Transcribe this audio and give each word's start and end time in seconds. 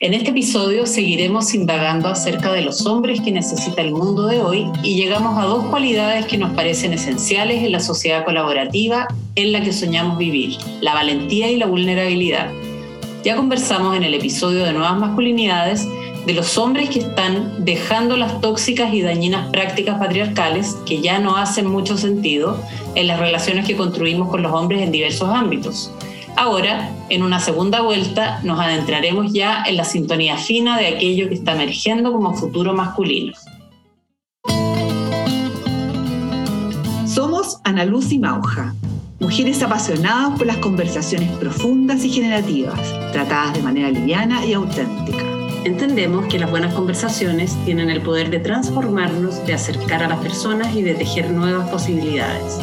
En 0.00 0.12
este 0.12 0.30
episodio 0.30 0.86
seguiremos 0.86 1.54
indagando 1.54 2.08
acerca 2.08 2.52
de 2.52 2.62
los 2.62 2.84
hombres 2.84 3.20
que 3.20 3.30
necesita 3.30 3.80
el 3.80 3.92
mundo 3.92 4.26
de 4.26 4.40
hoy 4.40 4.66
y 4.82 4.96
llegamos 4.96 5.38
a 5.38 5.46
dos 5.46 5.66
cualidades 5.66 6.26
que 6.26 6.36
nos 6.36 6.52
parecen 6.54 6.92
esenciales 6.92 7.62
en 7.62 7.70
la 7.70 7.78
sociedad 7.78 8.24
colaborativa 8.24 9.06
en 9.36 9.52
la 9.52 9.60
que 9.60 9.72
soñamos 9.72 10.18
vivir, 10.18 10.56
la 10.80 10.94
valentía 10.94 11.48
y 11.48 11.58
la 11.58 11.66
vulnerabilidad. 11.66 12.50
Ya 13.22 13.36
conversamos 13.36 13.96
en 13.96 14.02
el 14.02 14.14
episodio 14.14 14.64
de 14.64 14.72
Nuevas 14.72 14.98
Masculinidades 14.98 15.86
de 16.26 16.32
los 16.32 16.58
hombres 16.58 16.90
que 16.90 16.98
están 16.98 17.64
dejando 17.64 18.16
las 18.16 18.40
tóxicas 18.40 18.92
y 18.92 19.00
dañinas 19.00 19.48
prácticas 19.50 20.00
patriarcales 20.00 20.76
que 20.86 21.02
ya 21.02 21.20
no 21.20 21.36
hacen 21.36 21.66
mucho 21.66 21.96
sentido 21.96 22.60
en 22.96 23.06
las 23.06 23.20
relaciones 23.20 23.64
que 23.64 23.76
construimos 23.76 24.28
con 24.28 24.42
los 24.42 24.52
hombres 24.52 24.82
en 24.82 24.90
diversos 24.90 25.28
ámbitos. 25.28 25.92
Ahora, 26.36 26.90
en 27.10 27.22
una 27.22 27.38
segunda 27.38 27.80
vuelta, 27.80 28.40
nos 28.42 28.58
adentraremos 28.58 29.32
ya 29.32 29.62
en 29.66 29.76
la 29.76 29.84
sintonía 29.84 30.36
fina 30.36 30.76
de 30.76 30.88
aquello 30.88 31.28
que 31.28 31.34
está 31.34 31.52
emergiendo 31.52 32.12
como 32.12 32.34
futuro 32.34 32.74
masculino. 32.74 33.34
Somos 37.06 37.60
Ana 37.62 37.84
Luz 37.84 38.10
y 38.10 38.18
Mauja, 38.18 38.74
mujeres 39.20 39.62
apasionadas 39.62 40.36
por 40.36 40.48
las 40.48 40.56
conversaciones 40.56 41.30
profundas 41.38 42.04
y 42.04 42.10
generativas, 42.10 42.80
tratadas 43.12 43.54
de 43.54 43.62
manera 43.62 43.90
liviana 43.90 44.44
y 44.44 44.54
auténtica. 44.54 45.24
Entendemos 45.64 46.26
que 46.26 46.40
las 46.40 46.50
buenas 46.50 46.74
conversaciones 46.74 47.56
tienen 47.64 47.90
el 47.90 48.02
poder 48.02 48.30
de 48.30 48.40
transformarnos, 48.40 49.46
de 49.46 49.54
acercar 49.54 50.02
a 50.02 50.08
las 50.08 50.18
personas 50.18 50.74
y 50.74 50.82
de 50.82 50.94
tejer 50.94 51.30
nuevas 51.30 51.70
posibilidades. 51.70 52.58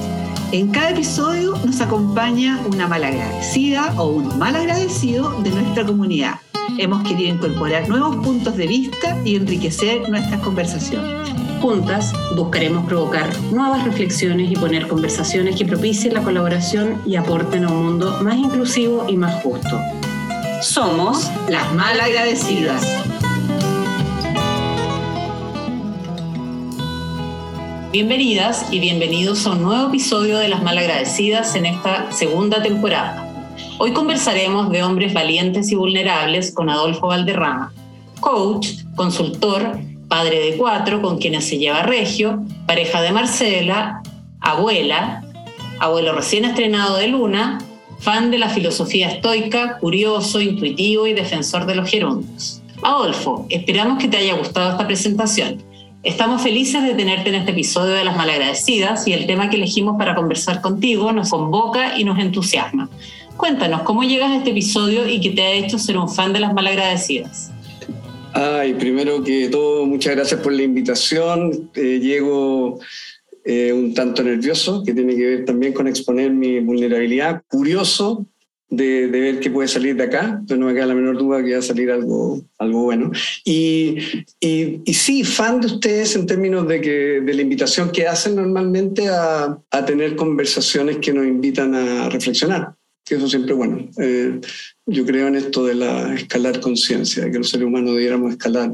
En 0.52 0.68
cada 0.68 0.90
episodio 0.90 1.56
nos 1.66 1.80
acompaña 1.80 2.60
una 2.70 2.86
malagradecida 2.86 3.94
o 3.98 4.08
un 4.08 4.38
mal 4.38 4.54
agradecido 4.54 5.32
de 5.42 5.50
nuestra 5.50 5.86
comunidad. 5.86 6.42
Hemos 6.78 7.08
querido 7.08 7.36
incorporar 7.36 7.88
nuevos 7.88 8.18
puntos 8.18 8.58
de 8.58 8.68
vista 8.68 9.18
y 9.24 9.38
enriquecer 9.38 10.10
nuestras 10.10 10.42
conversaciones. 10.42 11.30
Juntas 11.62 12.12
buscaremos 12.36 12.86
provocar 12.86 13.30
nuevas 13.54 13.86
reflexiones 13.86 14.52
y 14.52 14.56
poner 14.56 14.90
conversaciones 14.90 15.56
que 15.56 15.64
propicien 15.64 16.16
la 16.16 16.22
colaboración 16.22 17.02
y 17.06 17.16
aporten 17.16 17.64
a 17.64 17.72
un 17.72 17.86
mundo 17.86 18.20
más 18.22 18.36
inclusivo 18.36 19.06
y 19.08 19.16
más 19.16 19.42
justo. 19.42 19.80
Somos 20.62 21.32
las 21.48 21.74
malagradecidas. 21.74 22.86
Bienvenidas 27.92 28.72
y 28.72 28.80
bienvenidos 28.80 29.46
a 29.46 29.52
un 29.52 29.64
nuevo 29.64 29.90
episodio 29.90 30.38
de 30.38 30.48
Las 30.48 30.64
Malagradecidas 30.64 31.56
en 31.56 31.66
esta 31.66 32.10
segunda 32.14 32.64
temporada. 32.64 33.54
Hoy 33.80 33.92
conversaremos 33.92 34.70
de 34.70 34.82
hombres 34.82 35.14
valientes 35.14 35.74
y 35.74 35.76
vulnerables 35.76 36.54
con 36.54 36.70
Adolfo 36.70 37.08
Valderrama, 37.08 37.74
coach, 38.22 38.86
consultor, 38.96 39.78
padre 40.08 40.40
de 40.40 40.56
cuatro 40.56 41.02
con 41.02 41.18
quienes 41.18 41.50
se 41.50 41.58
lleva 41.58 41.84
Regio, 41.84 42.46
pareja 42.66 43.02
de 43.02 43.12
Marcela, 43.12 44.02
abuela, 44.40 45.26
abuelo 45.82 46.14
recién 46.14 46.46
estrenado 46.46 46.96
de 46.96 47.10
Luna, 47.10 47.58
fan 48.00 48.32
de 48.32 48.38
la 48.38 48.48
filosofía 48.48 49.10
estoica, 49.10 49.80
curioso, 49.80 50.40
intuitivo 50.40 51.08
y 51.08 51.14
defensor 51.14 51.66
de 51.66 51.76
los 51.76 51.90
gerundos. 51.90 52.62
Adolfo, 52.84 53.48
esperamos 53.50 54.00
que 54.00 54.08
te 54.08 54.16
haya 54.16 54.36
gustado 54.36 54.72
esta 54.72 54.88
presentación. 54.88 55.71
Estamos 56.04 56.42
felices 56.42 56.82
de 56.82 56.96
tenerte 56.96 57.30
en 57.30 57.36
este 57.36 57.52
episodio 57.52 57.94
de 57.94 58.04
Las 58.04 58.18
Malagradecidas 58.18 59.08
y 59.08 59.14
el 59.14 59.28
tema 59.28 59.52
que 59.52 59.58
elegimos 59.58 60.00
para 60.00 60.16
conversar 60.16 60.60
contigo 60.60 61.12
nos 61.12 61.30
convoca 61.30 61.96
y 61.96 62.04
nos 62.04 62.18
entusiasma. 62.18 62.90
Cuéntanos, 63.38 63.84
¿cómo 63.84 64.02
llegas 64.02 64.32
a 64.32 64.38
este 64.38 64.50
episodio 64.50 65.08
y 65.08 65.22
qué 65.22 65.30
te 65.30 65.44
ha 65.44 65.52
hecho 65.52 65.78
ser 65.78 66.00
un 66.00 66.10
fan 66.10 66.34
de 66.34 66.40
Las 66.40 66.56
Malagradecidas? 66.56 67.52
Ay, 68.34 68.74
primero 68.74 69.24
que 69.24 69.50
todo, 69.50 69.86
muchas 69.86 70.16
gracias 70.16 70.42
por 70.42 70.54
la 70.54 70.64
invitación. 70.64 71.70
Eh, 71.76 72.00
llego 72.02 72.80
eh, 73.46 73.72
un 73.72 73.94
tanto 73.94 74.24
nervioso, 74.24 74.82
que 74.84 74.96
tiene 74.96 75.16
que 75.16 75.26
ver 75.26 75.46
también 75.46 75.72
con 75.72 75.88
exponer 75.88 76.32
mi 76.32 76.60
vulnerabilidad. 76.62 77.44
Curioso, 77.48 78.26
de, 78.72 79.08
ver 79.08 79.40
qué 79.40 79.52
puede 79.52 79.68
salir 79.68 79.96
de 79.98 80.04
acá, 80.04 80.38
entonces 80.40 80.58
no 80.58 80.68
me 80.68 80.74
queda 80.74 80.88
la 80.88 80.96
menor 80.96 81.18
duda 81.18 81.44
que 81.44 81.54
va 81.54 81.60
a 81.60 81.62
salir 81.62 81.92
algo, 81.92 82.42
algo 82.58 82.84
bueno. 82.84 83.12
Y, 83.44 83.98
y, 84.40 84.94
sí, 84.94 85.24
fan 85.24 85.60
de 85.60 85.68
ustedes 85.68 86.16
en 86.16 86.26
términos 86.26 86.68
de, 86.68 86.80
que, 86.80 87.22
de 87.22 87.34
la 87.34 87.42
invitación 87.42 87.92
que 87.92 88.08
hacen 88.08 88.36
normalmente 88.36 89.10
a, 89.10 89.58
a 89.70 89.86
tener 89.86 90.16
conversaciones 90.16 90.98
que 90.98 91.14
nos 91.14 91.28
invitan 91.28 91.76
a 91.76 92.10
reflexionar, 92.10 92.74
que 93.06 93.16
eso 93.16 93.28
siempre 93.28 93.54
bueno. 93.54 93.90
Eh, 94.00 94.40
yo 94.86 95.06
creo 95.06 95.28
en 95.28 95.36
esto 95.36 95.66
de 95.66 95.76
la 95.76 96.16
escalar 96.16 96.62
conciencia, 96.62 97.26
de 97.26 97.32
que 97.32 97.40
los 97.40 97.50
seres 97.50 97.68
humanos 97.68 97.94
debiéramos 97.94 98.32
escalar 98.32 98.72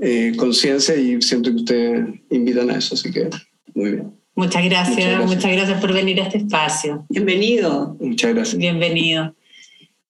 eh, 0.00 0.34
conciencia 0.36 0.94
y 0.94 1.20
siento 1.22 1.50
que 1.50 1.56
ustedes 1.56 2.06
invitan 2.30 2.70
a 2.70 2.76
eso, 2.76 2.94
así 2.94 3.10
que 3.10 3.30
muy 3.74 3.92
bien. 3.92 4.21
Muchas 4.34 4.64
gracias, 4.64 5.26
muchas 5.26 5.52
gracias, 5.52 5.80
por 5.80 5.92
venir 5.92 6.20
a 6.20 6.24
este 6.24 6.38
espacio. 6.38 7.04
Bienvenido. 7.10 7.96
Muchas 8.00 8.34
gracias. 8.34 8.58
Bienvenido. 8.58 9.34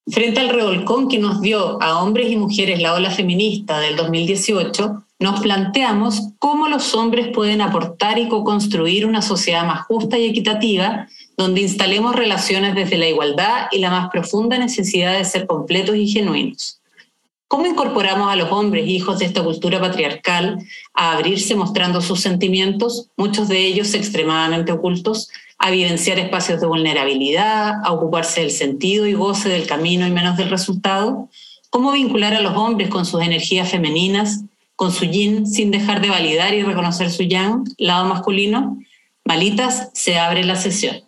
Frente 0.07 0.41
al 0.41 0.49
revolcón 0.49 1.09
que 1.09 1.19
nos 1.19 1.41
dio 1.41 1.83
a 1.83 2.03
hombres 2.03 2.31
y 2.31 2.37
mujeres 2.37 2.81
la 2.81 2.95
ola 2.95 3.11
feminista 3.11 3.81
del 3.81 3.97
2018, 3.97 5.05
nos 5.19 5.41
planteamos 5.41 6.31
cómo 6.39 6.69
los 6.69 6.95
hombres 6.95 7.29
pueden 7.35 7.61
aportar 7.61 8.19
y 8.19 8.29
co-construir 8.29 9.07
una 9.07 9.23
sociedad 9.23 9.65
más 9.65 9.87
justa 9.87 10.19
y 10.19 10.27
equitativa, 10.27 11.09
donde 11.37 11.61
instalemos 11.61 12.15
relaciones 12.15 12.75
desde 12.75 12.99
la 12.99 13.09
igualdad 13.09 13.67
y 13.71 13.79
la 13.79 13.91
más 13.91 14.11
profunda 14.11 14.59
necesidad 14.59 15.17
de 15.17 15.25
ser 15.25 15.47
completos 15.47 15.97
y 15.97 16.09
genuinos. 16.09 16.82
¿Cómo 17.53 17.67
incorporamos 17.67 18.33
a 18.33 18.37
los 18.37 18.51
hombres 18.51 18.89
hijos 18.89 19.19
de 19.19 19.27
esta 19.27 19.45
cultura 19.45 19.79
patriarcal 19.79 20.67
a 20.95 21.13
abrirse 21.13 21.55
mostrando 21.55 22.01
sus 22.01 22.21
sentimientos, 22.21 23.11
muchos 23.19 23.47
de 23.49 23.67
ellos 23.67 23.93
extremadamente 23.93 24.73
ocultos, 24.73 25.29
a 25.59 25.71
vivenciar 25.71 26.19
espacios 26.19 26.63
de 26.63 26.67
vulnerabilidad, 26.67 27.75
a 27.85 27.93
ocuparse 27.93 28.41
del 28.41 28.53
sentido 28.53 29.07
y 29.07 29.13
goce 29.13 29.51
del 29.51 29.67
camino 29.67 30.07
y 30.07 30.11
menos 30.11 30.39
del 30.39 30.49
resultado? 30.49 31.29
¿Cómo 31.69 31.93
vincular 31.93 32.33
a 32.33 32.41
los 32.41 32.57
hombres 32.57 32.89
con 32.89 33.05
sus 33.05 33.21
energías 33.21 33.71
femeninas, 33.71 34.45
con 34.75 34.91
su 34.91 35.05
yin, 35.05 35.47
sin 35.47 35.71
dejar 35.71 36.01
de 36.01 36.09
validar 36.09 36.55
y 36.55 36.63
reconocer 36.63 37.11
su 37.11 37.25
yang, 37.25 37.65
lado 37.77 38.07
masculino? 38.07 38.79
Malitas, 39.27 39.91
se 39.93 40.19
abre 40.19 40.43
la 40.43 40.57
sesión. 40.57 41.03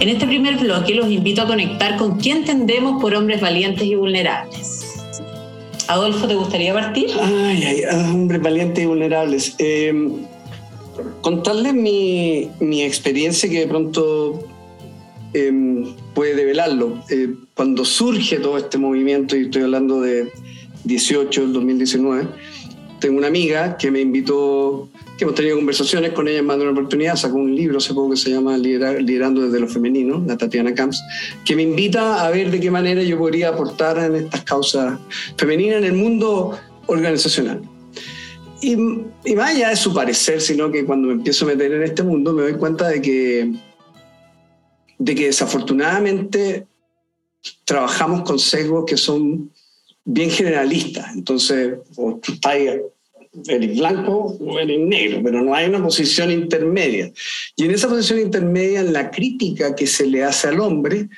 En 0.00 0.08
este 0.08 0.26
primer 0.26 0.56
bloque 0.58 0.94
los 0.94 1.10
invito 1.10 1.42
a 1.42 1.46
conectar 1.46 1.96
con 1.96 2.18
quién 2.18 2.38
entendemos 2.38 3.00
por 3.00 3.14
hombres 3.14 3.40
valientes 3.40 3.82
y 3.82 3.96
vulnerables. 3.96 4.94
Adolfo, 5.88 6.28
¿te 6.28 6.34
gustaría 6.34 6.72
partir? 6.72 7.08
Ay, 7.20 7.64
ay, 7.64 7.82
ah, 7.90 8.10
hombres 8.12 8.40
valientes 8.40 8.84
y 8.84 8.86
vulnerables. 8.86 9.56
Eh, 9.58 9.92
contarles 11.20 11.74
mi, 11.74 12.48
mi, 12.60 12.82
experiencia 12.82 13.48
que 13.48 13.60
de 13.60 13.66
pronto 13.66 14.38
em, 15.32 15.94
puede 16.14 16.36
develarlo. 16.36 17.02
Eh, 17.10 17.34
cuando 17.54 17.84
surge 17.84 18.38
todo 18.38 18.56
este 18.56 18.78
movimiento, 18.78 19.36
y 19.36 19.46
estoy 19.46 19.62
hablando 19.62 20.00
de 20.00 20.30
18, 20.84 21.42
el 21.42 21.52
2019, 21.52 22.28
tengo 23.00 23.18
una 23.18 23.26
amiga 23.26 23.76
que 23.76 23.90
me 23.90 24.00
invitó 24.00 24.88
que 25.18 25.24
hemos 25.24 25.34
tenido 25.34 25.56
conversaciones 25.56 26.12
con 26.12 26.28
ella 26.28 26.44
más 26.44 26.58
de 26.58 26.62
una 26.62 26.72
oportunidad, 26.72 27.16
sacó 27.16 27.38
un 27.38 27.54
libro 27.54 27.78
hace 27.78 27.92
poco 27.92 28.10
que 28.10 28.16
se 28.16 28.30
llama 28.30 28.56
Liderando 28.56 29.42
desde 29.42 29.58
lo 29.58 29.66
femenino, 29.66 30.22
la 30.24 30.36
Tatiana 30.36 30.72
Camps, 30.72 31.02
que 31.44 31.56
me 31.56 31.64
invita 31.64 32.24
a 32.24 32.30
ver 32.30 32.52
de 32.52 32.60
qué 32.60 32.70
manera 32.70 33.02
yo 33.02 33.18
podría 33.18 33.48
aportar 33.48 33.98
en 33.98 34.14
estas 34.14 34.44
causas 34.44 34.96
femeninas 35.36 35.78
en 35.78 35.84
el 35.86 35.94
mundo 35.94 36.56
organizacional. 36.86 37.60
Y, 38.62 38.74
y 39.24 39.34
más 39.34 39.56
allá 39.56 39.70
de 39.70 39.76
su 39.76 39.92
parecer, 39.92 40.40
sino 40.40 40.70
que 40.70 40.84
cuando 40.84 41.08
me 41.08 41.14
empiezo 41.14 41.44
a 41.44 41.48
meter 41.48 41.72
en 41.72 41.82
este 41.82 42.04
mundo 42.04 42.32
me 42.32 42.42
doy 42.42 42.54
cuenta 42.54 42.86
de 42.86 43.02
que, 43.02 43.52
de 44.98 45.14
que 45.16 45.26
desafortunadamente 45.26 46.64
trabajamos 47.64 48.22
con 48.22 48.38
sesgos 48.38 48.84
que 48.86 48.96
son 48.96 49.50
bien 50.04 50.30
generalistas. 50.30 51.12
Entonces, 51.12 51.74
o 51.96 52.20
tú 52.22 52.34
estás 52.34 52.54
eres 53.46 53.78
blanco 53.78 54.36
o 54.40 54.58
eres 54.58 54.80
negro, 54.80 55.20
pero 55.22 55.42
no 55.42 55.54
hay 55.54 55.68
una 55.68 55.82
posición 55.82 56.30
intermedia. 56.30 57.12
Y 57.56 57.64
en 57.64 57.70
esa 57.72 57.88
posición 57.88 58.20
intermedia, 58.20 58.80
en 58.80 58.92
la 58.92 59.10
crítica 59.10 59.74
que 59.74 59.86
se 59.86 60.06
le 60.06 60.24
hace 60.24 60.48
al 60.48 60.60
hombre, 60.60 61.08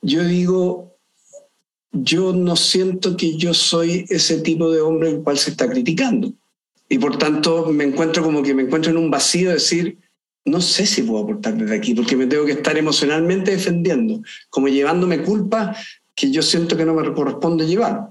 yo 0.00 0.24
digo, 0.24 0.96
yo 1.92 2.32
no 2.32 2.56
siento 2.56 3.16
que 3.16 3.36
yo 3.36 3.54
soy 3.54 4.06
ese 4.08 4.40
tipo 4.40 4.70
de 4.70 4.80
hombre 4.80 5.10
el 5.10 5.22
cual 5.22 5.38
se 5.38 5.50
está 5.50 5.68
criticando. 5.68 6.32
Y 6.88 6.98
por 6.98 7.18
tanto 7.18 7.66
me 7.66 7.84
encuentro 7.84 8.22
como 8.22 8.42
que 8.42 8.54
me 8.54 8.62
encuentro 8.62 8.90
en 8.90 8.98
un 8.98 9.10
vacío 9.10 9.48
de 9.48 9.54
decir, 9.54 9.98
no 10.44 10.60
sé 10.60 10.86
si 10.86 11.02
puedo 11.02 11.22
aportar 11.22 11.56
desde 11.56 11.76
aquí, 11.76 11.94
porque 11.94 12.16
me 12.16 12.26
tengo 12.26 12.44
que 12.44 12.52
estar 12.52 12.76
emocionalmente 12.76 13.52
defendiendo, 13.52 14.22
como 14.50 14.68
llevándome 14.68 15.22
culpa 15.22 15.76
que 16.14 16.30
yo 16.30 16.42
siento 16.42 16.76
que 16.76 16.84
no 16.84 16.94
me 16.94 17.12
corresponde 17.12 17.66
llevar. 17.66 18.08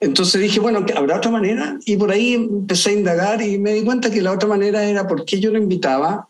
Entonces 0.00 0.40
dije, 0.40 0.60
bueno, 0.60 0.84
¿habrá 0.96 1.18
otra 1.18 1.30
manera? 1.30 1.78
Y 1.84 1.96
por 1.96 2.10
ahí 2.10 2.34
empecé 2.34 2.90
a 2.90 2.94
indagar 2.94 3.42
y 3.42 3.58
me 3.58 3.74
di 3.74 3.84
cuenta 3.84 4.10
que 4.10 4.22
la 4.22 4.32
otra 4.32 4.48
manera 4.48 4.82
era 4.82 5.06
por 5.06 5.26
qué 5.26 5.38
yo 5.38 5.50
lo 5.50 5.58
invitaba 5.58 6.28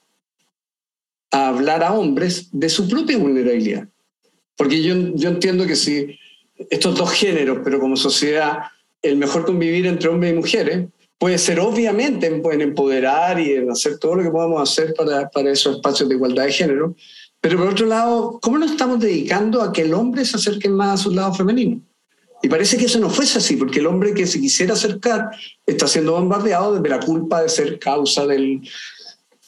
hablar 1.31 1.84
a 1.84 1.93
hombres 1.93 2.49
de 2.52 2.69
su 2.69 2.88
propia 2.88 3.17
vulnerabilidad. 3.17 3.87
Porque 4.56 4.82
yo, 4.82 4.94
yo 5.14 5.28
entiendo 5.28 5.67
que 5.67 5.76
si 5.76 6.19
estos 6.69 6.96
dos 6.96 7.12
géneros, 7.12 7.61
pero 7.62 7.78
como 7.78 7.96
sociedad, 7.96 8.58
el 9.02 9.17
mejor 9.17 9.46
convivir 9.46 9.87
entre 9.87 10.08
hombres 10.08 10.32
y 10.32 10.37
mujeres, 10.37 10.88
puede 11.16 11.38
ser 11.38 11.61
obviamente 11.61 12.26
en, 12.26 12.61
empoderar 12.61 13.38
y 13.38 13.52
en 13.52 13.70
hacer 13.70 13.99
todo 13.99 14.16
lo 14.16 14.23
que 14.23 14.31
podamos 14.31 14.69
hacer 14.69 14.94
para, 14.94 15.31
para 15.31 15.52
esos 15.52 15.76
espacios 15.76 16.08
de 16.08 16.16
igualdad 16.16 16.44
de 16.44 16.52
género, 16.52 16.96
pero 17.40 17.56
por 17.56 17.69
otro 17.69 17.87
lado, 17.87 18.38
¿cómo 18.43 18.58
nos 18.58 18.73
estamos 18.73 19.00
dedicando 19.00 19.62
a 19.62 19.73
que 19.73 19.82
el 19.82 19.94
hombre 19.94 20.25
se 20.25 20.37
acerque 20.37 20.69
más 20.69 21.00
a 21.00 21.02
su 21.02 21.11
lado 21.11 21.32
femenino? 21.32 21.81
Y 22.42 22.48
parece 22.48 22.76
que 22.76 22.87
eso 22.87 22.98
no 22.98 23.10
fuese 23.10 23.38
así, 23.38 23.56
porque 23.56 23.81
el 23.81 23.87
hombre 23.87 24.14
que 24.14 24.26
se 24.26 24.40
quisiera 24.40 24.72
acercar 24.72 25.31
está 25.66 25.87
siendo 25.87 26.12
bombardeado 26.12 26.75
desde 26.75 26.88
la 26.88 27.00
culpa 27.00 27.42
de 27.42 27.48
ser 27.48 27.78
causa 27.78 28.26
del, 28.26 28.62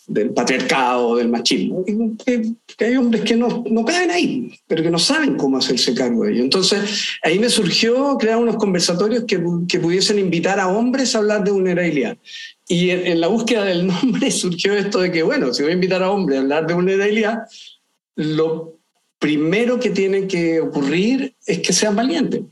del 0.06 0.30
patriarcado, 0.30 1.16
del 1.16 1.30
machismo. 1.30 1.84
Hay 2.78 2.96
hombres 2.96 3.22
que 3.22 3.34
no, 3.34 3.64
no, 3.70 3.84
caen 3.84 4.10
ahí, 4.10 4.52
pero 4.66 4.82
que 4.82 4.90
no 4.90 4.98
saben 4.98 5.36
cómo 5.36 5.56
hacerse 5.56 5.94
cargo 5.94 6.24
de 6.24 6.32
ello. 6.32 6.42
Entonces, 6.42 7.08
ahí 7.22 7.38
me 7.38 7.48
surgió 7.48 8.18
crear 8.18 8.36
unos 8.36 8.56
conversatorios 8.56 9.24
que, 9.24 9.42
que 9.66 9.80
pudiesen 9.80 10.18
invitar 10.18 10.60
a 10.60 10.68
hombres 10.68 11.14
a 11.14 11.18
hablar 11.18 11.44
de 11.44 11.50
vulnerabilidad. 11.50 12.18
Y 12.68 12.90
en, 12.90 13.06
en, 13.06 13.20
la 13.22 13.28
búsqueda 13.28 13.64
del 13.64 13.86
nombre 14.02 14.30
surgió 14.30 14.74
esto 14.74 15.00
de 15.00 15.10
que, 15.10 15.22
bueno, 15.22 15.54
si 15.54 15.62
voy 15.62 15.72
a 15.72 15.74
invitar 15.74 16.02
a 16.02 16.10
hombres 16.10 16.38
a 16.38 16.42
hablar 16.42 16.66
de 16.66 16.74
vulnerabilidad, 16.74 17.38
lo 18.16 18.76
primero 19.18 19.80
que 19.80 19.90
tiene 19.90 20.26
que 20.26 20.60
ocurrir 20.60 21.34
es 21.46 21.60
que 21.60 21.72
sean 21.72 21.96
valientes 21.96 22.42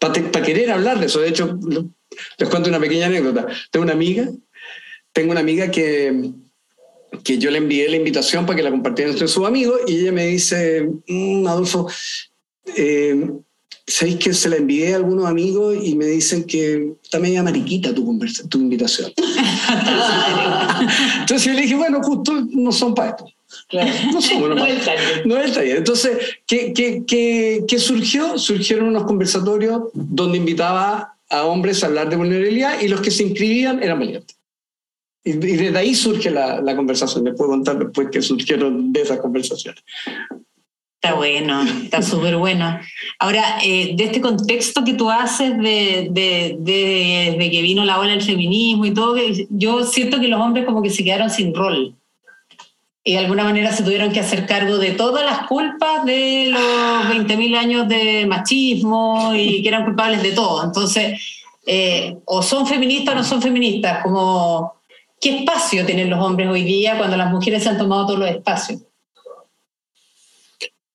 para 0.00 0.42
querer 0.42 0.70
hablar 0.70 0.98
de 0.98 1.06
eso. 1.06 1.20
De 1.20 1.28
hecho, 1.28 1.58
les 2.38 2.48
cuento 2.48 2.68
una 2.68 2.80
pequeña 2.80 3.06
anécdota. 3.06 3.46
Tengo 3.70 3.84
una 3.84 3.92
amiga, 3.92 4.28
tengo 5.12 5.30
una 5.30 5.40
amiga 5.40 5.70
que, 5.70 6.32
que 7.22 7.38
yo 7.38 7.50
le 7.50 7.58
envié 7.58 7.88
la 7.88 7.96
invitación 7.96 8.46
para 8.46 8.56
que 8.56 8.62
la 8.62 8.70
compartiera 8.70 9.10
entre 9.10 9.28
sus 9.28 9.46
amigos 9.46 9.80
y 9.86 9.98
ella 9.98 10.12
me 10.12 10.26
dice, 10.26 10.88
mm, 11.06 11.46
Adolfo, 11.46 11.88
eh, 12.76 13.30
¿sabéis 13.86 14.16
que 14.16 14.32
se 14.32 14.48
la 14.48 14.56
envié 14.56 14.94
a 14.94 14.96
algunos 14.96 15.26
amigos 15.26 15.76
y 15.82 15.94
me 15.96 16.06
dicen 16.06 16.44
que 16.44 16.94
está 17.02 17.18
media 17.18 17.42
mariquita 17.42 17.94
tu, 17.94 18.18
tu 18.48 18.58
invitación? 18.58 19.12
Entonces 21.20 21.44
yo 21.44 21.52
le 21.52 21.62
dije, 21.62 21.74
bueno, 21.74 22.02
justo 22.02 22.46
no 22.50 22.72
son 22.72 22.94
para 22.94 23.10
esto. 23.10 23.26
Claro. 23.70 23.90
No, 24.12 24.20
somos 24.20 24.48
no, 24.50 24.66
el 24.66 25.52
taller. 25.52 25.76
Entonces, 25.76 26.38
¿qué, 26.46 26.72
qué, 26.72 27.04
qué, 27.06 27.64
qué 27.66 27.78
surgió? 27.78 28.36
Surgieron 28.36 28.88
unos 28.88 29.04
conversatorios 29.04 29.82
donde 29.94 30.38
invitaba 30.38 31.14
a 31.30 31.44
hombres 31.44 31.82
a 31.82 31.86
hablar 31.86 32.10
de 32.10 32.16
vulnerabilidad 32.16 32.80
y 32.80 32.88
los 32.88 33.00
que 33.00 33.12
se 33.12 33.22
inscribían 33.22 33.82
eran 33.82 34.00
valientes. 34.00 34.36
Y, 35.22 35.32
desde 35.32 35.78
ahí 35.78 35.94
surge 35.94 36.30
la, 36.30 36.60
la 36.60 36.74
conversación. 36.74 37.24
Les 37.24 37.36
puedo 37.36 37.50
contar 37.50 37.78
después 37.78 38.08
que 38.10 38.20
surgieron 38.20 38.92
de 38.92 39.02
esas 39.02 39.20
conversaciones. 39.20 39.82
Está 41.02 41.14
bueno, 41.14 41.62
está 41.62 42.02
súper 42.02 42.36
bueno. 42.36 42.78
Ahora, 43.20 43.58
eh, 43.64 43.94
de 43.96 44.04
este 44.04 44.20
contexto 44.20 44.84
que 44.84 44.94
tú 44.94 45.08
haces 45.08 45.56
de, 45.56 46.08
de, 46.10 46.56
de, 46.58 47.36
de, 47.38 47.50
que 47.50 47.62
vino 47.62 47.84
la 47.86 47.98
ola 47.98 48.10
del 48.10 48.20
feminismo 48.20 48.84
y 48.84 48.92
todo, 48.92 49.16
yo 49.48 49.84
siento 49.84 50.20
que 50.20 50.28
los 50.28 50.40
hombres 50.40 50.66
como 50.66 50.82
que 50.82 50.90
se 50.90 51.02
quedaron 51.02 51.30
sin 51.30 51.54
rol 51.54 51.94
y 53.02 53.12
de 53.12 53.18
alguna 53.18 53.44
manera 53.44 53.72
se 53.72 53.82
tuvieron 53.82 54.12
que 54.12 54.20
hacer 54.20 54.46
cargo 54.46 54.78
de 54.78 54.92
todas 54.92 55.24
las 55.24 55.46
culpas 55.46 56.04
de 56.04 56.48
los 56.50 56.60
20.000 56.60 57.56
años 57.56 57.88
de 57.88 58.26
machismo 58.26 59.32
y 59.34 59.62
que 59.62 59.68
eran 59.68 59.84
culpables 59.84 60.22
de 60.22 60.32
todo. 60.32 60.62
Entonces, 60.64 61.18
eh, 61.66 62.18
o 62.26 62.42
son 62.42 62.66
feministas 62.66 63.14
o 63.14 63.18
no 63.18 63.24
son 63.24 63.40
feministas, 63.40 64.02
como 64.02 64.74
qué 65.20 65.38
espacio 65.38 65.86
tienen 65.86 66.10
los 66.10 66.22
hombres 66.22 66.48
hoy 66.48 66.64
día 66.64 66.98
cuando 66.98 67.16
las 67.16 67.30
mujeres 67.30 67.62
se 67.62 67.70
han 67.70 67.78
tomado 67.78 68.06
todos 68.06 68.18
los 68.18 68.30
espacios. 68.30 68.82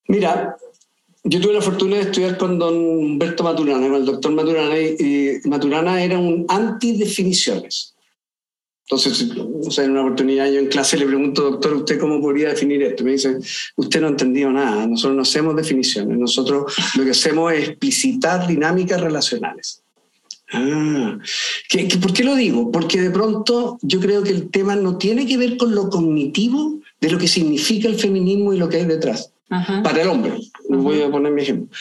Mira, 0.08 0.56
yo 1.24 1.42
tuve 1.42 1.54
la 1.54 1.62
fortuna 1.62 1.96
de 1.96 2.04
estudiar 2.04 2.38
con 2.38 2.60
don 2.60 2.76
Humberto 2.76 3.44
Maturana, 3.44 3.88
con 3.88 3.96
el 3.96 4.06
doctor 4.06 4.32
Maturana, 4.32 4.78
y 4.78 5.40
Maturana 5.46 6.04
era 6.04 6.20
un 6.20 6.46
anti-definiciones. 6.48 7.95
Entonces, 8.88 9.32
o 9.36 9.72
sea, 9.72 9.84
en 9.84 9.92
una 9.92 10.02
oportunidad 10.02 10.46
yo 10.52 10.60
en 10.60 10.68
clase 10.68 10.96
le 10.96 11.08
pregunto, 11.08 11.42
doctor, 11.42 11.74
¿usted 11.74 12.00
cómo 12.00 12.22
podría 12.22 12.50
definir 12.50 12.84
esto? 12.84 13.04
Me 13.04 13.14
dice, 13.14 13.38
usted 13.76 14.00
no 14.00 14.08
ha 14.08 14.12
entendido 14.12 14.52
nada, 14.52 14.86
nosotros 14.86 15.16
no 15.16 15.24
hacemos 15.24 15.56
definiciones, 15.56 16.16
nosotros 16.20 16.72
lo 16.96 17.04
que 17.04 17.10
hacemos 17.10 17.52
es 17.54 17.70
explicitar 17.70 18.48
dinámicas 18.48 19.02
relacionales. 19.02 19.82
Ah, 20.54 21.18
por 22.00 22.14
qué 22.14 22.24
lo 22.24 22.36
digo? 22.36 22.72
Porque 22.72 23.02
de 23.02 23.10
pronto 23.10 23.80
yo 23.82 24.00
creo 24.00 24.22
que 24.22 24.30
el 24.30 24.52
tema 24.52 24.76
no 24.76 25.00
tiene 25.00 25.26
que 25.26 25.38
ver 25.38 25.58
con 25.58 25.74
lo 25.74 25.90
cognitivo 25.90 26.80
de 27.02 27.10
lo 27.10 27.18
que 27.18 27.28
significa 27.28 27.88
el 27.88 28.00
feminismo 28.00 28.54
y 28.54 28.60
lo 28.60 28.70
que 28.70 28.78
hay 28.78 28.86
detrás. 28.86 29.32
Para 29.84 30.04
el 30.04 30.10
hombre, 30.10 30.40
voy 30.70 31.02
a 31.02 31.10
poner 31.10 31.32
mi 31.32 31.42
ejemplo, 31.42 31.76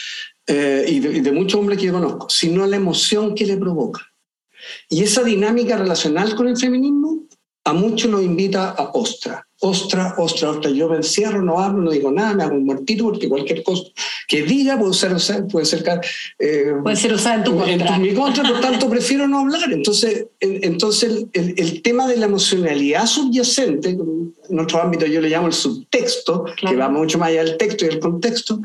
eh, 0.46 0.86
y, 0.88 1.00
de, 1.00 1.18
y 1.18 1.20
de 1.20 1.32
muchos 1.32 1.60
hombres 1.60 1.78
que 1.78 1.86
yo 1.86 1.92
conozco, 1.92 2.30
sino 2.30 2.66
la 2.66 2.76
emoción 2.76 3.34
que 3.34 3.44
le 3.44 3.58
provoca. 3.58 4.13
Y 4.88 5.02
esa 5.02 5.22
dinámica 5.22 5.76
relacional 5.76 6.34
con 6.34 6.48
el 6.48 6.56
feminismo 6.56 7.24
a 7.66 7.72
muchos 7.72 8.10
lo 8.10 8.20
invita 8.20 8.70
a 8.70 8.90
ostra, 8.92 9.46
ostra, 9.60 10.14
ostra, 10.18 10.50
ostra. 10.50 10.70
Yo 10.70 10.86
me 10.86 10.96
encierro, 10.96 11.40
no 11.40 11.58
hablo, 11.58 11.82
no 11.82 11.90
digo 11.90 12.12
nada, 12.12 12.34
me 12.34 12.42
hago 12.42 12.56
un 12.56 12.66
muertito 12.66 13.04
porque 13.04 13.26
cualquier 13.26 13.62
cosa 13.62 13.84
que 14.28 14.42
diga 14.42 14.78
puede 14.78 14.92
ser, 14.92 15.46
puede 15.46 15.64
ser, 15.64 15.82
eh, 16.38 16.74
puede 16.82 16.96
ser 16.96 17.14
usada 17.14 17.36
en 17.36 17.44
tu 17.44 17.56
contra. 17.56 17.96
En 17.96 18.02
mi 18.02 18.12
contra, 18.12 18.46
por 18.46 18.60
tanto 18.60 18.90
prefiero 18.90 19.26
no 19.26 19.40
hablar. 19.40 19.72
Entonces, 19.72 20.26
entonces 20.40 21.26
el, 21.32 21.54
el, 21.56 21.80
tema 21.80 22.06
de 22.06 22.18
la 22.18 22.26
emocionalidad 22.26 23.06
subyacente, 23.06 23.90
en 23.90 24.34
nuestro 24.50 24.82
ámbito 24.82 25.06
yo 25.06 25.22
le 25.22 25.30
llamo 25.30 25.46
el 25.46 25.54
subtexto, 25.54 26.44
que 26.44 26.76
va 26.76 26.90
mucho 26.90 27.18
más 27.18 27.30
allá 27.30 27.44
del 27.44 27.56
texto 27.56 27.86
y 27.86 27.88
el 27.88 27.98
contexto, 27.98 28.60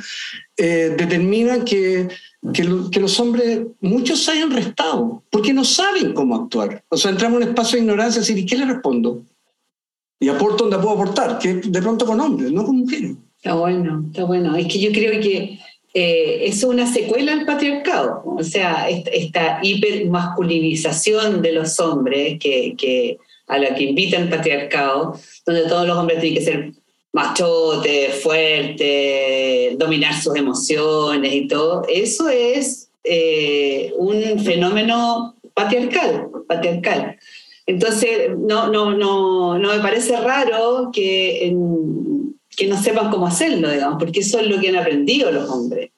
eh, 0.58 0.94
determina 0.98 1.64
que 1.64 2.10
que, 2.54 2.64
los 3.00 3.20
hombres, 3.20 3.62
muchos 3.82 4.24
se 4.24 4.32
hayan 4.32 4.52
restado, 4.52 5.24
porque 5.30 5.54
no 5.54 5.66
saben 5.66 6.14
cómo 6.14 6.36
actuar. 6.36 6.84
O 6.90 6.98
sea, 6.98 7.12
entramos 7.12 7.38
en 7.38 7.44
un 7.44 7.50
espacio 7.50 7.78
de 7.78 7.84
ignorancia 7.84 8.22
decir, 8.22 8.38
¿y 8.38 8.46
qué 8.46 8.58
le 8.58 8.66
respondo? 8.66 9.24
Y 10.20 10.30
aporto 10.30 10.64
donde 10.64 10.78
puedo 10.78 10.96
aportar, 10.96 11.40
que 11.40 11.56
de 11.56 11.82
pronto 11.82 12.06
con 12.06 12.20
hombres, 12.20 12.52
no 12.52 12.66
con 12.66 12.78
mujeres. 12.78 13.16
Está 13.38 13.56
bueno, 13.56 14.04
está 14.08 14.24
bueno. 14.26 14.56
Es 14.56 14.68
que 14.68 14.80
yo 14.80 14.92
creo 14.92 15.22
que 15.22 15.60
eh, 15.94 16.42
es 16.46 16.64
una 16.64 16.92
secuela 16.92 17.36
del 17.36 17.46
patriarcado, 17.46 18.22
o 18.26 18.44
sea, 18.44 18.88
esta, 18.90 19.60
hipermasculinización 19.62 21.42
de 21.42 21.54
los 21.54 21.80
hombres 21.80 22.38
que, 22.40 22.76
que, 22.78 23.18
a 23.48 23.58
la 23.58 23.74
que 23.76 23.86
invita 23.86 24.18
el 24.18 24.30
patriarcado, 24.30 25.16
donde 25.46 25.64
todos 25.64 25.88
los 25.88 25.98
hombres 25.98 26.20
tienen 26.20 26.40
que 26.40 26.46
ser 26.46 26.74
machote, 27.12 28.10
fuerte, 28.10 29.76
dominar 29.78 30.14
sus 30.14 30.36
emociones 30.36 31.34
y 31.34 31.48
todo, 31.48 31.84
eso 31.88 32.30
es 32.30 32.92
eh, 33.04 33.94
un 33.98 34.40
fenómeno 34.40 35.36
patriarcal, 35.54 36.30
patriarcal. 36.48 37.18
Entonces, 37.66 38.32
no, 38.38 38.68
no, 38.68 38.96
no, 38.96 39.58
no 39.58 39.74
me 39.74 39.80
parece 39.80 40.20
raro 40.20 40.90
que, 40.92 41.56
que 42.56 42.68
no 42.68 42.82
sepan 42.82 43.12
cómo 43.12 43.28
hacerlo, 43.28 43.70
digamos, 43.70 43.98
porque 44.00 44.22
eso 44.22 44.40
es 44.40 44.48
lo 44.48 44.60
que 44.60 44.70
han 44.70 44.76
aprendido 44.76 45.32
los 45.32 45.50
hombres 45.50 45.89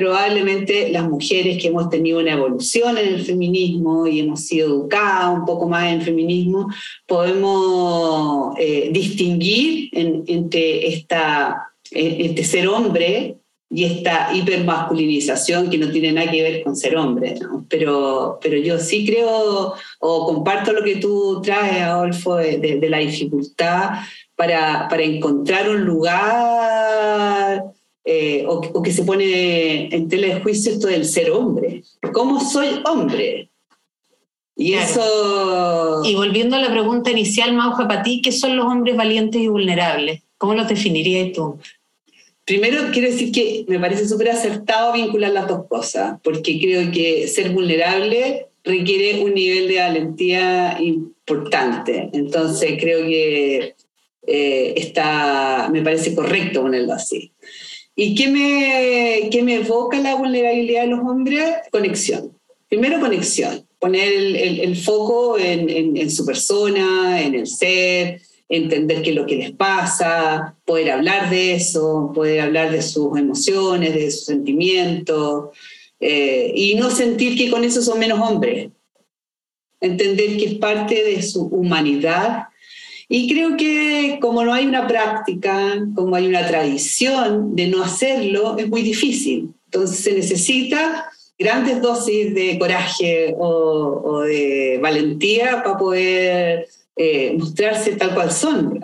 probablemente 0.00 0.88
las 0.90 1.06
mujeres 1.06 1.60
que 1.60 1.68
hemos 1.68 1.90
tenido 1.90 2.20
una 2.20 2.32
evolución 2.32 2.96
en 2.96 3.06
el 3.06 3.22
feminismo 3.22 4.06
y 4.06 4.20
hemos 4.20 4.40
sido 4.40 4.68
educadas 4.68 5.38
un 5.38 5.44
poco 5.44 5.68
más 5.68 5.92
en 5.92 6.00
feminismo, 6.00 6.68
podemos 7.06 8.54
eh, 8.58 8.88
distinguir 8.90 9.90
entre 9.92 10.88
esta, 10.88 11.70
este 11.90 12.44
ser 12.44 12.66
hombre 12.68 13.36
y 13.68 13.84
esta 13.84 14.34
hipermasculinización 14.34 15.68
que 15.68 15.76
no 15.76 15.90
tiene 15.90 16.12
nada 16.12 16.30
que 16.30 16.42
ver 16.44 16.62
con 16.62 16.74
ser 16.74 16.96
hombre. 16.96 17.34
Pero, 17.68 18.38
pero 18.40 18.56
yo 18.56 18.78
sí 18.78 19.04
creo 19.04 19.74
o 19.98 20.26
comparto 20.26 20.72
lo 20.72 20.82
que 20.82 20.96
tú 20.96 21.42
traes, 21.42 21.82
Adolfo, 21.82 22.36
de, 22.36 22.56
de 22.56 22.88
la 22.88 23.00
dificultad 23.00 23.90
para, 24.34 24.88
para 24.88 25.02
encontrar 25.02 25.68
un 25.68 25.84
lugar 25.84 27.64
eh, 28.12 28.44
o, 28.44 28.82
que 28.82 28.92
se 28.92 29.04
pone 29.04 29.94
en 29.94 30.08
tela 30.08 30.34
de 30.34 30.40
juicio 30.40 30.72
esto 30.72 30.88
del 30.88 31.04
ser 31.04 31.30
hombre. 31.30 31.84
¿Cómo 32.12 32.40
soy 32.40 32.80
hombre? 32.84 33.50
Y 34.56 34.74
eso... 34.74 36.02
Y 36.04 36.16
volviendo 36.16 36.56
a 36.56 36.60
la 36.60 36.72
pregunta 36.72 37.12
inicial, 37.12 37.52
Mauja, 37.52 37.86
para 37.86 38.02
ti, 38.02 38.20
¿qué 38.20 38.32
son 38.32 38.56
los 38.56 38.66
hombres 38.66 38.96
valientes 38.96 39.40
y 39.40 39.46
vulnerables? 39.46 40.22
¿Cómo 40.38 40.54
lo 40.54 40.64
definirías 40.64 41.32
tú? 41.32 41.60
Primero, 42.44 42.90
quiero 42.92 43.12
decir 43.12 43.30
que 43.30 43.64
me 43.68 43.78
parece 43.78 44.08
súper 44.08 44.30
acertado 44.30 44.92
vincular 44.92 45.30
las 45.30 45.46
dos 45.46 45.66
cosas, 45.68 46.18
porque 46.24 46.58
creo 46.58 46.90
que 46.90 47.28
ser 47.28 47.50
vulnerable 47.50 48.48
requiere 48.64 49.22
un 49.22 49.34
nivel 49.34 49.68
de 49.68 49.78
valentía 49.78 50.78
importante. 50.80 52.10
Entonces, 52.12 52.76
creo 52.80 53.06
que 53.06 53.76
eh, 54.26 54.74
está, 54.76 55.68
me 55.70 55.82
parece 55.82 56.12
correcto 56.12 56.62
ponerlo 56.62 56.92
así. 56.92 57.32
¿Y 57.94 58.14
qué 58.14 58.28
me, 58.28 59.28
qué 59.30 59.42
me 59.42 59.56
evoca 59.56 59.98
la 59.98 60.14
vulnerabilidad 60.14 60.82
de 60.82 60.88
los 60.88 61.00
hombres? 61.00 61.44
Conexión. 61.70 62.36
Primero, 62.68 63.00
conexión. 63.00 63.66
Poner 63.78 64.12
el, 64.12 64.36
el, 64.60 64.76
foco 64.76 65.38
en, 65.38 65.96
en, 65.96 66.10
su 66.10 66.24
persona, 66.26 67.22
en 67.22 67.34
el 67.34 67.46
ser, 67.46 68.20
entender 68.48 69.02
qué 69.02 69.10
es 69.10 69.16
lo 69.16 69.26
que 69.26 69.36
les 69.36 69.52
pasa, 69.52 70.56
poder 70.64 70.90
hablar 70.90 71.30
de 71.30 71.54
eso, 71.54 72.12
poder 72.14 72.40
hablar 72.40 72.70
de 72.70 72.82
sus 72.82 73.18
emociones, 73.18 73.94
de 73.94 74.10
sus 74.10 74.26
sentimientos, 74.26 75.56
eh, 76.00 76.52
y 76.54 76.74
no 76.74 76.90
sentir 76.90 77.38
que 77.38 77.50
con 77.50 77.64
eso 77.64 77.80
son 77.80 77.98
menos 77.98 78.20
hombres. 78.20 78.70
Entender 79.80 80.36
que 80.36 80.44
es 80.44 80.54
parte 80.54 81.02
de 81.02 81.22
su 81.22 81.46
humanidad. 81.46 82.48
Y 83.12 83.28
creo 83.28 83.56
que 83.56 84.18
como 84.20 84.44
no 84.44 84.54
hay 84.54 84.66
una 84.66 84.86
práctica, 84.86 85.84
como 85.96 86.14
hay 86.14 86.28
una 86.28 86.46
tradición 86.46 87.56
de 87.56 87.66
no 87.66 87.82
hacerlo, 87.82 88.56
es 88.56 88.68
muy 88.68 88.82
difícil. 88.82 89.52
Entonces 89.64 90.04
se 90.04 90.12
necesita 90.12 91.10
grandes 91.36 91.82
dosis 91.82 92.32
de 92.32 92.56
coraje 92.56 93.34
o, 93.36 94.20
de 94.20 94.78
valentía 94.80 95.60
para 95.64 95.76
poder 95.76 96.68
eh, 96.94 97.34
mostrarse 97.36 97.96
tal 97.96 98.14
cual 98.14 98.30
son. 98.30 98.78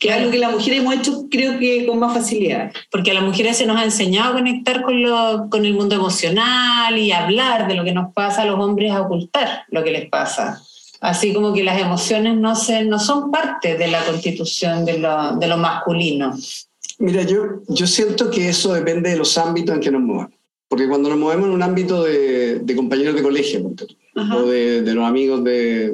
Que 0.00 0.08
es 0.08 0.14
algo 0.14 0.32
que 0.32 0.38
las 0.38 0.50
mujeres 0.50 0.80
hemos 0.80 0.96
hecho, 0.96 1.26
creo 1.30 1.56
que 1.60 1.86
con 1.86 2.00
más 2.00 2.12
facilidad. 2.12 2.72
Porque 2.90 3.12
a 3.12 3.14
las 3.14 3.22
mujeres 3.22 3.56
se 3.56 3.66
nos 3.66 3.76
ha 3.76 3.84
enseñado 3.84 4.32
a 4.32 4.36
conectar 4.38 4.82
con, 4.82 5.00
lo, 5.00 5.46
con 5.48 5.64
el 5.64 5.74
mundo 5.74 5.94
emocional 5.94 6.98
y 6.98 7.12
hablar 7.12 7.68
de 7.68 7.76
lo 7.76 7.84
que 7.84 7.92
nos 7.92 8.12
pasa, 8.12 8.42
a 8.42 8.46
los 8.46 8.58
hombres 8.58 8.90
a 8.90 9.02
ocultar 9.02 9.62
lo 9.68 9.84
que 9.84 9.92
les 9.92 10.08
pasa. 10.08 10.60
Así 11.00 11.32
como 11.32 11.52
que 11.54 11.64
las 11.64 11.80
emociones 11.80 12.36
no, 12.36 12.54
se, 12.54 12.84
no 12.84 12.98
son 12.98 13.30
parte 13.30 13.76
de 13.76 13.88
la 13.88 14.04
constitución 14.04 14.84
de 14.84 14.98
lo, 14.98 15.36
de 15.36 15.46
lo 15.46 15.56
masculino. 15.56 16.36
Mira, 16.98 17.22
yo, 17.22 17.62
yo 17.68 17.86
siento 17.86 18.30
que 18.30 18.50
eso 18.50 18.74
depende 18.74 19.10
de 19.10 19.16
los 19.16 19.38
ámbitos 19.38 19.74
en 19.74 19.80
que 19.80 19.90
nos 19.90 20.02
movemos. 20.02 20.34
Porque 20.68 20.86
cuando 20.86 21.08
nos 21.08 21.18
movemos 21.18 21.48
en 21.48 21.54
un 21.54 21.62
ámbito 21.62 22.04
de, 22.04 22.62
compañeros 22.76 23.16
de 23.16 23.22
colegio, 23.22 23.72
o 24.14 24.42
de, 24.42 24.82
los 24.82 25.04
amigos 25.04 25.42
de, 25.42 25.92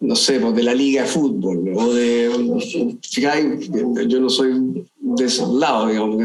no 0.00 0.16
sé, 0.16 0.38
pues 0.38 0.54
de 0.54 0.62
la 0.64 0.74
liga 0.74 1.02
de 1.02 1.08
fútbol, 1.08 1.72
o 1.74 1.94
de, 1.94 2.98
fijáis, 3.00 3.70
yo 4.06 4.20
no 4.20 4.28
soy 4.28 4.84
de 5.16 5.24
esos 5.26 5.52
lados, 5.54 5.88
digamos, 5.88 6.16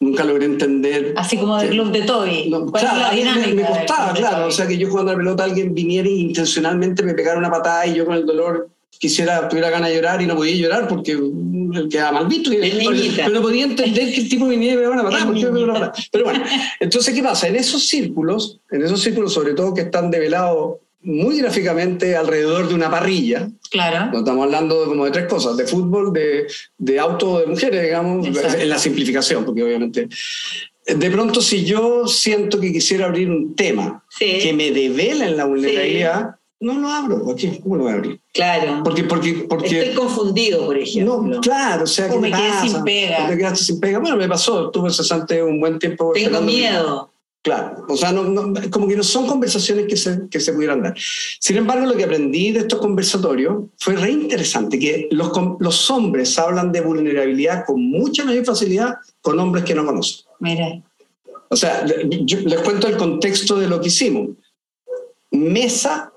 nunca 0.00 0.24
logré 0.24 0.46
entender. 0.46 1.14
Así 1.16 1.36
como 1.36 1.58
del 1.58 1.70
club 1.70 1.92
de 1.92 2.02
Toby. 2.02 2.52
claro, 2.72 3.16
me, 3.16 3.54
me, 3.54 3.64
costaba, 3.64 4.12
claro, 4.12 4.46
o 4.46 4.50
sea, 4.50 4.66
que 4.66 4.78
yo 4.78 4.88
jugando 4.88 5.12
a 5.12 5.14
la 5.14 5.18
pelota 5.18 5.44
alguien 5.44 5.74
viniera 5.74 6.08
y 6.08 6.20
intencionalmente 6.20 7.02
me 7.02 7.14
pegara 7.14 7.38
una 7.38 7.50
patada 7.50 7.86
y 7.86 7.94
yo 7.94 8.04
con 8.04 8.14
el 8.14 8.26
dolor 8.26 8.68
quisiera, 8.98 9.48
tuviera 9.48 9.70
ganas 9.70 9.90
de 9.90 9.96
llorar 9.96 10.22
y 10.22 10.26
no 10.26 10.36
podía 10.36 10.56
llorar 10.56 10.88
porque 10.88 11.18
quedaba 11.90 12.20
mal 12.20 12.26
visto. 12.26 12.50
pero 13.16 13.30
no 13.30 13.42
podía 13.42 13.64
entender 13.64 14.12
que 14.12 14.20
el 14.20 14.28
tipo 14.28 14.46
viniera 14.46 14.74
y 14.74 14.76
me 14.78 14.84
iba 14.84 15.00
a 15.00 15.02
matar. 15.02 15.92
Pero 16.10 16.24
bueno, 16.24 16.44
entonces, 16.80 17.14
¿qué 17.14 17.22
pasa? 17.22 17.48
En 17.48 17.56
esos 17.56 17.86
círculos, 17.86 18.60
en 18.70 18.82
esos 18.82 19.00
círculos 19.02 19.32
sobre 19.32 19.54
todo 19.54 19.74
que 19.74 19.82
están 19.82 20.10
develados 20.10 20.76
muy 21.04 21.38
gráficamente 21.38 22.16
alrededor 22.16 22.68
de 22.68 22.74
una 22.74 22.90
parrilla. 22.90 23.48
Claro. 23.70 24.10
No 24.12 24.18
estamos 24.18 24.44
hablando 24.44 24.86
como 24.86 25.04
de 25.04 25.10
tres 25.10 25.26
cosas, 25.26 25.56
de 25.56 25.66
fútbol, 25.66 26.12
de, 26.12 26.46
de 26.78 26.98
auto, 26.98 27.40
de 27.40 27.46
mujeres, 27.46 27.82
digamos, 27.82 28.26
en 28.26 28.68
la 28.68 28.78
simplificación, 28.78 29.44
porque 29.44 29.62
obviamente... 29.62 30.08
De 30.86 31.10
pronto, 31.10 31.40
si 31.40 31.64
yo 31.64 32.06
siento 32.06 32.60
que 32.60 32.70
quisiera 32.70 33.06
abrir 33.06 33.30
un 33.30 33.54
tema 33.54 34.04
que 34.18 34.52
me 34.52 34.70
devela 34.70 35.26
en 35.26 35.36
la 35.36 35.46
vulnerabilidad, 35.46 36.36
no 36.60 36.78
lo 36.78 36.88
abro. 36.88 37.30
Aquí, 37.30 37.58
¿Cómo 37.62 37.76
lo 37.76 37.84
voy 37.84 37.92
a 37.92 37.96
abrir? 37.96 38.20
Claro. 38.32 38.82
Porque, 38.84 39.04
porque, 39.04 39.46
porque, 39.48 39.80
Estoy 39.80 39.94
confundido, 39.94 40.66
por 40.66 40.76
ejemplo. 40.76 41.22
No, 41.22 41.40
claro, 41.40 41.84
o 41.84 41.86
sea, 41.86 42.08
¿qué 42.08 42.18
me 42.18 42.30
quedé 42.30 42.68
sin 42.68 42.84
pega. 42.84 43.26
Te 43.28 43.36
quedaste 43.36 43.64
sin 43.64 43.80
pega. 43.80 43.98
Bueno, 43.98 44.16
me 44.16 44.28
pasó, 44.28 44.70
tuve 44.70 44.90
cesante 44.90 45.42
un 45.42 45.58
buen 45.58 45.78
tiempo. 45.78 46.12
Tengo 46.12 46.40
miedo. 46.42 47.10
Claro, 47.44 47.84
o 47.90 47.94
sea, 47.94 48.10
no, 48.10 48.54
como 48.70 48.88
que 48.88 48.96
no 48.96 49.02
son 49.02 49.26
conversaciones 49.26 49.86
que 49.86 49.98
se, 49.98 50.30
que 50.30 50.40
se 50.40 50.54
pudieran 50.54 50.82
dar. 50.82 50.94
Sin 50.96 51.58
embargo, 51.58 51.84
lo 51.84 51.94
que 51.94 52.04
aprendí 52.04 52.52
de 52.52 52.60
estos 52.60 52.80
conversatorios 52.80 53.64
fue 53.76 53.96
re 53.96 54.12
interesante, 54.12 54.78
que 54.78 55.08
los, 55.10 55.30
los 55.60 55.90
hombres 55.90 56.38
hablan 56.38 56.72
de 56.72 56.80
vulnerabilidad 56.80 57.66
con 57.66 57.84
mucha 57.84 58.24
mayor 58.24 58.46
facilidad 58.46 58.94
con 59.20 59.38
hombres 59.38 59.62
que 59.64 59.74
no 59.74 59.84
conocen. 59.84 60.24
Mire. 60.40 60.82
O 61.50 61.56
sea, 61.56 61.84
yo 61.86 62.40
les 62.40 62.60
cuento 62.62 62.88
el 62.88 62.96
contexto 62.96 63.58
de 63.58 63.68
lo 63.68 63.78
que 63.78 63.88
hicimos. 63.88 64.30
Mesa 65.30 66.14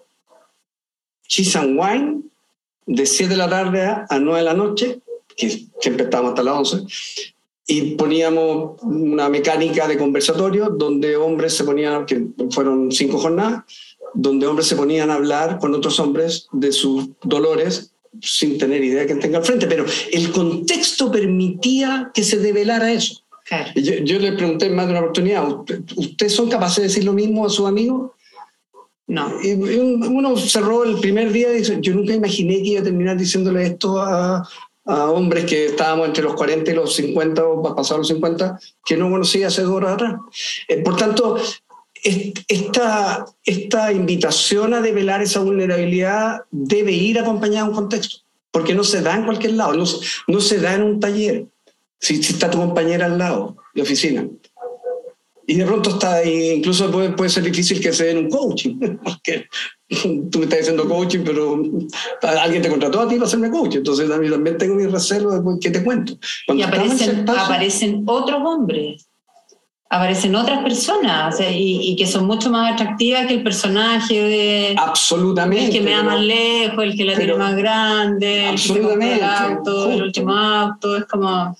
cheese 1.27 1.57
and 1.57 1.77
wine, 1.77 2.21
de 2.85 3.05
7 3.05 3.31
de 3.31 3.35
la 3.35 3.49
tarde 3.49 3.85
a 3.85 4.17
9 4.17 4.39
de 4.39 4.45
la 4.45 4.53
noche, 4.53 5.01
que 5.35 5.67
siempre 5.81 6.05
estábamos 6.05 6.31
hasta 6.31 6.43
las 6.43 6.73
11, 6.73 6.85
y 7.67 7.95
poníamos 7.95 8.81
una 8.81 9.27
mecánica 9.27 9.87
de 9.87 9.97
conversatorio 9.97 10.69
donde 10.69 11.17
hombres 11.17 11.53
se 11.53 11.65
ponían, 11.65 12.05
que 12.05 12.27
fueron 12.49 12.91
cinco 12.91 13.17
jornadas, 13.17 13.63
donde 14.13 14.47
hombres 14.47 14.67
se 14.67 14.77
ponían 14.77 15.11
a 15.11 15.15
hablar 15.15 15.59
con 15.59 15.75
otros 15.75 15.99
hombres 15.99 16.47
de 16.53 16.71
sus 16.71 17.09
dolores 17.21 17.91
sin 18.21 18.57
tener 18.57 18.83
idea 18.83 19.01
de 19.01 19.05
quién 19.05 19.19
tenga 19.19 19.39
al 19.39 19.43
frente, 19.43 19.67
pero 19.67 19.85
el 20.11 20.31
contexto 20.31 21.11
permitía 21.11 22.09
que 22.13 22.23
se 22.23 22.39
develara 22.39 22.91
eso. 22.91 23.21
Yo, 23.75 23.93
yo, 24.03 24.19
le 24.19 24.33
pregunté 24.33 24.69
más 24.69 24.87
de 24.87 24.91
una 24.91 25.01
oportunidad, 25.01 25.47
¿ustedes 25.95 26.33
son 26.33 26.49
capaces 26.49 26.77
de 26.77 26.83
decir 26.83 27.03
lo 27.03 27.13
mismo 27.13 27.45
a 27.45 27.49
sus 27.49 27.67
amigos? 27.67 28.11
No. 29.07 29.41
Y 29.41 29.53
uno 29.53 30.35
cerró 30.35 30.83
el 30.83 30.99
primer 30.99 31.31
día 31.31 31.53
y 31.53 31.59
dice, 31.59 31.77
yo 31.79 31.93
nunca 31.93 32.13
imaginé 32.13 32.55
que 32.55 32.69
iba 32.69 32.81
a 32.81 32.83
terminar 32.83 33.17
diciéndole 33.17 33.63
esto 33.63 33.99
a, 34.01 34.47
a 34.87 35.11
hombres 35.11 35.45
que 35.45 35.65
estábamos 35.65 36.07
entre 36.07 36.23
los 36.23 36.33
40 36.35 36.71
y 36.71 36.73
los 36.73 36.95
50 36.95 37.45
o 37.45 37.75
pasar 37.75 37.97
los 37.97 38.07
50, 38.07 38.59
que 38.85 38.97
no 38.97 39.09
conocía 39.09 39.47
hace 39.47 39.63
dos 39.63 39.73
horas 39.73 39.93
atrás. 39.93 40.15
Eh, 40.67 40.77
por 40.77 40.95
tanto, 40.95 41.37
esta, 42.47 43.25
esta 43.43 43.91
invitación 43.91 44.73
a 44.73 44.81
develar 44.81 45.21
esa 45.21 45.41
vulnerabilidad 45.41 46.41
debe 46.51 46.91
ir 46.91 47.19
acompañada 47.19 47.63
de 47.63 47.69
un 47.69 47.75
contexto, 47.75 48.19
porque 48.51 48.73
no 48.73 48.83
se 48.83 49.01
da 49.01 49.15
en 49.15 49.25
cualquier 49.25 49.53
lado, 49.53 49.73
no, 49.73 49.85
no 50.27 50.41
se 50.41 50.59
da 50.59 50.73
en 50.75 50.83
un 50.83 50.99
taller, 50.99 51.45
si, 51.99 52.23
si 52.23 52.33
está 52.33 52.49
tu 52.49 52.57
compañera 52.57 53.05
al 53.05 53.17
lado 53.17 53.57
de 53.73 53.81
oficina. 53.81 54.27
Y 55.49 55.55
de 55.55 55.65
pronto 55.65 55.91
está 55.91 56.25
incluso 56.25 56.91
puede, 56.91 57.11
puede 57.11 57.29
ser 57.29 57.43
difícil 57.43 57.79
que 57.79 57.93
se 57.93 58.05
den 58.05 58.17
un 58.17 58.29
coaching, 58.29 58.77
porque 59.03 59.47
tú 60.31 60.39
me 60.39 60.45
estás 60.45 60.59
diciendo 60.59 60.87
coaching, 60.87 61.21
pero 61.23 61.61
alguien 62.41 62.61
te 62.61 62.69
contrató 62.69 63.01
a 63.01 63.07
ti 63.07 63.15
para 63.15 63.27
hacerme 63.27 63.49
coaching, 63.49 63.77
entonces 63.77 64.11
a 64.11 64.17
mí 64.17 64.29
también 64.29 64.57
tengo 64.57 64.75
mi 64.75 64.85
recelo 64.85 65.31
de 65.31 65.59
qué 65.59 65.71
te 65.71 65.83
cuento. 65.83 66.17
y 66.47 66.61
aparecen, 66.61 67.29
aparecen 67.29 68.03
otros 68.05 68.41
hombres, 68.43 69.07
aparecen 69.89 70.35
otras 70.35 70.61
personas 70.61 71.37
y, 71.39 71.95
que 71.95 72.05
son 72.05 72.25
mucho 72.25 72.49
más 72.49 72.73
atractivas 72.73 73.27
que 73.27 73.35
el 73.35 73.43
personaje 73.43 74.21
de... 74.21 74.75
Absolutamente. 74.77 75.67
El 75.67 75.71
que 75.71 75.81
me 75.81 75.91
da 75.91 76.03
más 76.03 76.19
lejos, 76.19 76.83
el 76.83 76.97
que 76.97 77.05
la 77.05 77.15
tiene 77.15 77.35
más 77.35 77.55
grande, 77.55 78.47
absolutamente, 78.47 79.15
el, 79.15 79.23
auto, 79.23 79.91
el 79.91 80.03
último 80.03 80.33
auto, 80.33 80.97
es 80.97 81.05
como... 81.05 81.55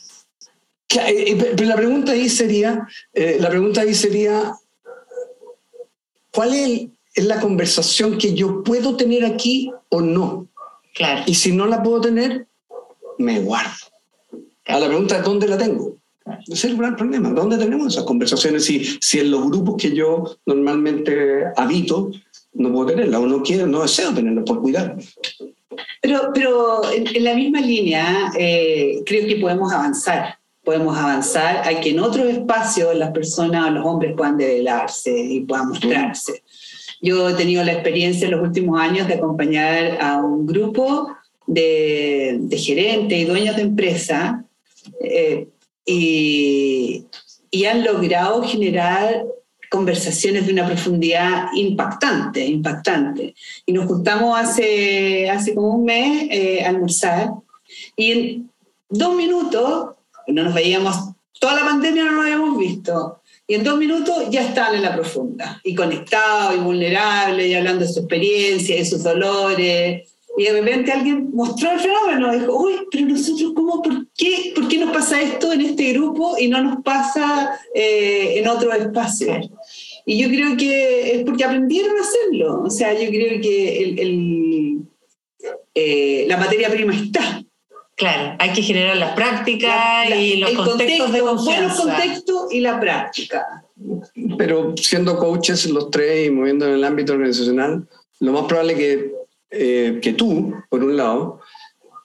Eh, 0.89 1.31
eh, 1.31 1.53
pero 1.55 1.69
la 1.69 1.75
pregunta 1.75 2.12
ahí 2.13 2.29
sería, 2.29 2.88
eh, 3.13 3.38
la 3.39 3.50
pregunta 3.50 3.81
ahí 3.81 3.93
sería, 3.93 4.53
¿cuál 6.31 6.53
es, 6.53 6.88
la 7.25 7.39
conversación 7.39 8.17
que 8.17 8.33
yo 8.33 8.63
puedo 8.63 8.95
tener 8.95 9.25
aquí 9.25 9.71
o 9.89 10.01
no? 10.01 10.47
Claro. 10.93 11.24
Y 11.25 11.36
si 11.36 11.51
no 11.51 11.65
la 11.67 11.83
puedo 11.83 12.01
tener, 12.01 12.47
me 13.17 13.39
guardo. 13.39 13.71
A 14.65 14.79
la 14.79 14.88
pregunta 14.88 15.17
es 15.17 15.24
¿dónde 15.24 15.47
la 15.47 15.57
tengo? 15.57 15.95
Ese 16.43 16.53
es 16.53 16.63
el 16.65 16.77
gran 16.77 16.95
problema. 16.95 17.29
¿Dónde 17.29 17.57
tenemos 17.57 17.93
esas 17.93 18.03
conversaciones 18.03 18.65
si, 18.65 18.97
si 19.00 19.19
en 19.19 19.31
los 19.31 19.50
grupos 19.50 19.81
que 19.81 19.95
yo 19.95 20.38
normalmente 20.45 21.45
habito 21.55 22.12
no 22.53 22.71
puedo 22.74 22.88
tenerla 22.88 23.19
o 23.19 23.27
no 23.27 23.41
quiero, 23.41 23.67
no 23.67 23.81
deseo 23.81 24.13
tenerla 24.13 24.43
por 24.43 24.62
cuidar? 24.62 24.97
Pero, 26.01 26.31
pero 26.33 26.81
en, 26.91 27.24
la 27.24 27.33
misma 27.33 27.62
línea 27.62 28.31
creo 28.33 29.27
que 29.27 29.38
podemos 29.39 29.71
avanzar 29.71 30.38
podemos 30.67 30.97
avanzar 30.97 31.65
a 31.65 31.79
que 31.79 31.91
en 31.91 32.00
otros 32.01 32.25
espacios 32.25 32.93
las 32.93 33.12
personas 33.12 33.67
o 33.67 33.71
los 33.71 33.86
hombres 33.86 34.13
puedan 34.17 34.36
develarse 34.36 35.17
y 35.17 35.39
puedan 35.39 35.69
mostrarse. 35.69 36.43
Yo 37.01 37.30
he 37.30 37.34
tenido 37.36 37.63
la 37.63 37.74
experiencia 37.74 38.25
en 38.25 38.32
los 38.32 38.42
últimos 38.42 38.80
años 38.80 39.08
de 39.08 39.16
acompañar 39.16 39.98
a 40.01 40.18
un 40.18 40.46
grupo 40.46 41.16
de, 41.46 42.48
gerentes 42.58 43.18
y 43.18 43.25
dueños 43.25 43.56
de 43.56 43.62
empresa 43.62 44.44
eh, 45.01 45.48
y, 45.86 47.06
y 47.51 47.66
han 47.66 47.84
logrado 47.84 48.44
generar 48.44 49.25
conversaciones 49.70 50.46
de 50.46 50.54
una 50.54 50.66
profundidad 50.66 51.48
impactante, 51.54 52.46
impactante. 52.46 53.36
Y 53.66 53.74
nos 53.74 53.86
juntamos 53.86 54.39
hace, 54.39 55.30
hace 55.30 55.54
como 55.54 55.75
un 55.75 55.86
mes 55.86 56.27
eh, 56.32 56.63
a 56.63 56.70
almorzar 56.70 57.32
y 57.96 58.12
en 58.12 58.51
dos 58.89 59.16
minutos 59.16 59.96
no 60.27 60.44
nos 60.44 60.54
veíamos, 60.54 60.96
toda 61.39 61.56
la 61.56 61.66
pandemia 61.66 62.06
no 62.06 62.12
nos 62.13 62.25
habíamos 62.25 62.58
visto. 62.58 63.22
Y 63.50 63.56
en 63.56 63.63
dos 63.63 63.77
minutos 63.77 64.30
ya 64.30 64.42
estaban 64.42 64.75
en 64.75 64.82
la 64.82 64.94
profunda, 64.94 65.62
y 65.63 65.74
conectados, 65.74 66.56
y 66.56 66.60
vulnerables, 66.60 67.48
y 67.48 67.54
hablando 67.54 67.86
de 67.86 67.92
su 67.92 68.00
experiencia, 68.00 68.75
de 68.75 68.86
sus 68.86 69.04
dolores. 69.04 70.13
Y 70.38 70.44
de 70.44 70.51
repente 70.51 70.92
alguien 70.92 71.32
mostró 71.34 71.72
el 71.72 71.80
fenómeno, 71.80 72.32
dijo, 72.34 72.62
uy, 72.62 72.74
pero 72.92 73.08
nosotros, 73.08 73.54
¿cómo, 73.56 73.82
por 73.82 74.08
qué, 74.16 74.51
por 74.54 74.68
qué 74.68 74.77
nos 74.77 74.92
pasa 74.92 75.22
esto 75.22 75.54
en 75.54 75.62
este 75.62 75.94
grupo 75.94 76.36
y 76.38 76.50
no 76.50 76.62
nos 76.62 76.84
pasa 76.84 77.58
eh, 77.74 78.34
en 78.38 78.48
otro 78.48 78.74
espacio? 78.74 79.39
Y 80.06 80.22
yo 80.22 80.27
creo 80.27 80.58
que 80.58 81.16
es 81.16 81.24
porque 81.24 81.46
aprendieron 81.46 81.98
a 81.98 82.01
hacerlo. 82.01 82.63
O 82.63 82.70
sea, 82.70 82.94
yo 82.94 83.10
creo 83.10 83.42
que 83.42 83.84
el, 83.98 84.82
eh, 85.74 86.25
la 86.27 86.38
materia 86.38 86.70
prima 86.70 86.94
está 86.94 87.44
Claro, 87.98 88.36
hay 88.38 88.54
que 88.54 88.62
generar 88.62 88.96
las 88.96 89.16
prácticas 89.16 90.08
y 90.16 90.38
los 90.38 90.51
contextos 90.51 91.12
de 91.12 91.20
confianza. 91.20 91.62
Buenos 91.62 91.82
contextos 91.82 92.54
y 92.54 92.60
la 92.60 92.80
práctica. 92.80 93.63
Pero 94.38 94.75
siendo 94.77 95.18
coaches 95.18 95.66
los 95.66 95.89
tres 95.89 96.27
y 96.27 96.30
moviendo 96.30 96.68
en 96.68 96.74
el 96.74 96.84
ámbito 96.84 97.13
organizacional, 97.13 97.88
lo 98.20 98.32
más 98.34 98.46
probable 98.46 98.75
que, 98.75 99.12
eh, 99.50 100.00
que 100.00 100.13
tú, 100.13 100.54
por 100.70 100.84
un 100.84 100.96
lado, 100.96 101.42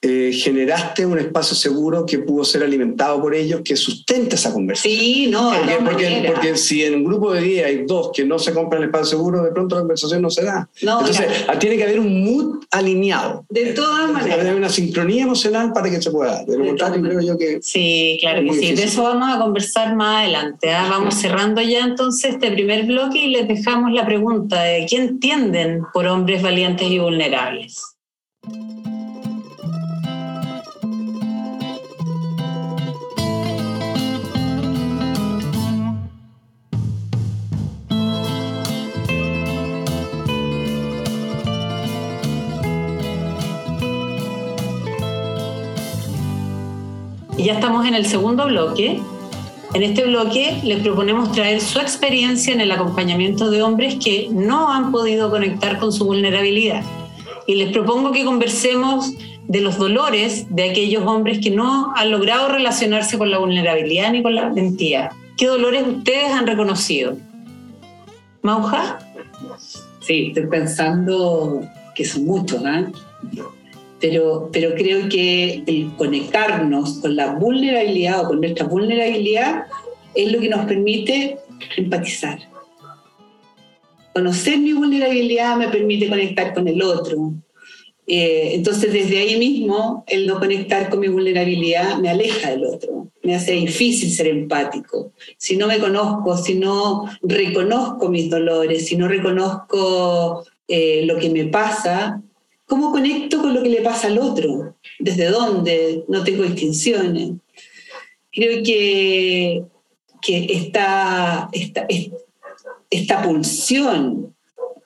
eh, 0.05 0.33
generaste 0.33 1.05
un 1.05 1.17
espacio 1.17 1.55
seguro 1.55 2.05
que 2.05 2.19
pudo 2.19 2.43
ser 2.43 2.61
alimentado 2.61 3.21
por 3.21 3.33
ellos, 3.33 3.61
que 3.63 3.77
sustenta 3.77 4.35
esa 4.35 4.51
conversación. 4.51 4.99
Sí, 4.99 5.27
no, 5.31 5.53
porque, 5.57 5.77
porque, 5.81 6.23
porque, 6.27 6.57
si 6.57 6.83
en 6.83 6.95
un 6.95 7.03
grupo 7.05 7.31
de 7.31 7.39
10 7.39 7.65
hay 7.65 7.85
dos 7.85 8.11
que 8.13 8.25
no 8.25 8.37
se 8.37 8.53
compran 8.53 8.81
el 8.81 8.89
espacio 8.89 9.17
seguro, 9.17 9.41
de 9.41 9.51
pronto 9.51 9.75
la 9.75 9.81
conversación 9.81 10.21
no 10.21 10.29
se 10.29 10.43
da. 10.43 10.69
Entonces, 10.81 11.25
tiene 11.57 11.77
que 11.77 11.83
haber 11.83 12.01
un 12.01 12.21
mood 12.21 12.65
alineado. 12.69 13.45
De 13.49 13.67
todas 13.67 14.11
maneras. 14.11 14.25
Tiene 14.25 14.35
que 14.35 14.41
haber 14.41 14.55
una 14.55 14.69
sincronía 14.69 15.23
emocional 15.23 15.71
para 15.71 15.89
que 15.89 16.01
se 16.01 16.11
pueda 16.11 16.33
dar. 16.33 16.45
De 16.47 16.57
lo 16.57 16.65
contrario, 16.65 17.01
creo 17.01 17.21
yo 17.21 17.37
que. 17.37 17.61
Sí, 17.61 18.17
claro 18.19 18.41
que 18.43 18.53
sí. 18.55 18.75
De 18.75 18.83
eso 18.83 19.03
vamos 19.03 19.33
a 19.33 19.39
conversar 19.39 19.95
más 19.95 20.23
adelante. 20.23 20.69
¿ah? 20.69 20.85
Vamos 20.89 21.15
cerrando 21.15 21.61
ya 21.61 21.79
entonces 21.79 22.33
este 22.33 22.51
primer 22.51 22.85
bloque 22.85 23.19
y 23.19 23.29
les 23.29 23.47
dejamos 23.47 23.93
la 23.93 24.05
pregunta 24.05 24.63
de 24.63 24.85
quién 24.85 25.03
entienden 25.03 25.83
por 25.93 26.07
hombres 26.07 26.41
valientes 26.41 26.89
y 26.89 26.99
vulnerables. 26.99 27.92
Ya 47.43 47.55
estamos 47.55 47.85
en 47.85 47.93
el 47.93 48.05
segundo 48.05 48.45
bloque. 48.45 49.01
En 49.73 49.83
este 49.83 50.05
bloque 50.05 50.61
les 50.63 50.81
proponemos 50.81 51.33
traer 51.33 51.59
su 51.59 51.77
experiencia 51.79 52.53
en 52.53 52.61
el 52.61 52.71
acompañamiento 52.71 53.51
de 53.51 53.61
hombres 53.61 53.97
que 54.01 54.29
no 54.31 54.71
han 54.71 54.93
podido 54.93 55.29
conectar 55.29 55.77
con 55.77 55.91
su 55.91 56.05
vulnerabilidad. 56.05 56.83
Y 57.45 57.55
les 57.55 57.73
propongo 57.73 58.13
que 58.13 58.23
conversemos 58.23 59.11
de 59.45 59.59
los 59.59 59.77
dolores 59.77 60.55
de 60.55 60.69
aquellos 60.69 61.05
hombres 61.05 61.39
que 61.39 61.51
no 61.51 61.93
han 61.97 62.11
logrado 62.11 62.47
relacionarse 62.47 63.17
con 63.17 63.29
la 63.29 63.39
vulnerabilidad 63.39 64.13
ni 64.13 64.23
con 64.23 64.35
la 64.35 64.47
valentía. 64.47 65.11
¿Qué 65.35 65.47
dolores 65.47 65.83
ustedes 65.85 66.31
han 66.31 66.47
reconocido? 66.47 67.17
¿Mauja? 68.41 68.99
Sí, 69.99 70.27
estoy 70.27 70.47
pensando 70.47 71.59
que 71.93 72.05
son 72.05 72.25
muchos, 72.25 72.63
¿eh? 72.63 72.85
Pero, 74.03 74.49
pero 74.51 74.75
creo 74.75 75.07
que 75.07 75.63
el 75.65 75.95
conectarnos 75.95 76.99
con 76.99 77.15
la 77.15 77.35
vulnerabilidad 77.35 78.25
o 78.25 78.27
con 78.27 78.41
nuestra 78.41 78.65
vulnerabilidad 78.65 79.63
es 80.13 80.29
lo 80.29 80.41
que 80.41 80.49
nos 80.49 80.65
permite 80.65 81.37
empatizar. 81.77 82.37
Conocer 84.13 84.57
mi 84.57 84.73
vulnerabilidad 84.73 85.55
me 85.55 85.69
permite 85.69 86.09
conectar 86.09 86.53
con 86.53 86.67
el 86.67 86.81
otro. 86.81 87.33
Eh, 88.05 88.51
entonces, 88.55 88.91
desde 88.91 89.19
ahí 89.19 89.39
mismo, 89.39 90.03
el 90.07 90.27
no 90.27 90.37
conectar 90.37 90.89
con 90.89 90.99
mi 90.99 91.07
vulnerabilidad 91.07 91.97
me 91.99 92.09
aleja 92.09 92.51
del 92.51 92.65
otro, 92.65 93.07
me 93.23 93.35
hace 93.35 93.53
difícil 93.53 94.11
ser 94.11 94.27
empático. 94.27 95.13
Si 95.37 95.55
no 95.55 95.65
me 95.67 95.79
conozco, 95.79 96.35
si 96.35 96.55
no 96.55 97.05
reconozco 97.21 98.09
mis 98.09 98.29
dolores, 98.29 98.85
si 98.85 98.97
no 98.97 99.07
reconozco 99.07 100.43
eh, 100.67 101.05
lo 101.05 101.17
que 101.17 101.29
me 101.29 101.45
pasa, 101.45 102.21
¿Cómo 102.73 102.91
conecto 102.91 103.39
con 103.39 103.53
lo 103.53 103.61
que 103.61 103.69
le 103.69 103.83
pasa 103.83 104.07
al 104.07 104.17
otro? 104.17 104.75
¿Desde 104.97 105.29
dónde? 105.29 106.05
No 106.07 106.23
tengo 106.23 106.41
distinciones. 106.41 107.33
Creo 108.31 108.63
que, 108.63 109.63
que 110.19 110.47
esta, 110.49 111.49
esta, 111.51 111.85
esta 112.89 113.21
pulsión 113.21 114.35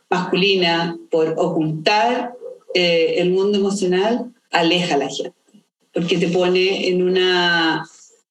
masculina 0.09 0.99
por 1.09 1.33
ocultar 1.37 2.33
eh, 2.73 3.13
el 3.19 3.29
mundo 3.31 3.57
emocional 3.57 4.33
aleja 4.51 4.95
a 4.95 4.97
la 4.97 5.07
gente, 5.07 5.63
porque 5.93 6.17
te 6.17 6.27
pone 6.27 6.89
en, 6.89 7.01
una, 7.01 7.87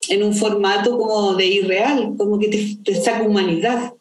en 0.07 0.21
un 0.21 0.35
formato 0.35 0.99
como 0.99 1.33
de 1.33 1.47
irreal, 1.47 2.13
como 2.15 2.37
que 2.37 2.49
te, 2.49 2.77
te 2.83 2.93
saca 2.93 3.23
humanidad. 3.23 3.95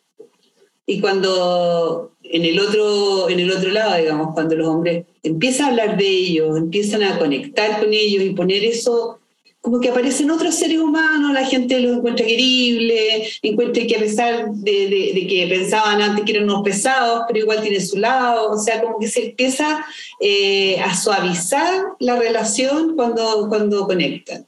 Y 0.84 1.00
cuando 1.00 2.12
en 2.30 2.44
el, 2.44 2.58
otro, 2.58 3.28
en 3.28 3.40
el 3.40 3.50
otro 3.50 3.70
lado, 3.70 3.96
digamos, 3.96 4.34
cuando 4.34 4.54
los 4.56 4.68
hombres 4.68 5.06
empiezan 5.22 5.66
a 5.66 5.68
hablar 5.70 5.96
de 5.96 6.06
ellos, 6.06 6.56
empiezan 6.56 7.02
a 7.02 7.18
conectar 7.18 7.80
con 7.80 7.92
ellos 7.92 8.22
y 8.22 8.30
poner 8.30 8.64
eso, 8.64 9.18
como 9.60 9.80
que 9.80 9.88
aparecen 9.88 10.30
otros 10.30 10.54
seres 10.54 10.78
humanos, 10.78 11.32
la 11.32 11.44
gente 11.44 11.80
los 11.80 11.96
encuentra 11.96 12.24
querible, 12.24 13.28
encuentra 13.42 13.86
que 13.86 13.96
a 13.96 13.98
pesar 13.98 14.50
de, 14.52 15.26
que 15.28 15.46
pensaban 15.48 16.00
antes 16.00 16.24
que 16.24 16.32
eran 16.32 16.44
unos 16.44 16.62
pesados, 16.62 17.22
pero 17.26 17.40
igual 17.40 17.62
tiene 17.62 17.80
su 17.80 17.98
lado, 17.98 18.52
o 18.52 18.58
sea, 18.58 18.80
como 18.80 18.98
que 18.98 19.08
se 19.08 19.26
empieza 19.26 19.84
eh, 20.20 20.78
a 20.80 20.94
suavizar 20.96 21.82
la 21.98 22.16
relación 22.16 22.94
cuando, 22.94 23.48
cuando 23.48 23.86
conectan. 23.86 24.46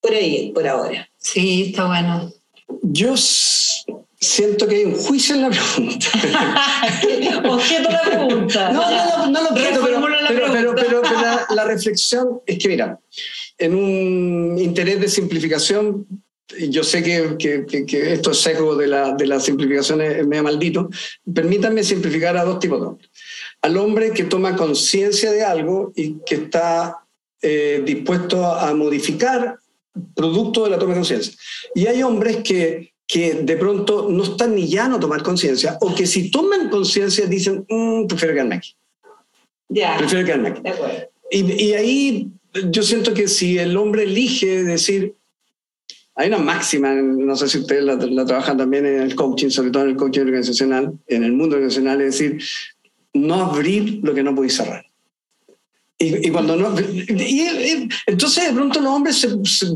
Por 0.00 0.12
ahí, 0.14 0.52
por 0.52 0.66
ahora. 0.66 1.08
Sí, 1.16 1.66
está 1.68 1.86
bueno. 1.86 2.32
Yo 2.82 3.14
siento 4.22 4.68
que 4.68 4.76
hay 4.76 4.84
un 4.84 4.94
juicio 4.94 5.34
en 5.34 5.42
la 5.42 5.50
pregunta. 5.50 6.08
objeto 7.50 7.90
la 7.90 8.02
pregunta. 8.02 8.72
No, 8.72 8.80
no, 8.88 9.06
no, 9.18 9.26
no 9.26 9.42
lo 9.42 9.48
objeto, 9.50 9.80
pero, 9.82 10.00
pero, 10.52 10.74
pero, 10.74 11.02
la, 11.54 11.64
reflexión 11.64 12.40
es 12.46 12.58
que, 12.58 12.68
mira, 12.68 13.00
en 13.58 13.74
un 13.74 14.58
interés 14.58 15.00
de 15.00 15.08
simplificación, 15.08 16.06
yo 16.70 16.84
sé 16.84 17.02
que, 17.02 17.36
que, 17.36 17.84
que 17.84 18.12
esto 18.12 18.30
es 18.30 18.38
sesgo 18.38 18.76
de 18.76 18.86
la, 18.86 19.12
de 19.14 19.26
la 19.26 19.40
simplificación 19.40 20.00
es 20.00 20.26
medio 20.26 20.44
maldito, 20.44 20.88
permítanme 21.34 21.82
simplificar 21.82 22.36
a 22.36 22.44
dos 22.44 22.60
tipos 22.60 22.80
de 22.80 22.86
hombres. 22.86 23.10
Al 23.60 23.76
hombre 23.76 24.12
que 24.12 24.24
toma 24.24 24.56
conciencia 24.56 25.32
de 25.32 25.42
algo 25.42 25.92
y 25.96 26.18
que 26.24 26.36
está 26.36 26.98
eh, 27.40 27.82
dispuesto 27.84 28.46
a 28.46 28.72
modificar 28.72 29.58
producto 30.14 30.64
de 30.64 30.70
la 30.70 30.78
toma 30.78 30.92
de 30.92 31.00
conciencia. 31.00 31.32
Y 31.74 31.86
hay 31.86 32.02
hombres 32.02 32.38
que 32.44 32.91
que 33.12 33.34
de 33.34 33.56
pronto 33.58 34.08
no 34.08 34.22
están 34.22 34.54
ni 34.54 34.66
ya 34.66 34.88
no 34.88 34.98
tomar 34.98 35.22
conciencia, 35.22 35.76
o 35.82 35.94
que 35.94 36.06
si 36.06 36.30
toman 36.30 36.70
conciencia 36.70 37.26
dicen, 37.26 37.66
mm, 37.68 38.06
prefiero 38.06 38.32
quedarme 38.32 38.54
aquí. 38.54 38.74
Ya. 39.68 39.98
Prefiero 39.98 40.24
quedarme 40.24 40.48
aquí. 40.48 40.62
Y, 41.30 41.64
y, 41.64 41.72
ahí 41.74 42.30
yo 42.70 42.82
siento 42.82 43.12
que 43.12 43.28
si 43.28 43.58
el 43.58 43.76
hombre 43.76 44.04
elige 44.04 44.64
decir, 44.64 45.14
hay 46.14 46.28
una 46.28 46.38
máxima, 46.38 46.94
no 46.94 47.36
sé 47.36 47.48
si 47.48 47.58
ustedes 47.58 47.84
la, 47.84 47.96
la, 47.96 48.24
trabajan 48.24 48.56
también 48.56 48.86
en 48.86 49.02
el 49.02 49.14
coaching, 49.14 49.50
sobre 49.50 49.70
todo 49.70 49.82
en 49.82 49.90
el 49.90 49.96
coaching 49.96 50.22
organizacional, 50.22 50.94
en 51.06 51.24
el 51.24 51.32
mundo 51.32 51.56
organizacional, 51.56 52.00
es 52.00 52.18
decir, 52.18 52.42
no 53.12 53.34
abrir 53.34 54.00
lo 54.02 54.14
que 54.14 54.22
no 54.22 54.34
podéis 54.34 54.56
cerrar. 54.56 54.86
Y, 56.02 56.30
cuando 56.30 56.56
no. 56.56 56.74
Y, 56.80 57.88
entonces, 58.06 58.48
de 58.48 58.52
pronto, 58.52 58.80
los 58.80 58.92
hombres 58.92 59.26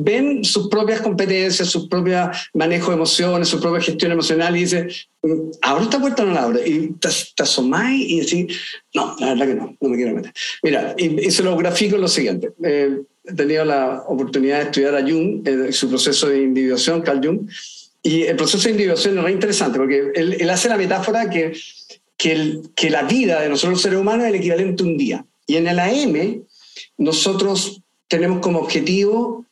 ven 0.00 0.44
sus 0.44 0.68
propias 0.68 1.00
competencias, 1.00 1.68
su 1.68 1.88
propio 1.88 2.30
manejo 2.54 2.90
de 2.90 2.96
emociones, 2.96 3.48
su 3.48 3.60
propia 3.60 3.80
gestión 3.80 4.12
emocional 4.12 4.56
y 4.56 4.60
dicen: 4.60 4.88
mm, 5.22 5.50
¿Abro 5.62 5.84
esta 5.84 6.00
puerta 6.00 6.24
no 6.24 6.32
la 6.32 6.42
abro? 6.42 6.58
Y 6.64 6.94
te, 6.98 7.08
te 7.34 7.42
asomáis 7.42 8.10
y 8.10 8.20
decís: 8.20 8.58
No, 8.94 9.14
la 9.20 9.28
verdad 9.28 9.46
que 9.46 9.54
no, 9.54 9.76
no 9.80 9.88
me 9.88 9.96
quiero 9.96 10.14
meter. 10.14 10.32
Mira, 10.62 10.94
y, 10.98 11.30
se 11.30 11.42
lo 11.42 11.56
grafico 11.56 11.96
lo 11.96 12.08
siguiente. 12.08 12.50
Eh, 12.64 12.98
he 13.24 13.34
tenido 13.34 13.64
la 13.64 14.04
oportunidad 14.06 14.58
de 14.58 14.64
estudiar 14.64 14.94
a 14.96 15.02
Jung, 15.02 15.46
eh, 15.46 15.72
su 15.72 15.88
proceso 15.88 16.28
de 16.28 16.42
individuación, 16.42 17.02
Carl 17.02 17.20
Jung, 17.24 17.48
y 18.02 18.22
el 18.22 18.36
proceso 18.36 18.64
de 18.64 18.70
individuación 18.70 19.16
es 19.16 19.22
muy 19.22 19.32
interesante 19.32 19.78
porque 19.78 20.10
él, 20.14 20.36
él 20.38 20.50
hace 20.50 20.68
la 20.68 20.76
metáfora 20.76 21.28
que, 21.28 21.52
que, 22.16 22.60
que 22.74 22.90
la 22.90 23.02
vida 23.02 23.40
de 23.40 23.48
nosotros 23.48 23.74
los 23.74 23.82
seres 23.82 23.98
humanos 23.98 24.24
es 24.26 24.30
el 24.30 24.36
equivalente 24.36 24.82
a 24.82 24.86
un 24.86 24.96
día. 24.96 25.26
Y 25.46 25.56
en 25.56 25.68
el 25.68 25.78
AM 25.78 26.44
nosotros 26.98 27.80
tenemos 28.08 28.40
como 28.40 28.60
objetivo 28.60 29.46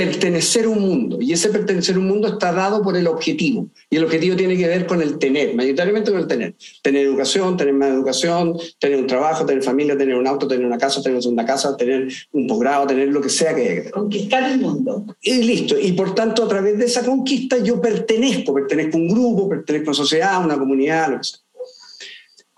pertenecer 0.00 0.64
a 0.64 0.70
un 0.70 0.80
mundo. 0.80 1.18
Y 1.20 1.34
ese 1.34 1.50
pertenecer 1.50 1.94
a 1.96 1.98
un 1.98 2.08
mundo 2.08 2.26
está 2.26 2.52
dado 2.52 2.80
por 2.82 2.96
el 2.96 3.06
objetivo. 3.06 3.68
Y 3.90 3.96
el 3.96 4.04
objetivo 4.04 4.34
tiene 4.34 4.56
que 4.56 4.66
ver 4.66 4.86
con 4.86 5.02
el 5.02 5.18
tener, 5.18 5.54
mayoritariamente 5.54 6.10
con 6.10 6.20
el 6.20 6.26
tener. 6.26 6.54
Tener 6.82 7.04
educación, 7.04 7.54
tener 7.58 7.74
más 7.74 7.90
educación, 7.90 8.56
tener 8.78 8.98
un 8.98 9.06
trabajo, 9.06 9.44
tener 9.44 9.62
familia, 9.62 9.98
tener 9.98 10.14
un 10.14 10.26
auto, 10.26 10.48
tener 10.48 10.64
una 10.64 10.78
casa, 10.78 11.02
tener 11.02 11.16
una 11.16 11.22
segunda 11.22 11.44
casa, 11.44 11.76
tener 11.76 12.08
un 12.32 12.46
posgrado, 12.46 12.86
tener 12.86 13.08
lo 13.08 13.20
que 13.20 13.28
sea 13.28 13.54
que 13.54 13.68
haya 13.68 13.90
Conquistar 13.90 14.50
el 14.50 14.60
mundo. 14.60 15.04
Y 15.20 15.42
listo. 15.42 15.78
Y 15.78 15.92
por 15.92 16.14
tanto, 16.14 16.44
a 16.44 16.48
través 16.48 16.78
de 16.78 16.86
esa 16.86 17.04
conquista 17.04 17.58
yo 17.58 17.78
pertenezco, 17.78 18.54
pertenezco 18.54 18.96
a 18.96 19.00
un 19.00 19.08
grupo, 19.08 19.50
pertenezco 19.50 19.90
a 19.90 19.92
una 19.92 19.96
sociedad, 19.98 20.32
a 20.32 20.38
una 20.38 20.58
comunidad, 20.58 21.10
lo 21.10 21.18
que 21.18 21.24
sea. 21.24 21.40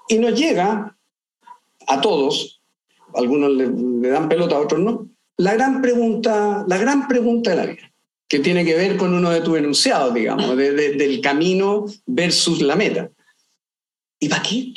Y 0.07 0.19
nos 0.19 0.39
llega 0.39 0.97
a 1.87 2.01
todos, 2.01 2.63
algunos 3.15 3.51
le, 3.51 4.09
dan 4.09 4.29
pelota, 4.29 4.57
a 4.57 4.61
otros 4.61 4.81
no, 4.81 5.09
la 5.37 5.55
gran 5.55 5.83
pregunta, 5.83 6.65
la 6.69 6.79
gran 6.79 7.09
pregunta 7.09 7.51
de 7.51 7.57
la 7.57 7.67
vida, 7.67 7.93
que 8.29 8.39
tiene 8.39 8.65
que 8.65 8.75
ver 8.75 8.97
con 8.97 9.15
uno 9.15 9.31
de 9.31 9.41
tus 9.41 9.59
enunciados, 9.59 10.15
digamos, 10.15 10.57
del 10.57 11.21
camino 11.21 11.87
versus 12.07 12.63
la 12.63 12.77
meta. 12.77 13.11
¿Y 14.21 14.29
para 14.29 14.43
qué? 14.43 14.73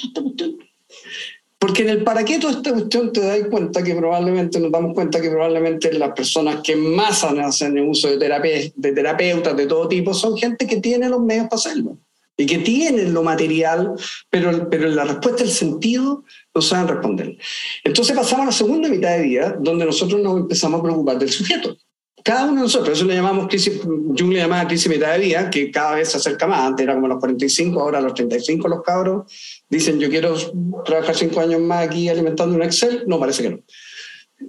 Porque 1.59 1.83
en 1.83 1.89
el 1.89 2.03
para 2.03 2.25
qué 2.25 2.39
toda 2.39 2.53
esta 2.53 2.73
cuestión 2.73 3.11
te 3.11 3.21
das 3.21 3.39
cuenta 3.49 3.83
que 3.83 3.95
probablemente, 3.95 4.59
nos 4.59 4.71
damos 4.71 4.93
cuenta 4.93 5.21
que 5.21 5.29
probablemente 5.29 5.91
las 5.93 6.13
personas 6.13 6.61
que 6.61 6.75
más 6.75 7.23
hacen 7.23 7.79
uso 7.87 8.09
de, 8.09 8.17
terapia, 8.17 8.71
de 8.75 8.91
terapeutas 8.91 9.55
de 9.55 9.65
todo 9.65 9.87
tipo 9.87 10.13
son 10.13 10.37
gente 10.37 10.67
que 10.67 10.77
tiene 10.77 11.09
los 11.09 11.21
medios 11.21 11.47
para 11.47 11.59
hacerlo 11.59 11.97
y 12.37 12.45
que 12.45 12.59
tienen 12.59 13.13
lo 13.13 13.23
material, 13.23 13.93
pero, 14.29 14.69
pero 14.69 14.89
la 14.89 15.05
respuesta, 15.05 15.43
el 15.43 15.49
sentido, 15.49 16.23
no 16.53 16.61
saben 16.61 16.87
responder. 16.87 17.37
Entonces 17.83 18.15
pasamos 18.15 18.43
a 18.43 18.47
la 18.47 18.51
segunda 18.51 18.89
mitad 18.89 19.17
de 19.17 19.23
día, 19.23 19.55
donde 19.59 19.85
nosotros 19.85 20.21
nos 20.21 20.37
empezamos 20.37 20.79
a 20.79 20.83
preocupar 20.83 21.17
del 21.17 21.31
sujeto. 21.31 21.77
Cada 22.23 22.45
uno 22.45 22.55
de 22.55 22.61
nosotros, 22.61 22.97
eso 22.97 23.05
le 23.05 23.13
llamamos 23.13 23.47
crisis, 23.47 23.81
Jung 23.83 24.33
le 24.33 24.39
llamaba 24.39 24.67
crisis 24.67 24.89
mitad 24.89 25.13
de 25.13 25.19
día, 25.19 25.49
que 25.49 25.69
cada 25.69 25.95
vez 25.95 26.09
se 26.09 26.17
acerca 26.17 26.47
más, 26.47 26.61
antes 26.61 26.83
era 26.83 26.95
como 26.95 27.07
los 27.07 27.19
45, 27.19 27.79
ahora 27.79 28.01
los 28.01 28.15
35 28.15 28.67
los 28.67 28.81
cabros 28.81 29.31
dicen 29.69 29.99
yo 29.99 30.09
quiero 30.09 30.35
trabajar 30.83 31.15
cinco 31.15 31.39
años 31.41 31.61
más 31.61 31.85
aquí 31.85 32.09
alimentando 32.09 32.55
un 32.55 32.63
Excel, 32.63 33.03
no, 33.05 33.19
parece 33.19 33.43
que 33.43 33.49
no, 33.51 33.59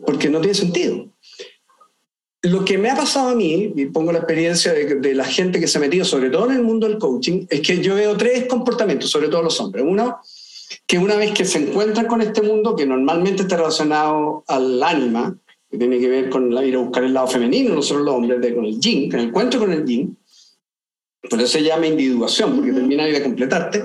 porque 0.07 0.31
no 0.31 0.40
tiene 0.40 0.55
sentido. 0.55 1.12
Lo 2.47 2.65
que 2.65 2.79
me 2.79 2.91
ha 2.91 2.95
pasado 2.95 3.31
a 3.31 3.35
mí, 3.35 3.73
y 3.75 3.87
pongo 3.87 4.13
la 4.13 4.19
experiencia 4.19 4.73
de, 4.73 5.15
la 5.15 5.25
gente 5.25 5.59
que 5.59 5.67
se 5.67 5.79
ha 5.79 5.81
metido, 5.81 6.05
sobre 6.05 6.31
todo 6.31 6.49
en 6.49 6.57
el 6.57 6.63
mundo 6.63 6.87
del 6.89 6.99
coaching, 6.99 7.47
es 7.51 7.61
que 7.61 7.81
yo 7.81 7.97
veo 7.97 8.17
tres 8.17 8.47
comportamientos, 8.47 9.11
sobre 9.11 9.29
todo 9.29 9.43
los 9.43 9.61
hombres. 9.61 9.85
Uno, 9.87 10.19
que 10.87 10.99
una 10.99 11.17
vez 11.17 11.33
que 11.33 11.45
se 11.45 11.59
encuentran 11.59 12.07
con 12.07 12.21
este 12.21 12.43
mundo, 12.43 12.77
que 12.77 12.87
normalmente 12.87 13.43
está 13.43 13.57
relacionado 13.57 14.45
al 14.47 14.81
ánima, 14.81 15.37
que 15.69 15.77
tiene 15.77 15.99
que 15.99 16.09
ver 16.09 16.31
con 16.31 16.53
ir 16.65 16.77
a 16.77 16.79
buscar 16.79 17.03
el 17.03 17.15
lado 17.15 17.27
femenino, 17.27 17.75
no 17.75 17.83
solo 17.83 18.05
los 18.05 18.15
hombres, 18.15 18.41
de, 18.41 18.55
con 18.55 18.65
el 18.65 18.79
yin, 18.79 19.11
con 19.11 19.19
el 19.19 19.27
encuentro 19.27 19.59
con 19.59 19.73
el 19.73 19.85
yin, 19.85 20.17
por 21.29 21.41
eso 21.41 21.49
se 21.49 21.65
llama 21.65 21.89
individuación, 21.89 22.55
porque 22.55 22.73
termina 22.73 23.05
de 23.07 23.23
completarte, 23.23 23.83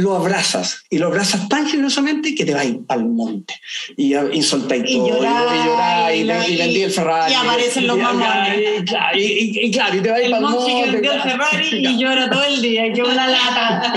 lo 0.00 0.16
abrazas 0.16 0.84
y 0.90 0.98
lo 0.98 1.06
abrazas 1.06 1.48
tan 1.48 1.66
generosamente 1.66 2.34
que 2.34 2.44
te 2.44 2.54
vas 2.54 2.66
al 2.88 3.06
monte 3.06 3.54
y, 3.96 4.16
y 4.16 4.42
soltáis 4.42 4.84
todo 4.84 5.06
y 5.06 5.10
llorar 5.10 6.14
y, 6.14 6.20
y, 6.20 6.56
vendí 6.56 6.82
el 6.82 6.90
Ferrari 6.90 7.32
y 7.32 7.34
aparecen 7.36 7.86
los 7.86 7.98
mamones 7.98 8.82
y, 9.14 9.70
claro 9.70 9.96
y 9.96 10.00
te 10.00 10.10
vas 10.10 10.20
al 10.24 10.40
monte 10.40 10.72
que 10.72 10.90
vendió 10.90 11.12
el 11.12 11.20
Ferrari 11.20 11.86
y 11.86 11.98
llora 11.98 12.30
todo 12.30 12.44
el 12.44 12.62
día 12.62 12.86
y 12.86 12.92
que 12.92 13.02
una 13.02 13.28
lata 13.28 13.92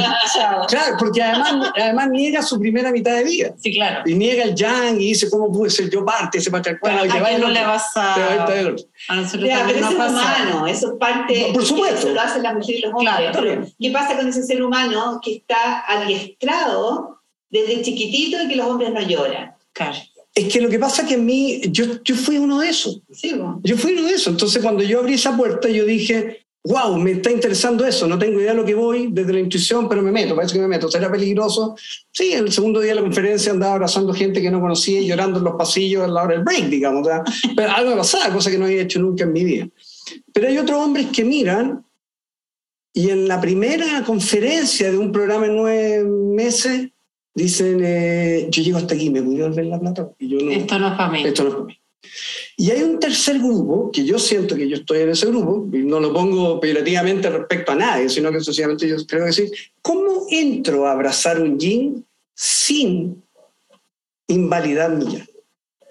claro 0.67 0.95
porque 0.99 1.21
además, 1.21 1.71
además 1.75 2.09
niega 2.09 2.41
su 2.41 2.59
primera 2.59 2.91
mitad 2.91 3.15
de 3.15 3.23
vida 3.23 3.53
sí 3.59 3.73
claro 3.73 4.01
y 4.05 4.13
niega 4.15 4.43
el 4.43 4.55
yang 4.55 4.99
y 4.99 5.09
dice 5.09 5.29
cómo 5.29 5.51
pude 5.51 5.69
ser 5.69 5.89
yo 5.89 6.05
parte 6.05 6.37
ese 6.37 6.51
patriarcado 6.51 7.05
y 7.05 7.09
te 7.09 7.19
va 7.19 7.37
no 7.37 7.49
le 7.49 7.63
vas 7.65 7.95
a, 7.95 8.13
a, 8.13 8.43
a 8.43 8.45
pero 8.45 8.75
eso 9.09 9.37
es 9.37 9.93
humano 9.93 10.67
eso 10.67 10.93
es 10.93 10.99
parte 10.99 11.49
por 11.53 11.65
supuesto 11.65 11.99
eso 11.99 12.09
lo 12.09 12.21
hacen 12.21 12.43
las 12.43 12.53
mujeres 12.53 12.79
y 12.79 12.81
los 12.81 12.93
hombres 12.93 13.31
claro, 13.31 13.67
¿qué 13.79 13.91
pasa 13.91 14.15
con 14.15 14.27
ese 14.27 14.43
ser 14.43 14.63
humano 14.63 15.19
que 15.23 15.35
está 15.35 15.83
adiestrado 16.01 17.19
desde 17.49 17.81
chiquitito 17.81 18.37
de 18.39 18.47
que 18.47 18.55
los 18.55 18.67
hombres 18.67 18.91
no 18.91 19.01
lloran. 19.01 19.53
Claro. 19.73 19.97
Es 20.35 20.51
que 20.51 20.61
lo 20.61 20.69
que 20.69 20.79
pasa 20.79 21.03
es 21.03 21.07
que 21.09 21.13
en 21.13 21.25
mí, 21.25 21.61
yo, 21.69 21.85
yo 22.03 22.15
fui 22.15 22.37
uno 22.37 22.59
de 22.59 22.69
esos. 22.69 23.01
Sí, 23.11 23.35
Yo 23.61 23.77
fui 23.77 23.93
uno 23.93 24.07
de 24.07 24.15
esos. 24.15 24.27
Entonces 24.33 24.61
cuando 24.63 24.83
yo 24.83 24.99
abrí 24.99 25.13
esa 25.13 25.37
puerta, 25.37 25.69
yo 25.69 25.85
dije, 25.85 26.43
wow, 26.63 26.97
me 26.97 27.11
está 27.11 27.29
interesando 27.29 27.85
eso, 27.85 28.07
no 28.07 28.17
tengo 28.17 28.39
idea 28.39 28.51
de 28.51 28.57
lo 28.57 28.65
que 28.65 28.73
voy 28.73 29.09
desde 29.11 29.33
la 29.33 29.39
intuición, 29.41 29.89
pero 29.89 30.01
me 30.01 30.11
meto, 30.11 30.35
parece 30.35 30.53
que 30.55 30.61
me 30.61 30.67
meto. 30.67 30.89
¿Será 30.89 31.11
peligroso? 31.11 31.75
Sí, 32.11 32.33
el 32.33 32.51
segundo 32.51 32.79
día 32.79 32.91
de 32.91 32.95
la 32.95 33.01
conferencia 33.01 33.51
andaba 33.51 33.73
abrazando 33.73 34.13
gente 34.13 34.41
que 34.41 34.49
no 34.49 34.61
conocía 34.61 34.99
y 34.99 35.07
llorando 35.07 35.39
en 35.39 35.45
los 35.45 35.55
pasillos 35.55 36.03
a 36.03 36.07
la 36.07 36.23
hora 36.23 36.35
del 36.35 36.43
break, 36.43 36.69
digamos. 36.69 37.07
Pero 37.55 37.71
algo 37.71 37.91
me 37.91 37.97
pasaba, 37.97 38.33
cosa 38.33 38.49
que 38.49 38.57
no 38.57 38.65
había 38.65 38.81
hecho 38.81 38.99
nunca 38.99 39.25
en 39.25 39.33
mi 39.33 39.43
vida. 39.43 39.67
Pero 40.31 40.47
hay 40.47 40.57
otros 40.57 40.79
hombres 40.79 41.07
que 41.13 41.23
miran 41.23 41.85
y 42.93 43.09
en 43.09 43.27
la 43.27 43.41
primera 43.41 44.03
conferencia 44.03 44.91
de 44.91 44.97
un 44.97 45.11
programa 45.11 45.47
en 45.47 45.55
nueve 45.55 46.03
meses, 46.03 46.89
dicen, 47.33 47.81
eh, 47.83 48.47
yo 48.51 48.61
llego 48.61 48.77
hasta 48.77 48.93
aquí, 48.93 49.09
me 49.09 49.19
a 49.19 49.23
volver 49.23 49.65
la 49.65 49.79
plata. 49.79 50.11
Y 50.19 50.29
yo 50.29 50.39
no, 50.39 50.51
esto 50.51 50.77
no 50.77 50.89
es 50.89 50.93
para 50.93 51.09
mí. 51.09 51.23
Esto 51.25 51.43
no 51.43 51.49
es 51.49 51.55
para 51.55 51.65
mí. 51.65 51.79
Y 52.55 52.69
hay 52.69 52.83
un 52.83 52.99
tercer 52.99 53.39
grupo, 53.39 53.89
que 53.91 54.05
yo 54.05 54.19
siento 54.19 54.55
que 54.55 54.69
yo 54.69 54.75
estoy 54.75 54.99
en 54.99 55.09
ese 55.09 55.25
grupo, 55.25 55.67
y 55.75 55.79
no 55.79 55.99
lo 55.99 56.13
pongo 56.13 56.59
peyorativamente 56.59 57.29
respecto 57.29 57.71
a 57.71 57.75
nadie, 57.75 58.09
sino 58.09 58.31
que 58.31 58.41
sencillamente 58.41 58.87
yo 58.87 58.97
creo 59.07 59.25
decir, 59.25 59.49
¿cómo 59.81 60.27
entro 60.29 60.85
a 60.85 60.91
abrazar 60.91 61.41
un 61.41 61.57
yin 61.57 62.05
sin 62.35 63.23
invalidar 64.27 64.95
mi 64.95 65.05
yin? 65.05 65.25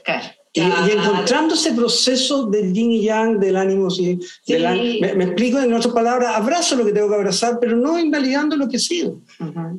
Claro. 0.04 0.28
Y, 0.54 0.60
encontrando 0.60 1.54
ese 1.54 1.72
proceso 1.72 2.44
del 2.44 2.74
yin 2.74 2.92
y 2.92 3.04
yang, 3.04 3.40
del 3.40 3.56
ánimo, 3.56 3.90
sí, 3.90 4.18
me, 4.46 5.24
explico 5.24 5.58
en 5.58 5.72
otras 5.72 5.94
palabras, 5.94 6.36
abrazo 6.36 6.76
lo 6.76 6.84
que 6.84 6.92
tengo 6.92 7.08
que 7.08 7.14
abrazar, 7.14 7.58
pero 7.58 7.74
no 7.74 7.98
invalidando 7.98 8.54
lo 8.56 8.68
que 8.68 8.78
sido. 8.78 9.22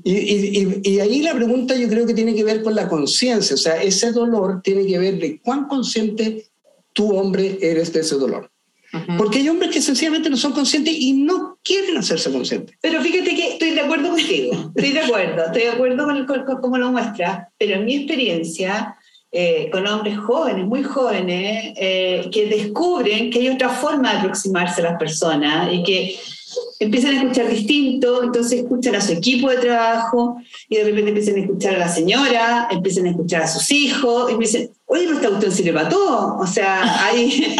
y, 0.04 0.90
y, 0.90 1.00
ahí 1.00 1.22
la 1.22 1.36
pregunta 1.36 1.76
yo 1.76 1.88
creo 1.88 2.08
que 2.08 2.16
tiene 2.16 2.34
que 2.34 2.44
ver 2.44 2.64
con 2.64 2.74
la 2.74 2.88
conciencia, 2.88 3.54
o 3.54 3.58
sea, 3.58 3.84
ese 3.84 4.12
dolor 4.12 4.62
tiene 4.64 4.88
que 4.88 4.98
ver 4.98 5.20
de 5.20 5.40
cuán 5.40 5.68
consciente 5.68 6.48
tú, 6.92 7.16
hombre, 7.16 7.60
eres 7.62 7.94
de 7.94 8.00
ese 8.00 8.16
dolor. 8.16 8.50
Porque 9.18 9.40
hay 9.40 9.50
hombres 9.50 9.72
que 9.72 9.82
sencillamente 9.82 10.30
no 10.30 10.38
son 10.38 10.54
conscientes 10.54 10.94
y 10.96 11.14
no 11.14 11.58
quieren 11.64 11.98
hacerse 11.98 12.32
conscientes. 12.32 12.78
Pero 12.80 13.02
fíjate 13.02 13.36
que 13.36 13.54
estoy 13.54 13.72
de 13.72 13.82
acuerdo 13.82 14.10
contigo, 14.10 14.72
estoy 14.76 14.92
de 14.92 15.00
acuerdo, 15.00 15.46
estoy 15.46 15.62
de 15.64 15.70
acuerdo 15.70 16.06
con, 16.06 16.46
con 16.46 16.62
cómo 16.62 16.78
lo 16.78 16.92
muestras, 16.92 17.48
pero 17.58 17.76
en 17.76 17.86
mi 17.86 17.96
experiencia 17.96 18.96
eh, 19.36 19.68
con 19.72 19.88
hombres 19.88 20.20
jóvenes, 20.20 20.68
muy 20.68 20.84
jóvenes, 20.84 21.74
eh, 21.76 22.30
que 22.32 22.46
descubren 22.46 23.32
que 23.32 23.40
hay 23.40 23.50
otra 23.50 23.70
forma 23.70 24.12
de 24.12 24.20
aproximarse 24.20 24.82
a 24.82 24.92
las 24.92 25.00
personas 25.00 25.74
y 25.74 25.82
que 25.82 26.16
empiezan 26.80 27.16
a 27.16 27.22
escuchar 27.22 27.50
distinto, 27.50 28.22
entonces 28.24 28.62
escuchan 28.62 28.94
a 28.94 29.02
su 29.02 29.14
equipo 29.14 29.50
de 29.50 29.58
trabajo 29.58 30.38
y 30.70 30.76
de 30.76 30.84
repente 30.84 31.10
empiezan 31.10 31.36
a 31.36 31.40
escuchar 31.40 31.76
a 31.76 31.80
la 31.80 31.90
señora, 31.90 32.68
empiezan 32.70 33.08
a 33.08 33.10
escuchar 33.10 33.42
a 33.42 33.48
sus 33.48 33.72
hijos 33.72 34.30
y 34.30 34.34
me 34.34 34.42
dicen, 34.42 34.70
oye, 34.86 35.06
pero 35.06 35.16
esta 35.16 35.30
cuestión 35.30 35.52
se 35.52 35.64
le 35.64 35.72
mató. 35.72 36.38
O 36.38 36.46
sea, 36.46 37.04
hay... 37.04 37.56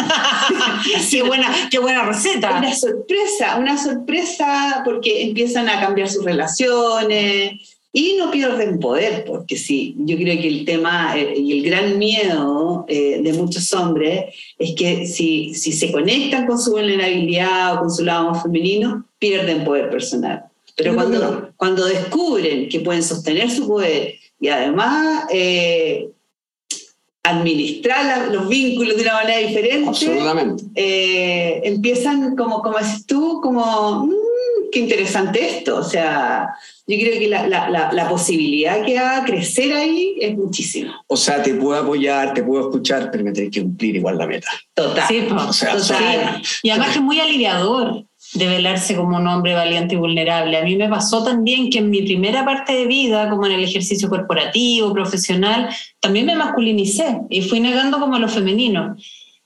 qué, 1.10 1.22
buena, 1.24 1.48
qué 1.72 1.80
buena 1.80 2.04
receta. 2.04 2.58
Una 2.58 2.72
sorpresa, 2.72 3.56
una 3.58 3.76
sorpresa 3.76 4.82
porque 4.84 5.24
empiezan 5.24 5.68
a 5.68 5.80
cambiar 5.80 6.08
sus 6.08 6.24
relaciones, 6.24 7.73
y 7.96 8.16
no 8.18 8.28
pierden 8.32 8.80
poder, 8.80 9.24
porque 9.24 9.56
sí, 9.56 9.94
yo 9.98 10.16
creo 10.16 10.36
que 10.42 10.48
el 10.48 10.64
tema 10.64 11.16
eh, 11.16 11.38
y 11.38 11.60
el 11.60 11.64
gran 11.64 11.96
miedo 11.96 12.84
eh, 12.88 13.20
de 13.22 13.32
muchos 13.34 13.72
hombres 13.72 14.34
es 14.58 14.74
que 14.74 15.06
si, 15.06 15.54
si 15.54 15.70
se 15.70 15.92
conectan 15.92 16.44
con 16.44 16.58
su 16.58 16.72
vulnerabilidad 16.72 17.76
o 17.76 17.78
con 17.78 17.92
su 17.92 18.04
lado 18.04 18.32
más 18.32 18.42
femenino, 18.42 19.06
pierden 19.20 19.62
poder 19.64 19.90
personal. 19.90 20.42
Pero 20.76 20.96
cuando, 20.96 21.52
cuando 21.56 21.86
descubren 21.86 22.68
que 22.68 22.80
pueden 22.80 23.04
sostener 23.04 23.48
su 23.48 23.68
poder 23.68 24.16
y 24.40 24.48
además 24.48 25.26
eh, 25.30 26.08
administrar 27.22 28.32
los 28.32 28.48
vínculos 28.48 28.96
de 28.96 29.02
una 29.02 29.14
manera 29.14 29.38
diferente, 29.38 29.88
empiezan 31.64 32.34
como, 32.34 32.60
como 32.60 32.76
dices 32.76 33.06
tú, 33.06 33.40
como, 33.40 34.06
mm, 34.06 34.23
qué 34.74 34.80
interesante 34.80 35.58
esto. 35.58 35.76
O 35.76 35.82
sea, 35.82 36.48
yo 36.86 36.98
creo 36.98 37.18
que 37.18 37.28
la, 37.28 37.46
la, 37.46 37.90
la, 37.92 38.08
posibilidad 38.08 38.84
que 38.84 39.00
va 39.00 39.18
a 39.18 39.24
crecer 39.24 39.72
ahí 39.72 40.16
es 40.20 40.36
muchísimo. 40.36 40.92
O 41.06 41.16
sea, 41.16 41.42
te 41.42 41.54
puedo 41.54 41.80
apoyar, 41.80 42.34
te 42.34 42.42
puedo 42.42 42.68
escuchar, 42.68 43.10
pero 43.10 43.24
me 43.24 43.32
tenés 43.32 43.50
que 43.52 43.62
cumplir 43.62 43.96
igual 43.96 44.18
la 44.18 44.26
meta. 44.26 44.48
Total. 44.74 45.06
Sí, 45.08 45.26
o 45.30 45.52
sea, 45.52 45.76
total. 45.76 46.42
Y 46.62 46.70
además 46.70 46.90
que 46.90 46.98
es 46.98 47.04
muy 47.04 47.20
aliviador 47.20 48.04
de 48.34 48.48
velarse 48.48 48.96
como 48.96 49.16
un 49.16 49.26
hombre 49.28 49.54
valiente 49.54 49.94
y 49.94 49.98
vulnerable. 49.98 50.56
A 50.56 50.64
mí 50.64 50.76
me 50.76 50.88
pasó 50.88 51.22
también 51.22 51.70
que 51.70 51.78
en 51.78 51.88
mi 51.88 52.02
primera 52.02 52.44
parte 52.44 52.72
de 52.72 52.86
vida, 52.86 53.30
como 53.30 53.46
en 53.46 53.52
el 53.52 53.64
ejercicio 53.64 54.08
corporativo, 54.08 54.92
profesional, 54.92 55.68
también 56.00 56.26
me 56.26 56.34
masculinicé 56.34 57.20
y 57.30 57.42
fui 57.42 57.60
negando 57.60 58.00
como 58.00 58.18
lo 58.18 58.28
femenino. 58.28 58.96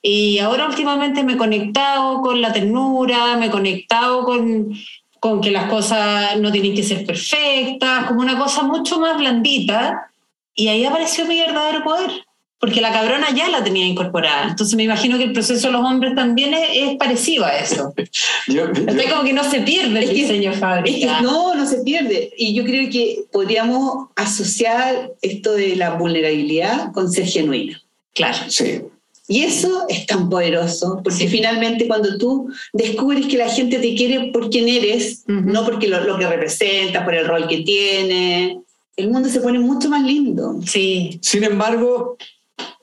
Y 0.01 0.39
ahora 0.39 0.67
últimamente 0.67 1.23
me 1.23 1.35
he 1.35 1.37
conectado 1.37 2.23
con 2.23 2.41
la 2.41 2.53
ternura, 2.53 3.37
me 3.37 3.47
he 3.47 3.51
conectado 3.51 4.25
con, 4.25 4.73
con 5.21 5.41
que 5.41 5.51
las 5.51 5.69
cosas 5.69 6.39
no 6.39 6.53
tienen 6.53 6.75
que 6.75 6.83
ser 6.83 7.05
perfectas, 7.05 8.07
como 8.07 8.21
una 8.21 8.39
cosa 8.39 8.63
mucho 8.63 8.99
más 8.99 9.17
blandita, 9.17 10.11
y 10.55 10.69
ahí 10.69 10.85
apareció 10.85 11.25
mi 11.27 11.39
verdadero 11.39 11.85
poder, 11.85 12.11
porque 12.59 12.81
la 12.81 12.93
cabrona 12.93 13.29
ya 13.35 13.49
la 13.49 13.63
tenía 13.63 13.87
incorporada. 13.87 14.49
Entonces 14.49 14.75
me 14.75 14.83
imagino 14.83 15.17
que 15.17 15.25
el 15.25 15.33
proceso 15.33 15.69
de 15.69 15.73
los 15.73 15.85
hombres 15.85 16.15
también 16.15 16.53
es, 16.55 16.97
parecido 16.97 17.45
a 17.45 17.57
eso. 17.57 17.95
yo, 18.49 18.67
como 19.11 19.25
que 19.25 19.33
no 19.33 19.45
se 19.45 19.61
pierde 19.61 20.03
el 20.03 20.13
diseño 20.13 20.53
fábrica. 20.53 21.21
no, 21.21 21.55
no 21.55 21.67
se 21.67 21.83
pierde. 21.83 22.33
Y 22.37 22.55
yo 22.55 22.65
creo 22.65 22.91
que 22.91 23.25
podríamos 23.31 24.09
asociar 24.17 25.13
esto 25.23 25.53
de 25.53 25.77
la 25.77 25.91
vulnerabilidad 25.91 26.93
con 26.93 27.11
ser 27.11 27.27
genuina. 27.27 27.81
Claro. 28.15 28.39
Sí. 28.49 28.83
Y 29.31 29.43
eso 29.43 29.85
es 29.91 30.07
tan 30.07 30.31
poderoso, 30.31 31.01
porque 31.05 31.29
finalmente 31.29 31.87
cuando 31.87 32.17
tú 32.17 32.49
descubres 32.73 33.27
que 33.27 33.37
la 33.37 33.51
gente 33.51 33.79
te 33.79 33.95
quiere 33.95 34.31
por 34.33 34.49
quien 34.49 34.69
eres, 34.69 35.25
no 35.27 35.67
porque 35.67 35.87
lo, 35.87 36.19
que 36.19 36.27
representas, 36.27 37.05
por 37.05 37.15
el 37.15 37.27
rol 37.27 37.47
que 37.47 37.59
tiene, 37.59 38.63
el 38.97 39.11
mundo 39.11 39.29
se 39.29 39.41
pone 39.41 39.59
mucho 39.59 39.91
más 39.91 40.03
lindo. 40.03 40.59
Sí. 40.67 41.19
Sin 41.23 41.45
embargo, 41.45 42.17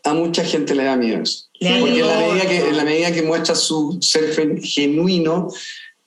a 0.04 0.14
mucha 0.14 0.46
gente 0.46 0.76
le 0.76 0.84
da 0.84 0.96
miedo 0.96 1.24
eso. 1.24 1.46
porque 1.80 2.00
En, 2.00 2.08
la 2.08 2.20
medida 2.20 2.48
que, 2.48 2.58
en 2.60 2.78
la 2.78 2.84
medida 2.84 3.12
que 3.12 3.24
muestra 3.24 3.56
su 3.56 3.98
ser 4.00 4.32
genuino, 4.62 5.50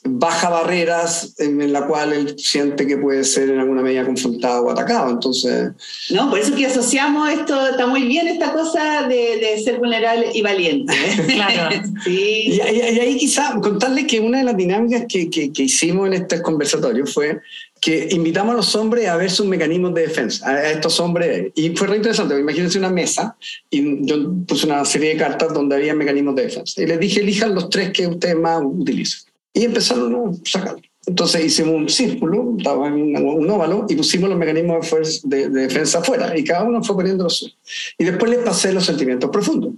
baja 0.05 0.49
barreras 0.49 1.35
en, 1.39 1.73
la 1.73 1.87
cual 1.87 2.13
él 2.13 2.35
siente 2.39 2.87
que 2.87 2.97
puede 2.97 3.25
ser 3.25 3.51
en 3.51 3.59
alguna 3.59 3.83
medida 3.83 4.05
confrontado 4.05 4.65
o 4.65 4.71
atacado. 4.71 5.11
Entonces. 5.11 5.73
No, 6.11 6.31
por 6.31 6.39
eso 6.39 6.55
que 6.55 6.67
asociamos 6.67 7.31
esto, 7.31 7.69
está 7.69 7.87
muy 7.87 8.05
bien 8.05 8.29
esta 8.29 8.53
cosa 8.53 9.07
de, 9.09 9.61
ser 9.63 9.79
vulnerable 9.79 10.31
y 10.33 10.43
valiente. 10.43 10.95
claro. 11.27 11.77
sí. 12.05 12.59
y, 12.59 12.61
ahí 12.61 13.17
quizá 13.17 13.55
contarles 13.61 14.07
que 14.07 14.21
una 14.21 14.39
de 14.39 14.45
las 14.45 14.57
dinámicas 14.57 15.05
que, 15.09 15.29
que, 15.29 15.53
que 15.53 15.65
hicimos 15.65 16.07
en 16.07 16.15
este 16.15 16.41
conversatorio 16.43 17.07
fue 17.07 17.41
que 17.81 18.09
invitamos 18.11 18.55
a 18.55 18.57
los 18.57 18.75
hombres 18.75 19.09
a 19.09 19.17
ver 19.17 19.31
sus 19.31 19.47
mecanismos 19.47 19.95
de 19.95 20.03
defensa, 20.03 20.49
a 20.49 20.71
estos 20.71 20.99
hombres, 21.01 21.53
y 21.55 21.71
fue 21.71 21.87
re 21.87 21.97
interesante, 21.97 22.39
imagínense 22.39 22.79
una 22.79 22.91
mesa, 22.91 23.37
y 23.71 24.05
yo 24.07 24.17
puse 24.47 24.67
una 24.67 24.85
serie 24.85 25.11
de 25.11 25.17
cartas 25.17 25.53
donde 25.53 25.77
había 25.77 25.95
mecanismos 25.95 26.35
de 26.37 26.45
defensa, 26.45 26.83
y 26.83 26.87
les 26.87 26.99
dije, 26.99 27.21
elijan 27.21 27.55
los 27.55 27.71
tres 27.71 27.91
que 27.91 28.07
ustedes 28.07 28.37
más 28.37 28.63
utilizan, 28.65 29.28
y 29.53 29.65
empezaron 29.65 30.15
a 30.15 30.49
sacar. 30.49 30.77
Entonces 31.07 31.47
hicimos 31.47 31.75
un 31.75 31.89
círculo, 31.89 32.55
estaba 32.59 32.89
en 32.89 33.17
un 33.17 33.51
óvalo, 33.51 33.87
y 33.89 33.95
pusimos 33.95 34.29
los 34.29 34.39
mecanismos 34.39 35.23
de, 35.25 35.49
de, 35.49 35.61
defensa 35.63 35.99
afuera, 35.99 36.37
y 36.37 36.45
cada 36.45 36.65
uno 36.65 36.83
fue 36.83 36.97
poniendo 36.97 37.25
los 37.25 37.39
suyos. 37.39 37.57
Y 37.97 38.05
después 38.05 38.31
les 38.31 38.41
pasé 38.41 38.73
los 38.73 38.85
sentimientos 38.85 39.31
profundos. 39.31 39.73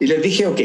Y 0.00 0.06
les 0.06 0.20
dije, 0.20 0.46
ok, 0.46 0.60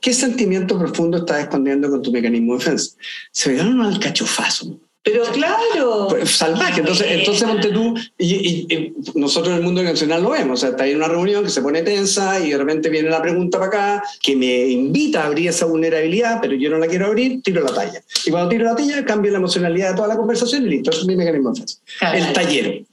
¿qué 0.00 0.12
sentimiento 0.12 0.78
profundo 0.78 1.18
estás 1.18 1.40
escondiendo 1.40 1.90
con 1.90 2.00
tu 2.00 2.12
mecanismo 2.12 2.52
de 2.52 2.58
defensa? 2.60 2.96
Se 3.32 3.50
veían 3.50 3.80
al 3.80 3.98
cachofazo 3.98 4.78
pero 5.06 5.22
claro. 5.26 6.08
Salvaje. 6.26 6.80
Entonces, 6.80 7.06
entonces 7.08 7.46
ponte 7.46 7.68
tú, 7.68 7.94
y, 8.18 8.92
nosotros 9.14 9.52
en 9.52 9.58
el 9.60 9.62
mundo 9.62 9.80
nacional 9.80 10.20
lo 10.20 10.30
vemos. 10.30 10.58
O 10.58 10.60
sea, 10.60 10.70
está 10.70 10.82
ahí 10.82 10.90
en 10.90 10.96
una 10.96 11.06
reunión 11.06 11.44
que 11.44 11.50
se 11.50 11.62
pone 11.62 11.82
tensa 11.82 12.44
y 12.44 12.50
de 12.50 12.58
repente 12.58 12.88
viene 12.88 13.08
la 13.08 13.22
pregunta 13.22 13.56
para 13.56 13.68
acá 13.68 14.02
que 14.20 14.34
me 14.34 14.66
invita 14.66 15.22
a 15.22 15.26
abrir 15.26 15.48
esa 15.48 15.66
vulnerabilidad, 15.66 16.40
pero 16.42 16.54
yo 16.56 16.70
no 16.70 16.78
la 16.78 16.88
quiero 16.88 17.06
abrir, 17.06 17.40
tiro 17.40 17.62
la 17.62 17.72
talla. 17.72 18.02
Y 18.24 18.32
cuando 18.32 18.48
tiro 18.48 18.64
la 18.64 18.74
talla, 18.74 19.04
cambio 19.04 19.30
la 19.30 19.38
emocionalidad 19.38 19.90
de 19.90 19.94
toda 19.94 20.08
la 20.08 20.16
conversación 20.16 20.66
y 20.66 20.70
listo. 20.70 20.90
Eso 20.90 21.02
es 21.02 21.06
mi 21.06 21.14
mecanismo 21.14 21.52
de 21.52 21.60
defensa. 21.60 21.78
El 22.12 22.32
tallero. 22.32 22.86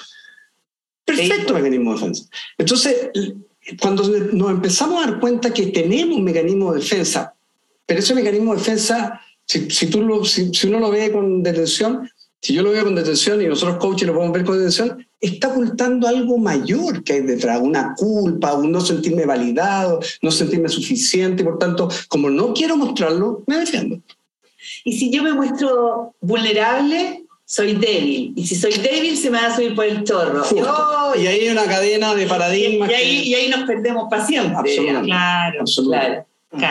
Perfecto 1.06 1.54
mecanismo 1.56 1.94
de 1.96 2.00
defensa. 2.00 2.26
Entonces, 2.60 3.10
cuando 3.82 4.08
nos 4.34 4.52
empezamos 4.52 5.04
a 5.04 5.10
dar 5.10 5.20
cuenta 5.20 5.52
que 5.52 5.66
tenemos 5.66 6.16
un 6.16 6.24
mecanismo 6.24 6.74
de 6.74 6.80
defensa, 6.80 7.34
pero 7.88 8.02
ese 8.02 8.14
mecanismo 8.14 8.54
de 8.54 8.60
defensa 8.60 9.20
si, 9.70 9.88
tú 9.88 10.02
lo, 10.02 10.26
si, 10.26 10.52
uno 10.68 10.80
lo 10.80 10.92
ve 10.92 11.12
con 11.12 11.44
detención, 11.44 12.10
si 12.42 12.54
yo 12.54 12.64
lo 12.64 12.72
veo 12.72 12.84
con 12.84 12.96
detención 12.96 13.42
y 13.42 13.48
nosotros 13.48 13.78
coaches 13.78 14.08
lo 14.08 14.14
podemos 14.14 14.34
ver 14.34 14.44
con 14.44 14.58
detención, 14.58 15.06
está 15.22 15.48
ocultando 15.48 16.08
algo 16.08 16.38
mayor 16.38 17.04
que 17.04 17.14
hay 17.14 17.22
detrás, 17.22 17.62
una 17.62 17.94
culpa, 17.96 18.54
un 18.54 18.72
no 18.72 18.82
sentirme 18.82 19.26
validado, 19.26 20.00
no 20.22 20.32
sentirme 20.32 20.68
suficiente, 20.68 21.44
por 21.44 21.58
tanto, 21.58 21.90
como 22.10 22.30
no 22.30 22.54
quiero 22.54 22.76
mostrarlo, 22.76 23.44
me 23.48 23.58
defiendo. 23.58 24.00
Y 24.84 24.98
si 24.98 25.10
yo 25.10 25.24
me 25.24 25.34
muestro 25.34 26.14
vulnerable, 26.20 27.24
soy 27.46 27.74
débil. 27.74 28.34
Y 28.36 28.48
si 28.48 28.56
soy 28.56 28.74
débil, 28.74 29.16
se 29.18 29.30
me 29.30 29.38
va 29.38 29.48
a 29.48 29.56
subir 29.56 29.76
por 29.76 29.86
el 29.86 30.04
chorro. 30.04 30.44
y 31.16 31.28
ahí 31.28 31.42
hay 31.42 31.50
una 31.50 31.66
cadena 31.66 32.16
de 32.16 32.26
paradigmas. 32.26 32.90
Y, 32.90 32.94
ahí, 32.94 33.20
y 33.26 33.36
ahí, 33.36 33.50
nos 33.50 33.64
perdemos 33.64 34.08
para 34.10 34.26
siempre. 34.26 34.76
Claro, 34.76 35.64
claro, 35.78 36.26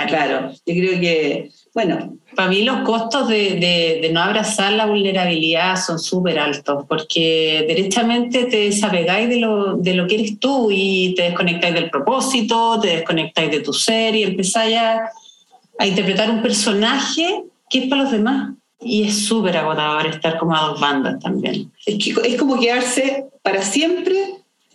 claro. 0.09 0.53
Yo 0.67 0.75
creo 0.75 1.01
que, 1.01 1.51
bueno, 1.75 2.19
para 2.37 2.51
mí 2.51 2.63
los 2.63 2.81
costos 2.81 3.29
de, 3.29 4.11
no 4.13 4.21
abrazar 4.21 4.73
la 4.73 4.87
vulnerabilidad 4.87 5.77
son 5.77 5.99
súper 5.99 6.39
altos, 6.39 6.85
porque 6.87 7.65
derechamente 7.67 8.45
te 8.45 8.59
desapegáis 8.65 9.29
de 9.29 9.37
lo, 9.37 9.77
de 9.77 9.95
lo 9.95 10.07
que 10.07 10.17
eres 10.17 10.39
tú 10.39 10.71
y 10.71 11.15
te 11.15 11.23
desconectáis 11.23 11.75
del 11.75 11.91
propósito, 11.91 12.79
te 12.81 12.89
desconectáis 12.89 13.51
de 13.51 13.61
tu 13.61 13.73
ser 13.73 14.15
y 14.15 14.23
empezáis 14.25 14.77
a, 14.77 15.11
a 15.79 15.87
interpretar 15.87 16.31
un 16.31 16.43
personaje 16.43 17.45
que 17.71 17.85
es 17.85 17.89
para 17.89 18.03
los 18.03 18.13
demás. 18.13 18.55
Y 18.85 19.05
es 19.05 19.27
súper 19.27 19.57
agotador 19.57 20.07
estar 20.09 20.39
como 20.39 20.57
a 20.57 20.63
dos 20.63 20.81
bandas 20.81 21.21
también. 21.21 21.71
Es, 21.87 22.05
que, 22.05 22.15
es 22.29 22.37
como 22.37 22.59
quedarse 22.59 23.27
para 23.43 23.63
siempre 23.63 24.17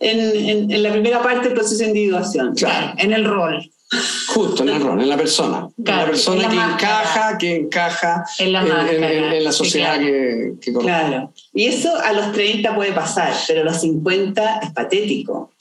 en, 0.00 0.70
en, 0.70 0.82
la 0.82 0.90
primera 0.90 1.22
parte 1.22 1.48
del 1.48 1.54
proceso 1.54 1.82
de 1.82 1.88
individuación. 1.88 2.54
Claro, 2.54 2.94
en 2.96 3.12
el 3.12 3.24
rol. 3.24 3.70
Justo, 4.26 4.64
en 4.64 4.68
el 4.68 4.82
rol, 4.82 5.00
en 5.00 5.08
la 5.08 5.16
persona. 5.16 5.68
la 5.78 6.04
persona 6.04 6.48
que 6.48 6.56
encaja, 6.56 7.38
que 7.38 7.56
encaja 7.56 8.24
en 8.38 8.52
la, 8.52 9.52
sociedad 9.52 9.98
que, 9.98 10.52
que 10.60 10.72
Claro. 10.74 11.32
Y 11.54 11.64
eso 11.64 11.96
a 11.96 12.12
los 12.12 12.32
30 12.32 12.74
puede 12.74 12.92
pasar, 12.92 13.32
pero 13.46 13.62
a 13.62 13.64
los 13.64 13.80
50 13.80 14.58
es 14.58 14.70
patético. 14.72 15.52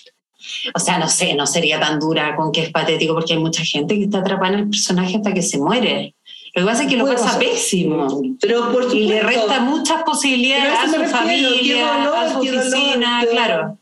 O 0.75 0.79
sea, 0.79 0.97
no 0.97 1.07
sé, 1.07 1.35
no 1.35 1.47
sería 1.47 1.79
tan 1.79 1.99
dura 1.99 2.35
con 2.35 2.51
que 2.51 2.63
es 2.63 2.71
patético 2.71 3.13
porque 3.13 3.33
hay 3.33 3.39
mucha 3.39 3.63
gente 3.63 3.95
que 3.95 4.03
está 4.03 4.19
atrapada 4.19 4.53
en 4.53 4.59
el 4.59 4.69
personaje 4.69 5.17
hasta 5.17 5.33
que 5.33 5.41
se 5.41 5.57
muere. 5.57 6.13
Lo 6.53 6.63
que 6.63 6.67
pasa 6.67 6.83
es 6.83 6.89
que 6.89 6.97
lo 6.97 7.05
pasa 7.05 7.39
pésimo. 7.39 8.21
Pero 8.41 8.73
por 8.73 8.93
y 8.93 9.07
le 9.07 9.21
resta 9.21 9.61
muchas 9.61 10.03
posibilidades 10.03 10.73
a 10.79 10.87
su 10.87 11.03
familia, 11.05 12.03
a 12.03 12.33
su 12.33 12.39
oficina, 12.39 13.25
claro 13.29 13.77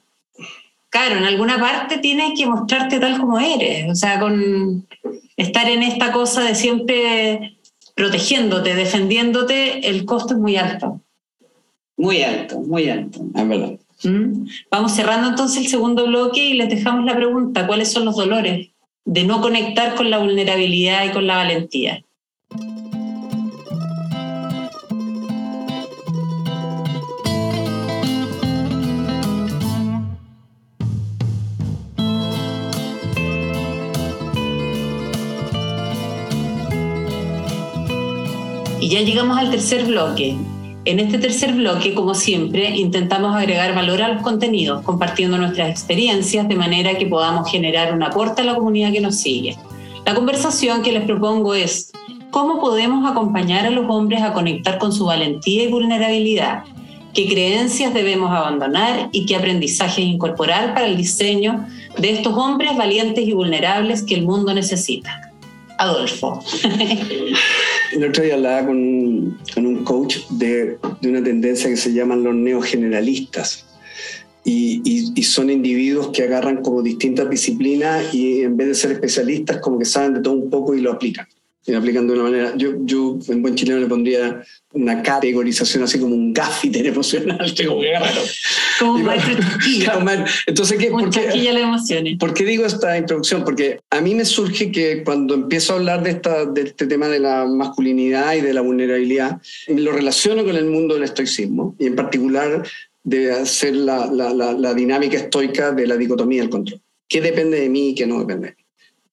claro, 0.95 1.17
en 1.17 1.25
alguna 1.25 1.59
parte 1.59 1.97
tienes 1.97 2.39
que 2.39 2.45
mostrarte 2.45 3.01
tal 3.01 3.19
como 3.19 3.37
eres, 3.37 3.91
o 3.91 3.95
sea, 3.95 4.17
con 4.17 4.87
estar 5.35 5.67
en 5.67 5.83
esta 5.83 6.13
cosa 6.13 6.41
de 6.43 6.55
siempre 6.55 7.57
protegiéndote, 7.95 8.75
defendiéndote, 8.75 9.89
el 9.89 10.05
costo 10.05 10.35
es 10.35 10.39
muy 10.39 10.55
alto. 10.55 11.01
Muy 11.97 12.21
alto, 12.23 12.61
muy 12.61 12.89
alto. 12.89 13.19
Es 13.35 13.47
verdad. 13.47 13.73
¿Mm? 14.05 14.47
Vamos 14.71 14.93
cerrando 14.93 15.27
entonces 15.27 15.63
el 15.63 15.67
segundo 15.67 16.07
bloque 16.07 16.45
y 16.45 16.53
les 16.53 16.69
dejamos 16.69 17.03
la 17.03 17.15
pregunta, 17.15 17.67
¿cuáles 17.67 17.91
son 17.91 18.05
los 18.05 18.15
dolores 18.15 18.69
de 19.03 19.23
no 19.25 19.41
conectar 19.41 19.95
con 19.95 20.09
la 20.09 20.19
vulnerabilidad 20.19 21.05
y 21.05 21.11
con 21.11 21.27
la 21.27 21.35
valentía? 21.35 22.04
Y 38.85 38.89
ya 38.89 39.01
llegamos 39.01 39.39
al 39.39 39.49
tercer 39.49 39.83
bloque. 39.85 40.37
En 40.85 40.99
este 40.99 41.17
tercer 41.17 41.53
bloque, 41.53 41.95
como 41.95 42.13
siempre, 42.13 42.69
intentamos 42.77 43.35
agregar 43.35 43.73
valor 43.73 44.03
a 44.03 44.09
los 44.09 44.21
contenidos, 44.21 44.83
compartiendo 44.83 45.39
nuestras 45.39 45.71
experiencias 45.71 46.47
de 46.47 46.55
manera 46.55 46.95
que 46.95 47.07
podamos 47.07 47.49
generar 47.49 47.95
un 47.95 48.03
aporte 48.03 48.43
a 48.43 48.45
la 48.45 48.53
comunidad 48.53 48.91
que 48.91 49.01
nos 49.01 49.15
sigue. 49.15 49.57
La 50.05 50.13
conversación 50.13 50.83
que 50.83 50.91
les 50.91 51.03
propongo 51.03 51.55
es 51.55 51.93
cómo 52.29 52.59
podemos 52.59 53.09
acompañar 53.09 53.65
a 53.65 53.71
los 53.71 53.89
hombres 53.89 54.21
a 54.21 54.33
conectar 54.33 54.77
con 54.77 54.93
su 54.93 55.05
valentía 55.05 55.63
y 55.63 55.71
vulnerabilidad, 55.71 56.63
qué 57.15 57.27
creencias 57.27 57.91
debemos 57.91 58.29
abandonar 58.29 59.09
y 59.11 59.25
qué 59.25 59.35
aprendizajes 59.35 60.05
incorporar 60.05 60.75
para 60.75 60.85
el 60.85 60.95
diseño 60.95 61.65
de 61.97 62.11
estos 62.11 62.37
hombres 62.37 62.77
valientes 62.77 63.27
y 63.27 63.33
vulnerables 63.33 64.03
que 64.03 64.13
el 64.13 64.25
mundo 64.25 64.53
necesita. 64.53 65.24
Adolfo. 65.77 66.43
El 67.93 68.09
otro 68.09 68.23
día 68.23 68.35
hablaba 68.35 68.67
con, 68.67 68.77
un 68.77 69.83
coach 69.83 70.17
de, 70.31 70.77
una 71.03 71.23
tendencia 71.23 71.69
que 71.69 71.77
se 71.77 71.93
llaman 71.93 72.23
los 72.23 72.35
neogeneralistas. 72.35 73.65
Y, 74.43 74.81
y, 75.15 75.23
son 75.23 75.49
individuos 75.49 76.09
que 76.09 76.21
agarran 76.21 76.61
como 76.61 76.83
distintas 76.83 77.27
disciplinas 77.31 78.13
y 78.13 78.41
en 78.41 78.55
vez 78.55 78.67
de 78.67 78.75
ser 78.75 78.91
especialistas, 78.91 79.57
como 79.57 79.79
que 79.79 79.85
saben 79.85 80.13
de 80.13 80.21
todo 80.21 80.35
un 80.35 80.51
poco 80.51 80.75
y 80.75 80.81
lo 80.81 80.91
aplican 80.91 81.25
y 81.67 81.73
aplican 81.73 82.07
de 82.07 82.13
una 82.13 82.23
manera. 82.23 82.53
Yo, 82.55 82.73
yo 82.81 83.17
en 83.27 83.41
buen 83.41 83.55
chileno 83.55 83.79
le 83.79 83.87
pondría 83.87 84.43
una 84.73 85.01
categorización 85.01 85.83
así 85.83 85.99
como 85.99 86.13
un 86.13 86.33
gaffiter 86.33 86.85
emocional, 86.85 87.53
como 87.65 87.81
que 87.81 87.93
raro. 87.93 88.21
Como 88.79 88.99
maestro 88.99 89.33
Entonces, 90.45 90.77
¿qué, 90.77 90.91
por, 90.91 91.09
qué, 91.09 92.17
¿por 92.19 92.33
qué 92.33 92.45
digo 92.45 92.65
esta 92.65 92.97
introducción? 92.97 93.43
Porque 93.43 93.79
a 93.89 94.01
mí 94.01 94.13
me 94.13 94.25
surge 94.25 94.71
que 94.71 95.03
cuando 95.03 95.33
empiezo 95.33 95.73
a 95.73 95.75
hablar 95.77 96.03
de, 96.03 96.11
esta, 96.11 96.45
de 96.45 96.61
este 96.61 96.85
tema 96.87 97.07
de 97.07 97.19
la 97.19 97.45
masculinidad 97.45 98.35
y 98.35 98.41
de 98.41 98.53
la 98.53 98.61
vulnerabilidad, 98.61 99.41
lo 99.67 99.91
relaciono 99.91 100.43
con 100.43 100.55
el 100.55 100.65
mundo 100.65 100.95
del 100.95 101.03
estoicismo 101.03 101.75
y 101.79 101.87
en 101.87 101.95
particular 101.95 102.63
de 103.03 103.31
hacer 103.31 103.75
la, 103.75 104.07
la, 104.07 104.33
la, 104.33 104.53
la 104.53 104.73
dinámica 104.73 105.17
estoica 105.17 105.71
de 105.71 105.87
la 105.87 105.95
dicotomía 105.95 106.41
del 106.41 106.49
control. 106.49 106.81
¿Qué 107.07 107.21
depende 107.21 107.59
de 107.59 107.69
mí 107.69 107.89
y 107.89 107.95
qué 107.95 108.07
no 108.07 108.19
depende 108.19 108.47
de 108.47 108.55
mí? 108.55 108.64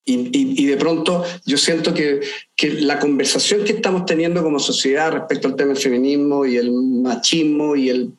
Y, 0.05 0.67
de 0.67 0.77
pronto 0.77 1.25
yo 1.47 1.57
siento 1.57 1.95
que, 1.95 2.21
la 2.81 2.99
conversación 2.99 3.65
que 3.65 3.73
estamos 3.73 4.05
teniendo 4.05 4.43
como 4.43 4.59
sociedad 4.59 5.12
respecto 5.12 5.49
al 5.49 5.57
tema 5.57 5.73
del 5.73 5.83
feminismo 5.83 6.45
y 6.45 6.57
el 6.57 6.73
machismo 6.73 7.77
y 7.77 7.88
el, 7.88 8.12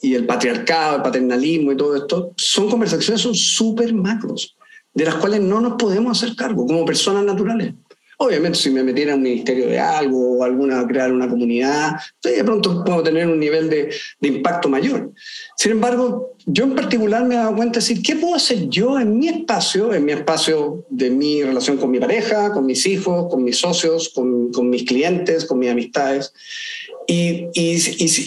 y 0.00 0.14
el 0.14 0.26
patriarcado, 0.26 0.96
el 0.96 1.02
paternalismo 1.02 1.72
y 1.72 1.76
todo 1.76 1.96
esto, 1.96 2.32
son 2.36 2.68
conversaciones 2.68 3.22
son 3.22 3.34
súper 3.34 3.94
macros, 3.94 4.56
de 4.92 5.04
las 5.04 5.16
cuales 5.16 5.40
no 5.40 5.60
nos 5.60 5.74
podemos 5.74 6.22
hacer 6.22 6.36
cargo 6.36 6.66
como 6.66 6.84
personas 6.84 7.24
naturales. 7.24 7.74
Obviamente, 8.18 8.58
si 8.58 8.70
me 8.70 8.82
metiera 8.82 9.12
en 9.12 9.18
un 9.18 9.22
ministerio 9.24 9.66
de 9.66 9.78
algo 9.78 10.38
o 10.38 10.44
alguna, 10.44 10.86
crear 10.86 11.12
una 11.12 11.28
comunidad, 11.28 11.92
de 12.22 12.44
pronto 12.44 12.84
puedo 12.84 13.02
tener 13.02 13.26
un 13.26 13.40
nivel 13.40 13.68
de, 13.68 13.90
impacto 14.20 14.68
mayor. 14.68 15.12
Sin 15.56 15.72
embargo, 15.72 16.34
yo 16.46 16.64
en 16.64 16.74
particular 16.74 17.24
me 17.24 17.34
he 17.34 17.38
dado 17.38 17.56
cuenta 17.56 17.80
de 17.80 17.86
decir, 17.86 18.02
¿qué 18.02 18.16
puedo 18.16 18.34
hacer 18.34 18.68
yo 18.68 18.98
en 19.00 19.18
mi 19.18 19.28
espacio, 19.28 19.92
en 19.94 20.04
mi 20.04 20.12
espacio 20.12 20.84
de 20.90 21.10
mi 21.10 21.42
relación 21.42 21.76
con 21.76 21.90
mi 21.90 21.98
pareja, 21.98 22.52
con 22.52 22.66
mis 22.66 22.86
hijos, 22.86 23.30
con 23.30 23.42
mis 23.42 23.58
socios, 23.58 24.10
con, 24.14 24.70
mis 24.70 24.84
clientes, 24.84 25.44
con 25.44 25.58
mis 25.58 25.70
amistades? 25.70 26.32
Y, 27.06 27.48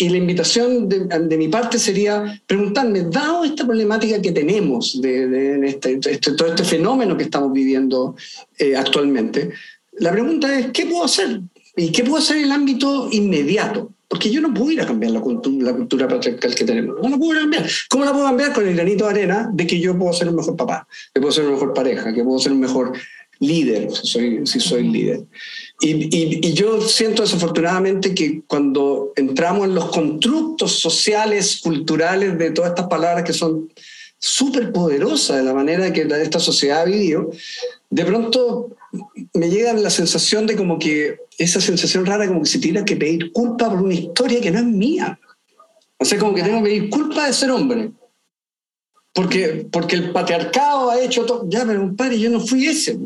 la 0.09 0.17
invitación 0.17 0.87
de, 0.89 1.37
mi 1.37 1.47
parte 1.47 1.79
sería 1.79 2.41
preguntarme, 2.45 3.03
dado 3.03 3.43
esta 3.43 3.65
problemática 3.65 4.21
que 4.21 4.31
tenemos, 4.31 5.01
de 5.01 5.67
este, 5.67 5.99
este, 6.03 6.31
todo 6.33 6.49
este 6.49 6.63
fenómeno 6.63 7.17
que 7.17 7.23
estamos 7.23 7.51
viviendo 7.53 8.15
eh, 8.59 8.75
actualmente, 8.75 9.51
la 9.99 10.11
pregunta 10.11 10.57
es, 10.57 10.71
¿qué 10.71 10.85
puedo 10.85 11.03
hacer? 11.03 11.41
¿Y 11.75 11.91
qué 11.91 12.03
puedo 12.03 12.17
hacer 12.17 12.37
en 12.37 12.45
el 12.45 12.51
ámbito 12.51 13.09
inmediato? 13.11 13.91
Porque 14.07 14.31
yo 14.31 14.39
no 14.41 14.53
puedo 14.53 14.71
ir 14.71 14.81
a 14.81 14.85
cambiar 14.85 15.11
la 15.11 15.19
cultura, 15.19 15.71
la 15.71 15.75
cultura 15.75 16.07
patriarcal 16.07 16.55
que 16.55 16.63
tenemos. 16.63 16.95
No 17.01 17.09
la 17.09 17.17
puedo 17.17 17.39
cambiar. 17.39 17.69
¿Cómo 17.89 18.05
la 18.05 18.13
puedo 18.13 18.25
cambiar? 18.25 18.53
Con 18.53 18.67
el 18.67 18.75
granito 18.75 19.03
de 19.05 19.09
arena 19.11 19.49
de 19.51 19.67
que 19.67 19.79
yo 19.79 19.97
puedo 19.97 20.13
ser 20.13 20.29
un 20.29 20.35
mejor 20.35 20.55
papá, 20.55 20.87
que 21.13 21.19
puedo 21.19 21.31
ser 21.31 21.43
una 21.43 21.53
mejor 21.53 21.73
pareja, 21.73 22.13
que 22.13 22.23
puedo 22.23 22.39
ser 22.39 22.53
un 22.53 22.61
mejor 22.61 22.93
líder, 23.39 23.91
si 23.91 24.07
soy, 24.07 24.47
si 24.47 24.59
soy 24.59 24.83
líder. 24.83 25.25
Y, 25.81 25.91
y, 25.91 26.39
y, 26.41 26.53
yo 26.53 26.81
siento 26.81 27.21
desafortunadamente 27.21 28.15
que 28.15 28.41
cuando 28.47 29.11
entramos 29.15 29.67
en 29.67 29.75
los 29.75 29.89
constructos 29.89 30.79
sociales, 30.79 31.59
culturales 31.61 32.37
de 32.37 32.51
todas 32.51 32.71
estas 32.71 32.87
palabras 32.87 33.23
que 33.23 33.33
son 33.33 33.71
súper 34.17 34.71
poderosas 34.71 35.37
de 35.37 35.43
la 35.43 35.53
manera 35.53 35.93
que 35.93 36.01
esta 36.01 36.39
sociedad 36.39 36.81
ha 36.81 36.85
vivido, 36.85 37.29
de 37.89 38.05
pronto 38.05 38.69
me 39.33 39.49
llega 39.49 39.73
la 39.73 39.89
sensación 39.89 40.47
de 40.47 40.55
como 40.55 40.79
que 40.79 41.17
esa 41.37 41.61
sensación 41.61 42.05
rara 42.05 42.27
como 42.27 42.41
que 42.41 42.49
se 42.49 42.59
tiene 42.59 42.83
que 42.83 42.95
pedir 42.95 43.31
culpa 43.31 43.69
por 43.69 43.81
una 43.81 43.93
historia 43.93 44.41
que 44.41 44.51
no 44.51 44.59
es 44.59 44.65
mía. 44.65 45.19
O 45.97 46.05
sea, 46.05 46.19
como 46.19 46.33
que 46.33 46.43
tengo 46.43 46.59
que 46.59 46.69
pedir 46.69 46.89
culpa 46.89 47.27
de 47.27 47.33
ser 47.33 47.51
hombre. 47.51 47.91
Porque, 49.13 49.67
porque 49.71 49.95
el 49.95 50.11
patriarcado 50.11 50.91
ha 50.91 51.01
hecho 51.01 51.25
todo. 51.25 51.43
Ya, 51.49 51.65
pero 51.65 51.95
padre, 51.95 52.19
yo 52.19 52.29
no 52.29 52.39
fui 52.39 52.67
ese. 52.67 52.99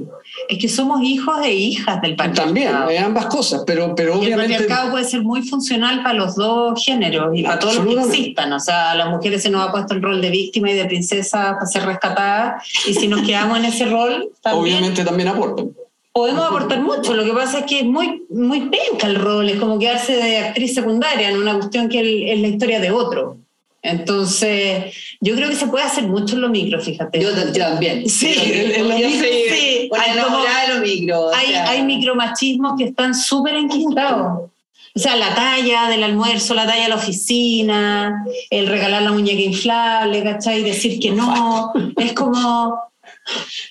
Es 0.50 0.58
que 0.60 0.68
somos 0.68 1.02
hijos 1.04 1.40
e 1.42 1.54
hijas 1.54 2.02
del 2.02 2.18
patriarcado. 2.18 2.48
También, 2.48 3.02
ambas 3.02 3.28
cosas, 3.28 3.64
pero, 3.66 3.96
pero 3.96 4.20
obviamente. 4.20 4.56
El 4.56 4.60
patriarcado 4.60 4.92
puede 4.92 5.06
ser 5.06 5.22
muy 5.22 5.42
funcional 5.42 6.04
para 6.04 6.16
los 6.16 6.36
dos 6.36 6.84
géneros 6.84 7.30
y 7.34 7.44
para 7.44 7.60
todos 7.60 7.78
los 7.78 7.86
que 7.88 8.02
existan. 8.02 8.52
O 8.52 8.60
sea, 8.60 8.92
a 8.92 8.96
las 8.96 9.10
mujeres 9.10 9.42
se 9.42 9.50
nos 9.50 9.66
ha 9.66 9.72
puesto 9.72 9.94
el 9.94 10.02
rol 10.02 10.20
de 10.20 10.32
víctima 10.32 10.70
y 10.72 10.74
de 10.74 10.84
princesa 10.84 11.54
para 11.54 11.66
ser 11.66 11.86
rescatadas, 11.86 12.62
y 12.86 12.94
si 12.94 13.08
nos 13.08 13.26
quedamos 13.26 13.60
en 13.60 13.66
ese 13.66 13.86
rol. 13.86 14.34
También, 14.42 14.78
obviamente 14.80 15.06
también 15.06 15.30
aportan. 15.30 15.72
Podemos 16.14 16.46
aportar 16.46 16.82
mucho, 16.82 17.14
lo 17.14 17.24
que 17.24 17.32
pasa 17.32 17.60
es 17.60 17.66
que 17.66 17.80
es 17.80 17.86
muy, 17.86 18.24
muy 18.30 18.70
penca 18.70 19.08
el 19.08 19.16
rol, 19.16 19.48
es 19.48 19.58
como 19.58 19.80
quedarse 19.80 20.14
de 20.18 20.40
actriz 20.40 20.74
secundaria 20.74 21.30
en 21.30 21.38
una 21.38 21.54
cuestión 21.54 21.88
que 21.88 22.34
es 22.34 22.40
la 22.40 22.48
historia 22.48 22.82
de 22.82 22.92
otro. 22.92 23.38
Entonces, 23.84 24.94
yo 25.22 25.36
creo 25.36 25.50
que 25.50 25.56
se 25.56 25.68
puede 25.68 25.86
hacer 25.86 26.04
mucho 26.04 26.36
en 26.36 26.42
lo 26.42 26.50
micro, 26.50 26.80
fíjate. 26.80 27.20
Yo, 27.20 27.30
también. 27.54 28.08
Sí, 28.08 28.36
en, 28.38 28.90
lo 28.90 28.96
micro. 28.96 29.10
Sí, 29.10 29.90
hay, 29.98 30.76
lo 30.76 30.82
micro, 30.82 31.34
hay, 31.34 31.54
hay 31.54 31.84
micromachismos 31.84 32.78
que 32.78 32.86
están 32.86 33.16
súper 33.16 33.56
enquistados. 33.56 34.52
O 34.94 35.00
sea, 35.00 35.16
la 35.16 35.34
talla 35.34 35.88
del 35.88 36.04
almuerzo, 36.04 36.54
la 36.54 36.68
talla 36.68 36.84
de 36.84 36.90
la 36.90 36.96
oficina, 36.96 38.26
el 38.50 38.68
regalar 38.68 39.02
la 39.02 39.14
muñeca 39.14 39.42
inflable, 39.42 40.22
¿cachai? 40.22 40.64
Decir 40.64 41.00
que 41.00 41.12
no. 41.12 41.72
es 41.98 42.14
como. 42.14 42.91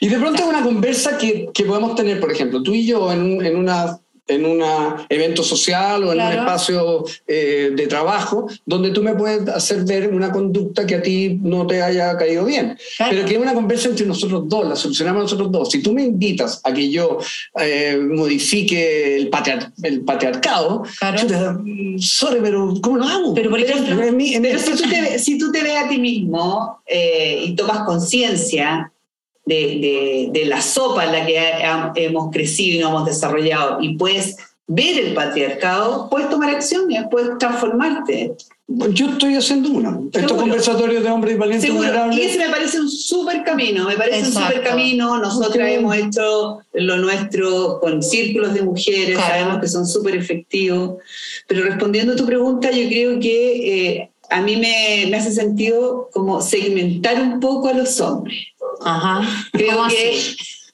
Y 0.00 0.08
de 0.08 0.18
pronto 0.18 0.42
es 0.42 0.48
una 0.48 0.62
conversa 0.62 1.18
que, 1.18 1.48
que, 1.52 1.64
podemos 1.64 1.94
tener, 1.94 2.20
por 2.20 2.30
ejemplo, 2.30 2.62
tú 2.62 2.72
y 2.72 2.86
yo 2.86 3.12
en, 3.12 3.44
en 3.44 3.56
una 3.56 4.00
en 4.30 4.44
un 4.44 4.62
evento 5.08 5.42
social 5.42 6.04
o 6.04 6.12
en 6.12 6.20
un 6.20 6.32
espacio 6.32 7.04
eh, 7.26 7.70
de 7.74 7.86
trabajo 7.86 8.48
donde 8.64 8.90
tú 8.90 9.02
me 9.02 9.14
puedes 9.14 9.48
hacer 9.48 9.84
ver 9.84 10.08
una 10.12 10.30
conducta 10.30 10.86
que 10.86 10.96
a 10.96 11.02
ti 11.02 11.38
no 11.42 11.66
te 11.66 11.82
haya 11.82 12.16
caído 12.16 12.44
bien. 12.44 12.78
Pero 12.98 13.26
que 13.26 13.34
es 13.34 13.40
una 13.40 13.54
conversa 13.54 13.88
entre 13.88 14.06
nosotros 14.06 14.44
dos, 14.46 14.68
la 14.68 14.76
solucionamos 14.76 15.22
nosotros 15.22 15.50
dos. 15.50 15.70
Si 15.70 15.82
tú 15.82 15.92
me 15.92 16.04
invitas 16.04 16.60
a 16.64 16.72
que 16.72 16.90
yo 16.90 17.18
eh, 17.60 17.98
modifique 18.00 19.16
el, 19.16 19.30
el 19.82 20.00
patriarcado, 20.02 20.84
yo 21.18 21.26
te 21.26 21.36
sorry, 21.98 22.40
pero 22.42 22.74
¿cómo 22.80 22.98
lo 22.98 23.04
hago? 23.04 23.34
Pero, 23.34 23.50
por 23.50 23.60
ejemplo, 23.60 23.96
si, 24.58 24.70
tú 24.70 24.88
te, 24.88 25.18
si, 25.18 25.38
tú 25.38 25.52
te, 25.52 25.62
ves 25.62 25.76
a 25.76 25.88
ti 25.88 25.98
mismo 25.98 26.82
eh, 26.86 27.44
y 27.46 27.54
tomas 27.54 27.84
conciencia 27.84 28.92
de, 29.50 30.42
la 30.46 30.60
sopa 30.60 31.04
en 31.04 31.12
la 31.12 31.26
que 31.26 32.04
hemos 32.04 32.30
crecido 32.30 32.76
y 32.76 32.80
nos 32.80 32.90
hemos 32.90 33.06
desarrollado 33.06 33.78
y 33.80 33.96
puedes 33.96 34.36
ver 34.66 34.98
el 34.98 35.14
patriarcado, 35.14 36.08
puedes 36.08 36.30
tomar 36.30 36.50
acción 36.50 36.90
y 36.90 36.96
puedes 37.10 37.38
transformarte. 37.38 38.36
Yo 38.68 39.08
estoy 39.08 39.34
haciendo 39.34 39.70
una. 39.70 39.98
Estos 40.12 40.38
conversatorios 40.38 41.02
de 41.02 41.10
hombres 41.10 41.34
y 41.34 41.38
valientes 41.38 41.74
vulnerables. 41.74 42.16
Y 42.16 42.22
ese 42.22 42.38
me 42.38 42.50
parece 42.50 42.80
un 42.80 42.88
súper 42.88 43.42
camino, 43.42 43.88
me 43.88 43.96
parece 43.96 44.28
un 44.28 44.32
súper 44.32 44.62
camino. 44.62 45.18
Nosotras 45.18 45.68
hemos 45.70 45.96
hecho 45.96 46.60
lo 46.74 46.96
nuestro 46.98 47.80
con 47.80 48.00
círculos 48.00 48.54
de 48.54 48.62
mujeres, 48.62 49.18
sabemos 49.18 49.58
que 49.60 49.66
son 49.66 49.88
súper 49.88 50.14
efectivos. 50.14 50.98
Pero 51.48 51.64
respondiendo 51.64 52.12
a 52.12 52.16
tu 52.16 52.24
pregunta, 52.24 52.70
yo 52.70 52.88
creo 52.88 53.18
que 53.18 53.96
eh, 53.96 54.10
a 54.30 54.40
mí 54.40 54.54
me, 54.54 55.08
me 55.10 55.16
hace 55.16 55.32
sentido 55.32 56.08
como 56.12 56.40
segmentar 56.40 57.20
un 57.20 57.40
poco 57.40 57.66
a 57.66 57.72
los 57.72 58.00
hombres. 58.00 58.38
Ajá. 58.80 59.28
Creo 59.52 59.86
que, 59.88 60.18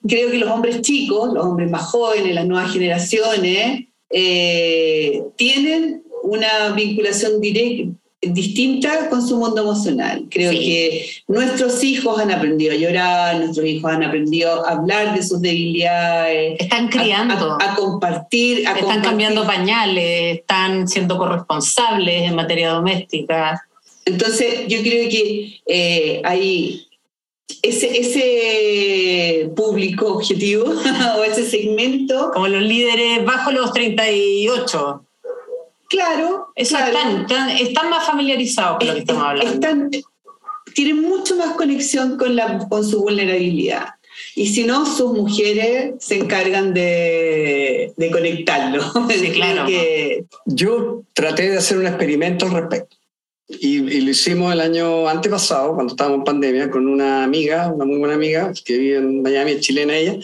creo 0.07 0.31
que 0.31 0.39
los 0.39 0.51
hombres 0.51 0.81
chicos, 0.83 1.33
los 1.33 1.45
hombres 1.45 1.71
más 1.71 1.83
jóvenes, 1.83 2.35
las 2.35 2.47
nuevas 2.47 2.73
generaciones, 2.73 3.87
eh, 4.11 5.23
tienen 5.37 6.03
una 6.23 6.71
vinculación 6.75 7.41
directa 7.41 7.93
distinta 8.33 9.09
con 9.09 9.27
su 9.27 9.37
mundo 9.37 9.61
emocional. 9.63 10.27
Creo 10.31 10.51
que 10.51 11.07
nuestros 11.29 11.83
hijos 11.85 12.19
han 12.19 12.31
aprendido 12.31 12.73
a 12.73 12.77
llorar, 12.77 13.39
nuestros 13.39 13.67
hijos 13.67 13.93
han 13.93 14.03
aprendido 14.03 14.67
a 14.67 14.73
hablar 14.73 15.15
de 15.15 15.23
sus 15.23 15.41
debilidades. 15.41 16.57
Están 16.61 16.89
criando. 16.89 17.59
A, 17.61 17.75
compartir. 17.75 18.61
están 18.61 19.03
cambiando 19.03 19.45
pañales, 19.45 20.39
están 20.39 20.89
siendo 20.89 21.19
corresponsables 21.19 22.23
en 22.23 22.35
materia 22.35 22.71
doméstica. 22.71 23.63
Entonces, 24.05 24.67
yo 24.69 24.81
creo 24.83 25.09
que 25.09 25.61
eh, 25.67 26.23
hay 26.25 26.87
ese, 27.63 27.99
ese 27.99 29.51
público 29.55 30.15
objetivo 30.15 30.65
o 31.19 31.25
ese 31.25 31.49
segmento. 31.49 32.31
Como 32.33 32.49
los 32.49 32.63
líderes 32.63 33.25
bajo 33.25 33.51
los 33.53 33.73
38. 33.73 35.03
Claro. 35.89 36.49
Están, 36.55 37.27
están, 37.61 37.91
más 37.91 38.07
familiarizados 38.07 38.79
con 38.79 38.89
lo 38.89 38.95
que 38.95 39.01
estamos 39.01 39.23
hablando. 39.23 39.99
tienen 40.75 41.03
mucho 41.03 41.37
más 41.37 41.55
conexión 41.57 42.17
con, 42.17 42.35
la, 42.35 42.59
con 42.69 42.85
su 42.85 43.03
vulnerabilidad. 43.03 43.95
Y 44.35 44.49
si 44.49 44.65
no, 44.65 44.85
sus 44.87 45.13
mujeres 45.13 45.95
se 45.99 46.17
encargan 46.17 46.75
de, 46.75 47.93
de 47.97 48.11
conectarlo. 48.11 48.83
Sí, 49.09 49.31
claro. 49.33 49.67
Yo 50.47 51.03
traté 51.13 51.51
de 51.51 51.59
hacer 51.59 51.79
un 51.79 51.87
experimento 51.87 52.47
al 52.47 52.53
respecto. 52.53 52.97
Y, 53.49 54.01
lo 54.01 54.11
hicimos 54.11 54.53
el 54.53 54.61
año 54.61 55.09
antepasado, 55.09 55.75
cuando 55.75 55.93
estábamos 55.93 56.19
en 56.19 56.25
pandemia, 56.25 56.71
con 56.71 56.89
una 56.89 57.23
amiga, 57.23 57.69
una 57.69 57.85
muy 57.85 57.99
buena 57.99 58.15
amiga, 58.15 58.53
que 58.65 58.77
vive 58.77 58.99
en 58.99 59.23
Miami, 59.23 59.53
es 59.53 59.61
chilena 59.61 59.97
ella, 59.97 60.19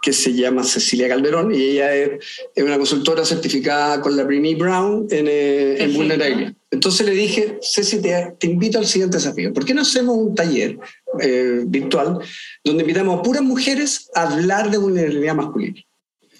que 0.00 0.12
se 0.12 0.32
llama 0.32 0.64
Cecilia 0.64 1.08
Calderón, 1.08 1.54
y 1.54 1.62
ella 1.62 1.94
es, 1.94 2.10
una 2.56 2.76
consultora 2.76 3.24
certificada 3.24 4.00
con 4.00 4.16
la 4.16 4.24
Brini 4.24 4.54
Brown 4.54 5.06
en, 5.10 5.26
eh, 5.28 5.82
en 5.82 5.94
vulnerabilidad. 5.94 6.54
Entonces 6.74 7.06
le 7.06 7.12
dije, 7.12 7.58
Ceci, 7.62 8.00
te, 8.00 8.46
invito 8.46 8.78
al 8.78 8.86
siguiente 8.86 9.18
desafío. 9.18 9.52
¿Por 9.52 9.64
qué 9.64 9.74
no 9.74 9.82
hacemos 9.82 10.16
un 10.16 10.34
taller 10.34 10.76
eh, 11.20 11.62
virtual 11.66 12.18
donde 12.64 12.82
invitamos 12.82 13.18
a 13.18 13.22
puras 13.22 13.42
mujeres 13.42 14.10
a 14.14 14.22
hablar 14.22 14.70
de 14.70 14.78
vulnerabilidad 14.78 15.36
masculina? 15.36 15.80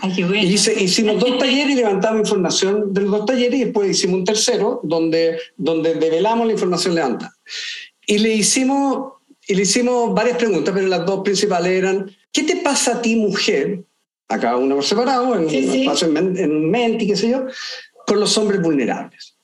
Y 0.06 0.54
hicimos 0.54 1.18
dos 1.18 1.38
talleres 1.38 1.72
y 1.72 1.74
levantamos 1.76 2.20
información 2.20 2.92
de 2.92 3.00
los 3.02 3.10
dos 3.10 3.26
talleres 3.26 3.60
y 3.60 3.64
después 3.64 3.90
hicimos 3.90 4.18
un 4.18 4.24
tercero 4.24 4.80
donde, 4.82 5.38
donde 5.56 5.94
develamos 5.94 6.46
la 6.46 6.52
información 6.52 6.94
levantada. 6.94 7.34
Y 8.06 8.18
le 8.18 8.34
hicimos, 8.34 9.14
y 9.46 9.54
le 9.54 9.62
hicimos 9.62 10.14
varias 10.14 10.36
preguntas, 10.36 10.74
pero 10.74 10.86
las 10.86 11.06
dos 11.06 11.22
principales 11.22 11.72
eran, 11.72 12.10
¿qué 12.32 12.42
te 12.42 12.56
pasa 12.56 12.96
a 12.96 13.02
ti 13.02 13.16
mujer? 13.16 13.84
Acá 14.28 14.56
una 14.56 14.74
por 14.74 14.84
separado, 14.84 15.34
en, 15.36 15.44
un, 15.44 16.36
en 16.38 16.50
un 16.50 16.70
menti, 16.70 17.06
qué 17.06 17.16
sé 17.16 17.28
yo, 17.28 17.46
con 18.06 18.20
los 18.20 18.36
hombres 18.38 18.60
vulnerables. 18.60 19.34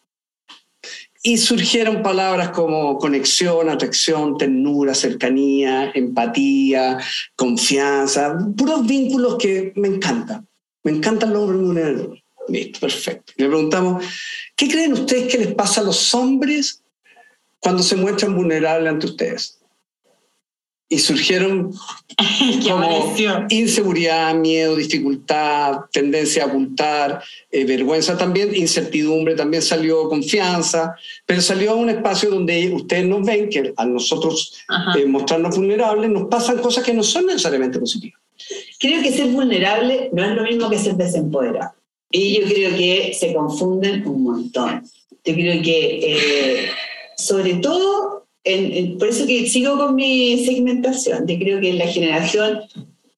Y 1.22 1.36
surgieron 1.36 2.02
palabras 2.02 2.48
como 2.50 2.96
conexión, 2.96 3.68
atracción, 3.68 4.38
ternura, 4.38 4.94
cercanía, 4.94 5.90
empatía, 5.94 6.98
confianza, 7.36 8.38
puros 8.56 8.86
vínculos 8.86 9.36
que 9.36 9.72
me 9.76 9.88
encantan. 9.88 10.49
Me 10.82 10.92
encantan 10.92 11.32
los 11.32 11.42
hombres 11.42 11.60
vulnerables. 11.60 12.22
Listo, 12.48 12.80
perfecto. 12.80 13.32
Le 13.36 13.46
preguntamos, 13.46 14.04
¿qué 14.56 14.68
creen 14.68 14.92
ustedes 14.92 15.30
que 15.30 15.38
les 15.38 15.54
pasa 15.54 15.80
a 15.80 15.84
los 15.84 16.14
hombres 16.14 16.82
cuando 17.58 17.82
se 17.82 17.96
muestran 17.96 18.34
vulnerables 18.34 18.90
ante 18.90 19.06
ustedes? 19.06 19.60
y 20.92 20.98
surgieron 20.98 21.72
como 22.68 23.14
inseguridad, 23.48 24.34
miedo, 24.34 24.74
dificultad, 24.74 25.82
tendencia 25.92 26.42
a 26.42 26.46
ocultar, 26.48 27.22
eh, 27.50 27.64
vergüenza 27.64 28.18
también, 28.18 28.54
incertidumbre, 28.54 29.36
también 29.36 29.62
salió 29.62 30.08
confianza, 30.08 30.96
pero 31.24 31.40
salió 31.40 31.70
a 31.70 31.74
un 31.76 31.90
espacio 31.90 32.28
donde 32.28 32.74
ustedes 32.74 33.06
nos 33.06 33.24
ven 33.24 33.48
que 33.48 33.72
a 33.76 33.86
nosotros 33.86 34.58
eh, 34.98 35.06
mostrarnos 35.06 35.56
vulnerables 35.56 36.10
nos 36.10 36.28
pasan 36.28 36.58
cosas 36.58 36.82
que 36.82 36.92
no 36.92 37.04
son 37.04 37.26
necesariamente 37.26 37.78
positivas. 37.78 38.20
Creo 38.80 39.02
que 39.02 39.12
ser 39.12 39.28
vulnerable 39.28 40.08
no 40.12 40.24
es 40.24 40.30
lo 40.30 40.42
mismo 40.42 40.70
que 40.70 40.78
ser 40.78 40.94
desempoderado. 40.94 41.74
Y 42.10 42.40
yo 42.40 42.48
creo 42.48 42.76
que 42.76 43.12
se 43.14 43.34
confunden 43.34 44.06
un 44.06 44.22
montón. 44.22 44.82
Yo 45.22 45.34
creo 45.34 45.62
que, 45.62 46.00
eh, 46.02 46.70
sobre 47.14 47.54
todo, 47.54 48.26
por 48.98 49.08
eso 49.08 49.26
que 49.26 49.46
sigo 49.48 49.76
con 49.76 49.94
mi 49.94 50.44
segmentación. 50.44 51.26
Yo 51.26 51.38
creo 51.38 51.60
que 51.60 51.74
la 51.74 51.86
generación 51.86 52.60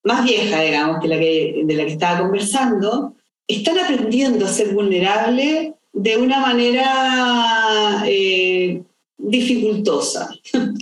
más 0.02 0.24
vieja, 0.24 0.60
digamos, 0.62 1.00
que 1.00 1.08
la 1.08 1.18
que, 1.18 1.62
de 1.64 1.74
la 1.74 1.84
que 1.84 1.92
estaba 1.92 2.20
conversando, 2.20 3.14
están 3.46 3.78
aprendiendo 3.78 4.44
a 4.44 4.48
ser 4.48 4.74
vulnerables 4.74 5.74
de 5.92 6.16
una 6.16 6.40
manera 6.40 8.02
eh, 8.06 8.82
dificultosa. 9.16 10.28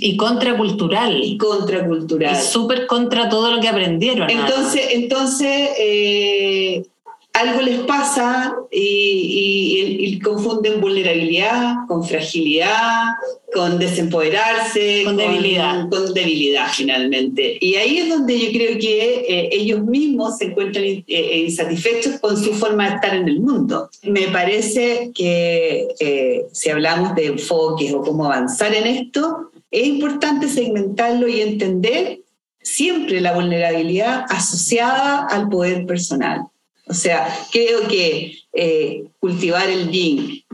Y 0.00 0.16
contracultural. 0.16 1.22
Y 1.22 1.36
contracultural. 1.36 2.34
Y 2.34 2.42
súper 2.42 2.86
contra 2.86 3.28
todo 3.28 3.54
lo 3.54 3.60
que 3.60 3.68
aprendieron. 3.68 4.30
Entonces, 4.30 4.88
entonces 4.92 5.70
eh, 5.78 6.84
algo 7.32 7.62
les 7.62 7.80
pasa 7.80 8.54
y, 8.70 10.18
confunden 10.22 10.80
vulnerabilidad 10.80 11.86
con 11.88 12.04
fragilidad, 12.04 13.04
con 13.54 13.78
desempoderarse, 13.78 15.02
con, 15.04 15.16
debilidad. 15.16 15.88
Con 15.88 16.12
debilidad 16.12 16.66
finalmente. 16.72 17.56
Y 17.60 17.76
ahí 17.76 17.98
es 17.98 18.08
donde 18.10 18.38
yo 18.38 18.52
creo 18.52 18.78
que 18.78 19.24
eh, 19.26 19.48
ellos 19.52 19.82
mismos 19.82 20.36
se 20.38 20.46
encuentran 20.46 20.84
eh, 20.84 21.44
insatisfechos 21.46 22.20
con 22.20 22.36
su 22.36 22.52
forma 22.52 22.88
de 22.88 22.94
estar 22.96 23.14
en 23.14 23.28
el 23.28 23.40
mundo. 23.40 23.88
Me 24.02 24.28
parece 24.28 25.10
que 25.14 25.88
eh, 26.00 26.44
si 26.52 26.70
hablamos 26.70 27.14
de 27.14 27.26
enfoques 27.26 27.92
o 27.94 28.02
cómo 28.02 28.26
avanzar 28.26 28.74
en 28.74 28.86
esto, 28.86 29.49
es 29.70 29.86
importante 29.86 30.48
segmentarlo 30.48 31.28
y 31.28 31.40
entender 31.40 32.20
siempre 32.62 33.20
la 33.20 33.32
vulnerabilidad 33.32 34.24
asociada 34.28 35.26
al 35.26 35.48
poder 35.48 35.86
personal. 35.86 36.42
O 36.86 36.94
sea, 36.94 37.28
creo 37.52 37.86
que 37.88 38.38
eh, 38.52 39.04
cultivar 39.20 39.70
el 39.70 39.90
yin 39.90 40.44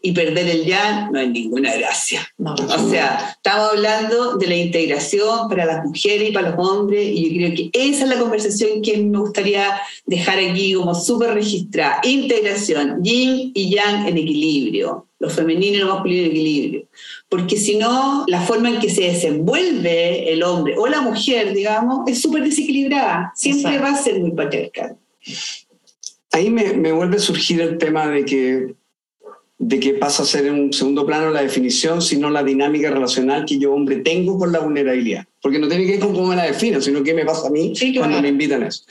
y 0.00 0.12
perder 0.12 0.48
el 0.48 0.64
yang 0.64 1.12
no 1.12 1.18
hay 1.18 1.28
ninguna 1.28 1.74
gracia. 1.74 2.26
o 2.38 2.90
sea, 2.90 3.34
estamos 3.36 3.72
hablando 3.72 4.36
de 4.36 4.46
la 4.46 4.56
integración 4.56 5.48
para 5.48 5.66
las 5.66 5.84
mujeres 5.84 6.30
y 6.30 6.32
para 6.32 6.50
los 6.50 6.58
hombres 6.66 7.06
y 7.06 7.28
yo 7.28 7.36
creo 7.36 7.54
que 7.54 7.70
esa 7.72 8.04
es 8.04 8.10
la 8.10 8.18
conversación 8.18 8.80
que 8.80 8.96
me 8.96 9.18
gustaría 9.18 9.80
dejar 10.06 10.38
aquí 10.38 10.74
como 10.74 10.94
súper 10.94 11.34
registrada. 11.34 12.00
Integración, 12.04 13.02
yin 13.02 13.50
y 13.54 13.70
yang 13.70 14.06
en 14.06 14.16
equilibrio, 14.16 15.06
lo 15.18 15.28
femenino 15.28 15.76
y 15.76 15.80
lo 15.80 15.94
masculino 15.94 16.22
en 16.22 16.30
equilibrio. 16.30 16.86
Porque 17.28 17.56
si 17.56 17.76
no, 17.76 18.24
la 18.26 18.40
forma 18.40 18.70
en 18.70 18.80
que 18.80 18.88
se 18.88 19.02
desenvuelve 19.02 20.32
el 20.32 20.42
hombre 20.42 20.76
o 20.78 20.86
la 20.86 21.02
mujer, 21.02 21.52
digamos, 21.52 22.08
es 22.08 22.22
súper 22.22 22.42
desequilibrada. 22.42 23.32
Siempre 23.34 23.78
va 23.78 23.90
a 23.90 24.02
ser 24.02 24.18
muy 24.20 24.30
patriarcal 24.30 24.96
ahí 26.32 26.50
me, 26.50 26.92
vuelve 26.92 27.16
a 27.16 27.20
surgir 27.20 27.60
el 27.60 27.78
tema 27.78 28.06
de 28.08 28.24
que, 28.24 28.74
de 29.58 29.80
que 29.80 29.94
pasa 29.94 30.22
a 30.22 30.26
ser 30.26 30.46
en 30.46 30.54
un 30.54 30.72
segundo 30.72 31.06
plano 31.06 31.30
la 31.30 31.42
definición, 31.42 32.02
sino 32.02 32.30
la 32.30 32.42
dinámica 32.42 32.90
relacional 32.90 33.44
que 33.44 33.58
yo, 33.58 33.72
hombre, 33.72 33.96
tengo 33.96 34.38
con 34.38 34.52
la 34.52 34.60
vulnerabilidad. 34.60 35.26
Porque 35.40 35.58
no 35.58 35.68
tiene 35.68 35.84
que 35.84 35.92
ver 35.92 36.00
con 36.00 36.14
cómo 36.14 36.28
me 36.28 36.36
la 36.36 36.44
defino, 36.44 36.80
sino 36.80 37.02
qué 37.02 37.14
me 37.14 37.24
pasa 37.24 37.48
a 37.48 37.50
mí 37.50 37.72
cuando 37.96 38.20
me 38.20 38.28
invitan 38.28 38.62
a 38.62 38.68
eso. 38.68 38.84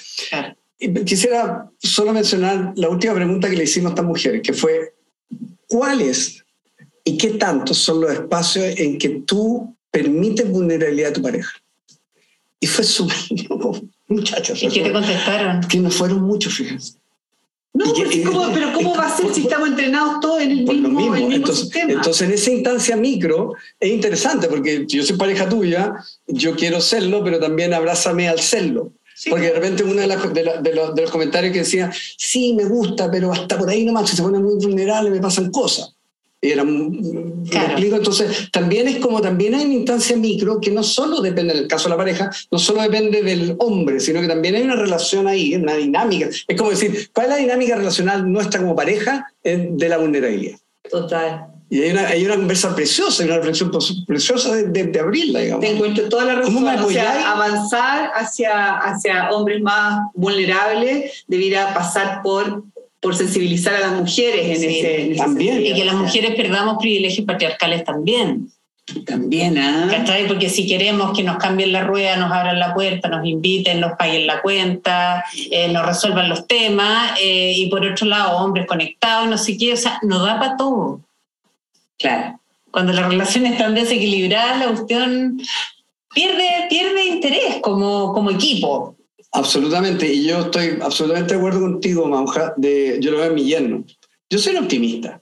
quisiera 1.05 1.69
solo 1.77 2.13
mencionar 2.13 2.73
la 2.75 2.89
última 2.89 3.13
pregunta 3.13 3.49
que 3.49 3.57
le 3.57 3.63
hicimos 3.63 3.91
a 3.91 3.93
estas 3.93 4.05
mujeres, 4.05 4.41
que 4.41 4.53
fue, 4.53 4.93
¿cuáles 5.67 6.43
y 7.08 7.18
qué 7.18 7.32
tantos 7.32 7.78
son 7.78 8.01
los 8.01 8.12
espacios 8.12 8.78
en 8.78 8.97
que 8.97 9.10
tú 9.26 9.74
permites 9.89 10.49
vulnerabilidad 10.49 11.12
a 11.12 11.14
tu 11.14 11.22
pareja? 11.22 11.53
Y 12.60 12.68
fue 12.68 12.84
súper... 12.84 13.16
Muchachos. 14.10 14.62
¿Y 14.62 14.68
qué 14.68 14.82
te 14.84 14.91
contestaron? 14.91 15.62
Que 15.68 15.80
no 15.80 15.89
fueron 15.89 16.22
muchos, 16.24 16.53
fíjense. 16.55 16.93
No, 17.74 17.93
pero 18.53 18.74
¿cómo 18.74 18.95
va 18.95 19.05
a 19.05 19.16
ser 19.16 19.34
si 19.34 19.41
estamos 19.41 19.70
entrenados 19.70 20.20
todos 20.20 20.41
en 20.41 20.51
el 20.51 20.64
mismo, 20.64 21.16
entonces, 21.16 21.66
sistema? 21.66 21.93
Entonces, 21.93 22.28
en 22.28 22.34
esa 22.34 22.51
instancia 22.51 22.97
micro 22.97 23.53
es 23.80 23.91
interesante 23.91 24.47
porque 24.47 24.86
yo 24.88 25.03
soy 25.03 25.16
pareja 25.16 25.47
tuya, 25.47 25.93
yo 26.26 26.55
quiero 26.55 26.82
serlo, 26.82 27.24
pero 27.24 27.39
también 27.39 27.74
abrázame 27.74 28.28
al 28.28 28.39
serlo. 28.39 28.93
porque 29.30 29.47
de 29.47 29.53
repente 29.53 29.84
uno 29.84 30.01
de, 30.01 30.08
de, 30.08 30.74
los, 30.74 31.12
comentarios 31.12 31.53
que 31.53 31.60
decía, 31.60 31.91
sí, 32.18 32.53
me 32.53 32.66
gusta, 32.66 33.12
pero 33.12 33.32
hasta 33.32 33.58
por 33.58 33.70
ahí 33.70 33.86
nomás, 33.86 34.10
si 34.10 34.16
se 34.16 34.24
pone 34.24 34.39
muy 34.39 34.55
vulnerable 34.55 35.12
me 35.12 35.20
pasan 35.20 35.51
cosas. 35.51 35.96
Era, 36.39 36.61
Entonces, 36.61 38.51
también 38.51 38.88
es 38.88 38.99
como 38.99 39.21
también 39.21 39.55
hay 39.55 39.65
una 39.65 39.73
instancia 39.73 40.15
micro 40.15 40.61
que 40.61 40.69
no 40.69 40.83
solo 40.83 41.19
depende, 41.19 41.53
en 41.53 41.59
el 41.61 41.67
caso 41.67 41.85
de 41.85 41.91
la 41.91 41.97
pareja, 41.97 42.29
no 42.51 42.59
solo 42.59 42.81
depende 42.83 43.23
del 43.23 43.55
hombre, 43.57 43.99
sino 43.99 44.21
que 44.21 44.27
también 44.27 44.53
hay 44.53 44.61
una 44.61 44.75
relación 44.75 45.27
ahí, 45.27 45.55
una 45.55 45.73
dinámica. 45.73 46.29
Es 46.47 46.57
como 46.57 46.69
decir, 46.69 47.09
¿cuál 47.11 47.27
es 47.27 47.31
la 47.31 47.38
dinámica 47.38 47.75
relacional 47.75 48.31
nuestra 48.31 48.61
como 48.61 48.75
pareja 48.75 49.33
de 49.43 49.89
la 49.89 49.97
vulnerabilidad? 49.97 50.59
Total. 50.89 51.47
Y 51.69 51.81
hay 51.81 51.91
una, 51.91 52.07
hay 52.07 52.25
una 52.25 52.35
conversa 52.38 52.73
preciosa, 52.73 53.25
una 53.25 53.38
reflexión 53.38 53.71
preciosa 54.05 54.55
de, 54.55 54.85
de, 54.85 54.99
abrirla, 54.99 55.39
digamos. 55.39 55.65
Te 55.65 55.71
encuentro 55.71 56.07
toda 56.07 56.23
la 56.23 56.35
razón. 56.35 56.65
O 56.65 56.89
sea, 56.89 57.33
avanzar 57.33 58.11
hacia, 58.15 58.77
hacia 58.77 59.31
hombres 59.31 59.61
más 59.61 60.03
vulnerables 60.13 61.25
debiera 61.27 61.73
pasar 61.73 62.21
por 62.21 62.63
por 63.08 63.16
sensibilizar 63.16 63.74
a 63.74 63.80
las 63.80 63.93
mujeres 63.93 64.62
en, 64.62 64.70
ese, 64.70 65.16
también. 65.16 65.66
Y 65.66 65.74
que 65.74 65.86
las 65.86 65.95
mujeres 65.95 66.36
perdamos 66.36 66.76
privilegios 66.78 67.26
patriarcales 67.26 67.86
también. 67.86 68.51
También, 69.05 69.58
¿ah? 69.58 69.89
Porque 70.28 70.49
si 70.49 70.68
queremos 70.68 71.16
que 71.16 71.24
nos 71.24 71.38
cambien 71.38 71.72
la 71.72 71.86
rueda, 71.86 72.18
nos 72.18 72.30
abran 72.34 72.60
la 72.60 72.74
puerta, 72.74 73.08
nos 73.08 73.26
inviten, 73.26 73.80
nos 73.80 73.93
paguen 73.97 74.28
la 74.28 74.41
cuenta, 74.41 75.24
eh, 75.51 75.70
nos 75.70 75.86
resuelvan 75.86 76.28
los 76.28 76.47
temas, 76.47 77.18
eh, 77.22 77.53
y 77.55 77.70
por 77.70 77.86
otro 77.86 78.08
lado, 78.08 78.39
hombres 78.39 78.68
conectados, 78.68 79.30
no 79.30 79.38
sé 79.38 79.58
qué, 79.58 79.72
o 79.72 79.78
sea, 79.78 79.99
no 80.01 80.26
da 80.26 80.38
para 80.38 80.58
todo. 80.58 80.99
Claro. 81.97 82.41
Cuando 82.72 82.91
las 82.91 83.08
relaciones 83.08 83.53
están 83.53 83.74
desequilibradas, 83.74 84.60
la 84.60 84.68
cuestión 84.68 85.41
pierde, 86.14 86.68
pierde 86.70 87.05
interés 87.05 87.55
como, 87.62 88.12
como 88.12 88.32
equipo. 88.32 88.97
Absolutamente, 89.32 90.11
y 90.11 90.28
yo 90.28 90.41
estoy 90.41 90.78
absolutamente 90.82 91.34
de 91.34 91.39
acuerdo 91.39 91.61
contigo, 91.61 92.07
Mauja, 92.07 92.53
de, 92.57 92.97
yo 93.01 93.11
lo 93.11 93.18
veo 93.18 93.28
en 93.28 93.36
mi 93.36 93.43
yerno. 93.43 93.86
Yo 94.30 94.39
soy 94.39 94.55
un 94.55 94.63
optimista, 94.63 95.22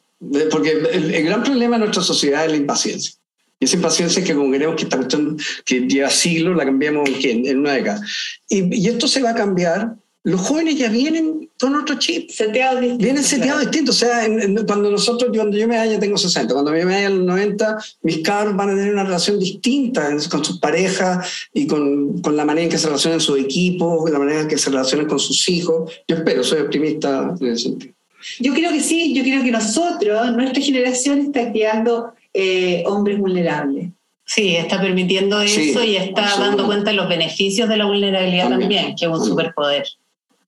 porque 0.52 0.72
el, 0.72 1.24
gran 1.24 1.44
problema 1.44 1.76
de 1.76 1.86
nuestra 1.86 2.04
sociedad 2.04 2.46
es 2.46 2.52
la 2.52 2.58
impaciencia. 2.58 3.14
Y 3.60 3.66
esa 3.66 3.78
impaciencia 3.78 4.20
es 4.20 4.28
que 4.28 4.36
como 4.36 4.52
queremos 4.52 4.76
que 4.76 4.84
esta 4.84 4.98
cuestión 4.98 5.38
que 5.66 5.82
lleva 5.82 6.10
siglos 6.10 6.58
la 6.58 6.66
cambiemos 6.66 7.10
en 7.24 7.60
una 7.60 7.74
década. 7.74 8.02
Y, 8.50 8.76
y 8.76 8.88
esto 8.88 9.08
se 9.08 9.22
va 9.22 9.32
a 9.32 9.36
cambiar 9.36 9.96
los 10.26 10.42
jóvenes 10.42 10.76
ya 10.76 10.90
vienen 10.90 11.52
con 11.60 11.76
otro 11.76 12.00
chip. 12.00 12.32
Seteados 12.32 12.82
distintos. 12.82 13.04
Vienen 13.04 13.24
seteados 13.24 13.62
distintos. 13.62 13.96
O 13.96 14.00
sea, 14.00 14.28
cuando 14.66 14.90
nosotros, 14.90 15.30
cuando 15.36 15.56
yo 15.56 15.68
me 15.68 15.78
vaya, 15.78 16.00
tengo 16.00 16.18
60. 16.18 16.52
Cuando 16.52 16.76
yo 16.76 16.84
me 16.84 16.94
vaya 16.94 17.08
a 17.08 17.12
los 17.12 17.26
90, 17.26 17.78
mis 18.02 18.18
cabros 18.24 18.56
van 18.56 18.72
a 18.72 18.76
tener 18.76 18.92
una 18.92 19.04
relación 19.04 19.38
distinta 19.38 20.10
con 20.32 20.44
sus 20.44 20.60
parejas 20.60 21.48
y 21.54 21.68
con, 21.68 22.24
con, 22.24 22.36
la 22.36 22.44
manera 22.44 22.64
en 22.64 22.72
que 22.72 22.80
se 22.80 22.88
relacionan 22.88 23.22
sus 23.22 23.40
equipos, 23.40 24.10
la 24.10 24.18
manera 24.18 24.42
en 24.42 24.48
que 24.48 24.58
se 24.58 24.72
relacionan 24.72 25.06
con 25.06 25.20
sus 25.20 25.48
hijos. 25.48 25.92
Yo 26.08 26.16
espero, 26.16 26.44
soy 26.44 26.62
optimista 26.62 27.36
en 27.40 27.48
ese 27.48 27.64
sentido. 27.66 27.94
Yo 28.40 28.52
creo 28.56 28.72
que 28.72 28.80
sí, 28.80 29.14
yo 29.14 29.22
creo 29.22 29.44
que 29.44 29.52
nosotros, 29.52 30.32
nuestra 30.36 30.64
generación 30.64 31.20
está 31.20 31.52
creando 31.52 32.14
eh, 32.34 32.84
hombres 32.88 33.20
vulnerables. 33.20 33.90
Sí, 34.26 34.56
está 34.56 34.82
permitiendo 34.82 35.40
eso 35.40 35.84
y 35.84 35.98
está 35.98 36.36
dando 36.40 36.66
cuenta 36.66 36.90
de 36.90 36.96
los 36.96 37.08
beneficios 37.08 37.70
de 37.70 37.78
la 37.78 37.86
vulnerabilidad 37.86 38.50
también 38.50 38.96
que 38.96 39.06
es 39.06 39.12
un 39.12 39.24
superpoder 39.24 39.86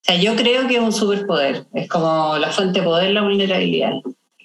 sea, 0.08 0.22
yo 0.22 0.36
creo 0.36 0.68
que 0.68 0.76
es 0.76 0.82
un 0.82 0.93
superpoder, 0.93 1.66
es 1.74 1.88
como 1.88 2.38
la 2.38 2.49
fuente 2.51 2.80
de 2.80 2.86
poder, 2.86 3.12
la 3.12 3.22
vulnerabilidad. 3.22 3.93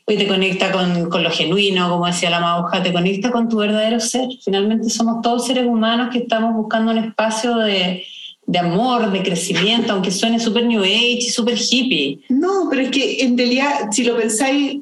Y 0.09 0.17
te 0.17 0.27
conecta 0.27 0.73
con, 0.73 1.09
con, 1.09 1.23
lo 1.23 1.31
genuino, 1.31 1.89
como 1.89 2.07
decía 2.07 2.29
la 2.29 2.41
mauja, 2.41 2.83
te 2.83 2.93
conecta 2.93 3.31
con 3.31 3.49
tu 3.49 3.59
verdadero 3.59 4.01
ser. 4.01 4.29
Finalmente 4.45 4.91
somos 4.91 5.23
todos 5.23 5.47
seres 5.47 5.65
humanos 5.65 6.09
que 6.13 6.19
estamos 6.19 6.55
buscando 6.55 6.91
un 6.91 6.99
espacio 6.99 7.57
de, 7.57 8.05
de 8.47 8.59
amor, 8.59 9.11
de 9.13 9.23
crecimiento, 9.23 9.93
aunque 9.93 10.11
suene 10.11 10.41
súper 10.41 10.67
new 10.67 10.83
age 10.83 11.19
y 11.19 11.31
súper 11.31 11.57
hippie. 11.57 12.21
No, 12.29 12.67
pero 12.69 12.83
es 12.83 12.91
que 12.91 13.23
en 13.23 13.39
realidad, 13.39 13.91
si 13.91 14.05
lo 14.05 14.17
pensáis, 14.17 14.81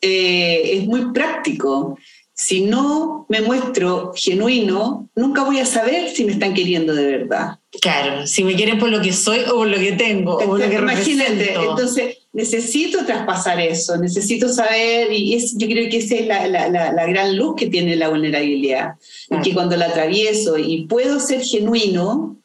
eh, 0.00 0.78
es 0.78 0.86
muy 0.86 1.12
práctico 1.12 1.98
si 2.42 2.62
no 2.62 3.26
me 3.28 3.42
muestro 3.42 4.12
genuino, 4.16 5.10
nunca 5.14 5.44
voy 5.44 5.58
a 5.58 5.66
saber 5.66 6.08
si 6.08 6.24
me 6.24 6.32
están 6.32 6.54
queriendo 6.54 6.94
de 6.94 7.04
verdad. 7.18 7.58
Claro, 7.82 8.26
si 8.26 8.42
me 8.44 8.54
quieren 8.54 8.78
por 8.78 8.88
lo 8.88 9.02
que 9.02 9.12
soy 9.12 9.40
o 9.40 9.56
por 9.56 9.68
lo 9.68 9.76
que 9.76 9.92
tengo 9.92 10.36
o 10.36 10.38
por 10.46 10.58
lo 10.58 10.70
que 10.70 10.76
Imagínate, 10.76 11.30
represento. 11.34 11.70
entonces 11.70 12.16
necesito 12.32 13.04
traspasar 13.04 13.60
eso, 13.60 13.98
necesito 13.98 14.48
saber, 14.48 15.12
y 15.12 15.34
es, 15.34 15.54
yo 15.58 15.66
creo 15.68 15.90
que 15.90 15.98
esa 15.98 16.14
es 16.14 16.26
la, 16.26 16.46
la- 16.48 16.68
la- 16.70 16.92
la 16.94 17.06
gran 17.06 17.36
luz 17.36 17.56
que 17.56 17.66
tiene 17.66 17.94
la 17.96 18.08
vulnerabilidad, 18.08 18.94
Claro. 19.28 19.42
y 19.42 19.46
que 19.46 19.54
cuando 19.54 19.76
la 19.76 19.86
atravieso 19.88 20.56
y 20.56 20.86
puedo 20.86 21.20
ser 21.20 21.42
genuino, 21.42 22.38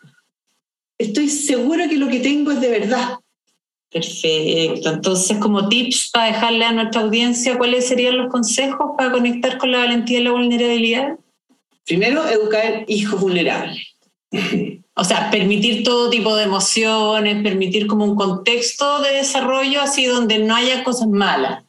estoy 0.97 1.29
seguro 1.29 1.87
que 1.89 1.95
lo 1.97 2.09
que 2.09 2.19
tengo 2.19 2.51
es 2.51 2.59
de 2.59 2.69
verdad. 2.69 3.11
Perfecto. 3.95 4.89
Entonces, 4.89 5.37
como 5.37 5.69
tips 5.69 6.09
para 6.11 6.25
dejarle 6.25 6.65
a 6.65 6.73
nuestra 6.73 6.99
audiencia, 6.99 7.57
¿cuáles 7.57 7.87
serían 7.87 8.17
los 8.17 8.29
consejos 8.29 8.91
para 8.97 9.09
conectar 9.09 9.57
con 9.57 9.71
la 9.71 9.77
valentía 9.77 10.19
y 10.19 10.23
la 10.23 10.31
vulnerabilidad? 10.31 11.15
Primero, 11.85 12.27
educar 12.27 12.83
hijos 12.89 13.21
vulnerables. 13.21 13.95
O 14.95 15.03
sea, 15.05 15.31
permitir 15.31 15.85
todo 15.85 16.09
tipo 16.09 16.35
de 16.35 16.43
emociones, 16.43 17.41
permitir 17.41 17.87
como 17.87 18.03
un 18.03 18.15
contexto 18.15 18.99
de 19.01 19.13
desarrollo 19.13 19.79
así 19.79 20.05
donde 20.05 20.39
no 20.39 20.55
haya 20.57 20.83
cosas 20.83 21.07
malas, 21.07 21.63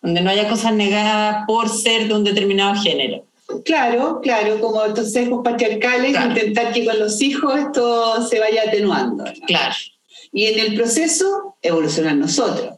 donde 0.00 0.20
no 0.20 0.30
haya 0.30 0.48
cosas 0.48 0.74
negadas 0.74 1.42
por 1.48 1.68
ser 1.68 2.06
de 2.06 2.14
un 2.14 2.22
determinado 2.22 2.80
género. 2.80 3.24
Claro, 3.64 4.20
claro, 4.22 4.60
como 4.60 4.84
estos 4.84 5.10
sesgos 5.10 5.40
patriarcales, 5.42 6.12
Claro. 6.12 6.28
intentar 6.28 6.72
que 6.72 6.84
con 6.84 7.00
los 7.00 7.20
hijos 7.20 7.58
esto 7.58 8.24
se 8.28 8.38
vaya 8.38 8.62
atenuando. 8.68 9.24
¿no? 9.24 9.32
Claro. 9.48 9.74
Y 10.32 10.46
en 10.46 10.58
el 10.58 10.74
proceso, 10.74 11.56
evolucionar 11.62 12.16
nosotros 12.16 12.74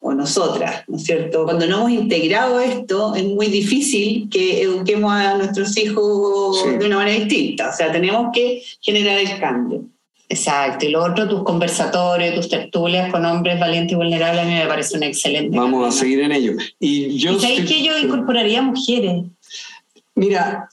o 0.00 0.12
nosotras, 0.12 0.84
¿no 0.88 0.96
es 0.96 1.04
cierto? 1.04 1.44
Cuando 1.44 1.66
no 1.66 1.78
hemos 1.78 1.90
integrado 1.92 2.60
esto, 2.60 3.14
es 3.14 3.24
muy 3.24 3.46
difícil 3.46 4.28
que 4.30 4.62
eduquemos 4.62 5.12
a 5.12 5.36
nuestros 5.38 5.76
hijos 5.78 6.60
Sí. 6.62 6.70
de 6.76 6.86
una 6.86 6.96
manera 6.96 7.18
distinta. 7.24 7.70
O 7.70 7.72
sea, 7.76 7.90
tenemos 7.90 8.28
que 8.32 8.62
generar 8.80 9.18
el 9.18 9.38
cambio. 9.40 9.82
Exacto. 10.28 10.84
Y 10.86 10.90
lo 10.90 11.04
otro, 11.04 11.28
tus 11.28 11.42
conversatorios, 11.42 12.34
tus 12.34 12.48
tertulias 12.48 13.10
con 13.12 13.24
hombres 13.24 13.58
valientes 13.60 13.92
y 13.92 13.96
vulnerables, 13.96 14.42
a 14.42 14.46
mí 14.46 14.54
me 14.54 14.66
parece 14.66 14.96
una 14.96 15.06
excelente. 15.06 15.56
Vamos 15.56 15.86
a 15.94 15.98
seguir 16.00 16.20
en 16.20 16.32
ello. 16.32 16.52
Y 16.80 17.16
yo 17.18 17.32
¿Y 17.32 17.40
sabéis 17.40 17.60
estoy- 17.60 17.76
que 17.76 17.82
yo 17.84 17.98
incorporaría 17.98 18.60
mujeres? 18.62 19.24
Mira, 20.14 20.68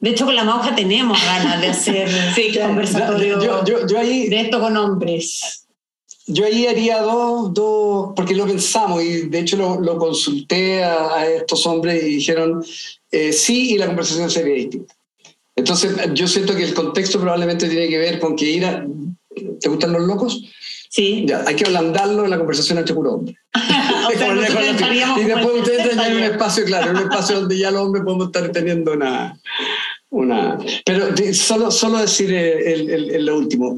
De 0.00 0.10
hecho, 0.10 0.24
con 0.24 0.34
la 0.34 0.44
mauja 0.44 0.74
tenemos 0.74 1.18
ganas 1.24 1.60
de 1.60 1.68
hacer 1.68 2.08
Sí, 2.34 2.48
claro. 2.52 2.68
conversatorios 2.68 3.44
yo, 3.44 3.64
yo, 3.64 3.86
yo 3.86 3.98
ahí 3.98 4.28
de 4.28 4.40
esto 4.40 4.58
con 4.60 4.76
hombres. 4.76 5.66
Yo 6.26 6.44
ahí 6.44 6.66
haría 6.66 7.00
dos, 7.02 7.52
dos, 7.52 8.12
porque 8.14 8.34
lo 8.34 8.46
pensamos 8.46 9.02
y 9.02 9.28
de 9.28 9.38
hecho 9.40 9.56
lo, 9.56 9.80
lo 9.80 9.98
consulté 9.98 10.84
a, 10.84 11.16
a 11.16 11.26
estos 11.26 11.66
hombres 11.66 12.02
y 12.04 12.06
dijeron 12.06 12.64
eh, 13.10 13.32
sí 13.32 13.72
y 13.72 13.78
la 13.78 13.86
conversación 13.86 14.30
sería 14.30 14.54
distinta. 14.54 14.94
Entonces 15.56 15.94
yo 16.14 16.26
siento 16.26 16.54
que 16.56 16.64
el 16.64 16.74
contexto 16.74 17.20
probablemente 17.20 17.68
tiene 17.68 17.88
que 17.88 17.98
ver 17.98 18.18
con 18.18 18.36
que 18.36 18.46
ir 18.46 18.64
a... 18.64 18.86
¿Te 19.60 19.68
gustan 19.68 19.92
los 19.92 20.02
locos? 20.02 20.42
Sí. 20.88 21.24
Ya, 21.26 21.44
hay 21.46 21.54
que 21.54 21.66
ablandarlo 21.66 22.24
en 22.24 22.30
la 22.30 22.38
conversación 22.38 22.78
entre 22.78 22.94
puro 22.94 23.14
hombre. 23.14 23.36
O 24.02 24.12
sea, 24.12 24.34
y 25.20 25.24
después 25.24 25.54
ustedes 25.58 25.88
tendrán 25.88 26.16
un 26.16 26.22
espacio, 26.22 26.64
claro, 26.64 26.90
un 26.90 26.96
espacio 26.96 27.38
donde 27.40 27.56
ya 27.56 27.70
los 27.70 27.82
hombres 27.82 28.02
podemos 28.02 28.26
estar 28.26 28.50
teniendo 28.50 28.92
una... 28.92 29.38
una 30.10 30.58
pero 30.84 31.08
de- 31.12 31.32
solo, 31.34 31.70
solo 31.70 31.98
decir 31.98 32.32
el, 32.32 32.90
el- 32.90 33.10
el- 33.10 33.26
lo 33.26 33.38
último. 33.38 33.76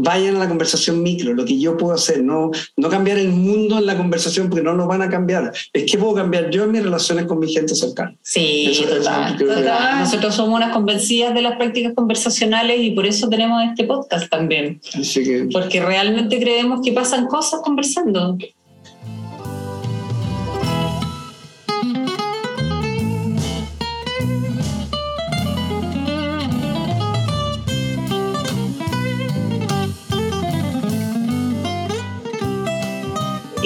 Vayan 0.00 0.36
a 0.36 0.38
la 0.38 0.48
conversación 0.48 1.02
micro, 1.02 1.34
lo 1.34 1.44
que 1.44 1.58
yo 1.58 1.76
puedo 1.76 1.92
hacer, 1.92 2.22
no, 2.22 2.52
no 2.76 2.88
cambiar 2.88 3.18
el 3.18 3.30
mundo 3.30 3.78
en 3.78 3.86
la 3.86 3.96
conversación 3.96 4.48
porque 4.48 4.62
no 4.62 4.72
lo 4.74 4.86
van 4.86 5.02
a 5.02 5.08
cambiar. 5.08 5.52
Es 5.72 5.90
que 5.90 5.98
puedo 5.98 6.14
cambiar 6.14 6.50
yo 6.50 6.62
en 6.62 6.70
mis 6.70 6.84
relaciones 6.84 7.26
con 7.26 7.40
mi 7.40 7.52
gente 7.52 7.74
cercana. 7.74 8.14
Sí, 8.22 8.68
Eso- 8.70 8.84
total, 8.96 9.36
total. 9.36 9.98
Nosotros 9.98 10.36
somos 10.36 10.54
unas 10.54 10.72
convencidas 10.72 11.34
de 11.34 11.42
las 11.42 11.56
prácticas 11.56 11.94
conversacionales 11.96 12.78
y 12.80 12.92
por 12.92 13.06
eso 13.06 13.28
tenemos 13.28 13.60
este 13.64 13.82
podcast 13.86 14.30
también. 14.30 14.80
Así 14.94 15.24
que 15.24 15.48
Porque 15.52 15.80
realmente 15.80 16.38
creemos 16.38 16.80
que 16.84 16.92
pasan 16.92 17.26
cosas 17.26 17.60
conversando. 17.64 18.38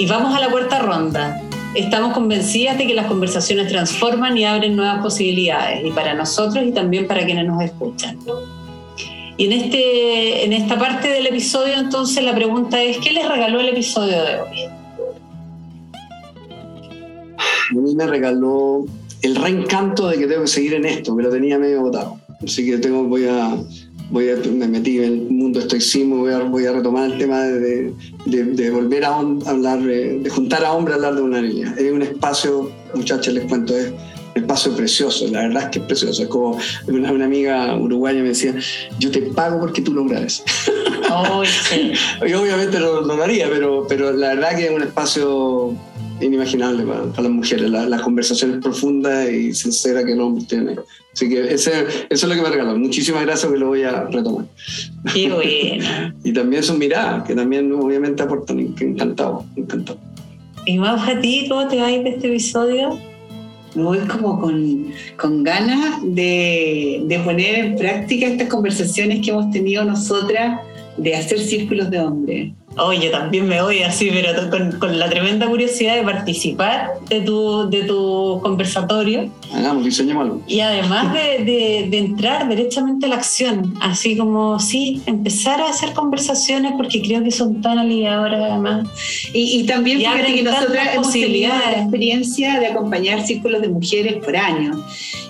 Y 0.03 0.05
vamos 0.05 0.35
a 0.35 0.39
la 0.41 0.49
cuarta 0.49 0.79
ronda. 0.79 1.41
Estamos 1.75 2.13
convencidas 2.13 2.77
de 2.77 2.85
que 2.85 2.93
las 2.93 3.05
conversaciones 3.05 3.69
transforman 3.69 4.37
y 4.37 4.43
abren 4.43 4.75
nuevas 4.75 5.01
posibilidades, 5.01 5.79
y 5.85 5.91
para 5.91 6.13
nosotros 6.13 6.61
y 6.67 6.73
también 6.73 7.07
para 7.07 7.23
quienes 7.23 7.47
nos 7.47 7.63
escuchan. 7.63 8.19
Y 9.37 9.45
en, 9.45 9.53
este, 9.53 10.43
en 10.43 10.51
esta 10.51 10.77
parte 10.77 11.07
del 11.07 11.27
episodio, 11.27 11.75
entonces, 11.75 12.21
la 12.21 12.35
pregunta 12.35 12.83
es, 12.83 12.97
¿qué 12.97 13.13
les 13.13 13.29
regaló 13.29 13.61
el 13.61 13.69
episodio 13.69 14.21
de 14.25 14.41
hoy? 14.41 14.59
a 17.69 17.73
mí 17.73 17.95
me 17.95 18.05
regaló 18.05 18.83
el 19.21 19.37
reencanto 19.37 20.09
de 20.09 20.17
que 20.17 20.27
tengo 20.27 20.41
que 20.41 20.47
seguir 20.47 20.73
en 20.73 20.83
esto, 20.83 21.15
que 21.15 21.23
lo 21.23 21.29
tenía 21.29 21.57
medio 21.57 21.79
botado. 21.79 22.19
Así 22.43 22.65
que 22.65 22.77
tengo, 22.77 23.05
voy 23.05 23.25
a, 23.25 23.55
voy 24.13 24.29
a, 24.29 24.35
me 24.35 24.67
metí 24.67 24.99
en 24.99 25.03
el 25.03 25.21
mundo 25.21 25.59
estoicismo, 25.59 26.17
voy 26.17 26.31
a, 26.31 26.39
voy 26.39 26.65
a 26.67 26.71
retomar 26.71 27.11
el 27.11 27.17
tema 27.17 27.41
de, 27.41 27.91
de, 28.25 28.43
de 28.43 28.69
volver 28.69 29.03
a 29.03 29.17
hablar, 29.17 29.81
de, 29.81 30.19
de 30.19 30.29
juntar 30.29 30.63
a 30.63 30.71
hombres 30.71 30.93
a 30.93 30.95
hablar 30.97 31.15
de 31.15 31.21
una 31.23 31.41
línea. 31.41 31.73
Es 31.75 31.91
un 31.91 32.03
espacio, 32.03 32.71
muchachos, 32.93 33.33
les 33.33 33.45
cuento, 33.45 33.75
es 33.75 33.87
un 34.35 34.41
espacio 34.43 34.75
precioso, 34.75 35.27
la 35.29 35.47
verdad 35.47 35.63
es 35.63 35.69
que 35.69 35.79
es 35.79 35.85
precioso. 35.85 36.21
Es 36.21 36.29
como 36.29 36.59
una, 36.87 37.11
una 37.11 37.25
amiga 37.25 37.75
uruguaya 37.75 38.21
me 38.21 38.29
decía, 38.29 38.53
yo 38.99 39.09
te 39.09 39.21
pago 39.21 39.59
porque 39.59 39.81
tú 39.81 39.93
lo 39.93 40.05
grabes. 40.05 40.43
Hoy, 41.31 41.47
sí. 41.47 41.93
Y 42.27 42.33
obviamente 42.33 42.79
lo 42.79 43.21
haría, 43.21 43.49
pero, 43.49 43.87
pero 43.89 44.13
la 44.13 44.35
verdad 44.35 44.55
que 44.55 44.65
es 44.65 44.71
un 44.71 44.83
espacio 44.83 45.75
inimaginable 46.21 46.83
para, 46.83 47.03
para 47.05 47.23
las 47.23 47.31
mujeres, 47.31 47.69
la- 47.69 47.87
las 47.87 48.01
conversaciones 48.01 48.61
profundas 48.61 49.29
y 49.29 49.53
sinceras 49.53 50.05
que 50.05 50.15
los 50.15 50.27
hombres 50.27 50.47
tienen. 50.47 50.79
Así 51.13 51.29
que 51.29 51.41
ese, 51.53 51.71
eso 52.09 52.09
es 52.09 52.23
lo 52.23 52.35
que 52.35 52.41
me 52.41 52.49
regaló. 52.49 52.77
Muchísimas 52.77 53.23
gracias 53.23 53.51
que 53.51 53.57
lo 53.57 53.67
voy 53.67 53.83
a 53.83 54.05
retomar. 54.05 54.45
Qué 55.13 55.29
bueno. 55.31 56.13
Y 56.23 56.33
también 56.33 56.63
sus 56.63 56.77
miradas, 56.77 57.23
que 57.23 57.35
también 57.35 57.71
obviamente 57.71 58.23
aportan. 58.23 58.59
Encantado, 58.59 59.45
encantado. 59.55 59.99
¿Y 60.65 60.77
más 60.77 61.07
a 61.07 61.19
ti, 61.19 61.45
cómo 61.49 61.67
te 61.67 61.75
va 61.77 61.87
a 61.87 61.91
ir 61.91 62.03
de 62.03 62.09
este 62.11 62.27
episodio? 62.27 62.97
Me 63.75 63.83
voy 63.83 63.97
como 63.99 64.39
con, 64.39 64.87
con 65.17 65.43
ganas 65.43 65.99
de, 66.03 67.03
de 67.05 67.19
poner 67.19 67.55
en 67.65 67.75
práctica 67.75 68.27
estas 68.27 68.47
conversaciones 68.47 69.19
que 69.23 69.31
hemos 69.31 69.51
tenido 69.51 69.83
nosotras 69.83 70.61
de 70.97 71.15
hacer 71.15 71.39
círculos 71.39 71.89
de 71.89 71.99
hombres. 71.99 72.53
Oye, 72.77 73.09
también 73.09 73.47
me 73.47 73.61
voy 73.61 73.83
así, 73.83 74.09
pero 74.11 74.49
con, 74.49 74.79
con 74.79 74.97
la 74.97 75.09
tremenda 75.09 75.47
curiosidad 75.47 75.95
de 75.95 76.03
participar 76.03 76.93
de 77.07 77.21
tu, 77.21 77.69
de 77.69 77.83
tu 77.83 78.39
conversatorio 78.41 79.29
Hagamos, 79.53 79.85
diseñemos 79.85 80.23
algo. 80.23 80.41
y 80.47 80.59
además 80.59 81.13
de, 81.13 81.43
de- 81.43 81.87
de 81.89 81.97
entrar 81.97 82.47
derechamente 82.49 83.05
a 83.05 83.09
la 83.09 83.15
acción, 83.15 83.75
así 83.81 84.17
como, 84.17 84.59
sí, 84.59 85.01
empezar 85.05 85.61
a 85.61 85.69
hacer 85.69 85.93
conversaciones 85.93 86.73
porque 86.77 87.01
creo 87.01 87.23
que 87.23 87.31
son 87.31 87.61
tan 87.61 87.77
aliviadoras 87.79 88.41
además. 88.51 88.87
Y, 89.33 89.59
y 89.59 89.65
también 89.65 90.01
Y 90.01 90.05
fíjate 90.05 90.33
que 90.35 90.43
nosotras 90.43 90.73
tantas 90.73 90.93
hemos 90.95 91.11
tenido 91.11 91.27
posibilidades. 91.29 91.77
la 91.77 91.81
experiencia 91.83 92.59
de 92.59 92.67
acompañar 92.67 93.25
círculos 93.25 93.61
de 93.61 93.67
mujeres 93.69 94.15
por 94.23 94.35
años. 94.35 94.77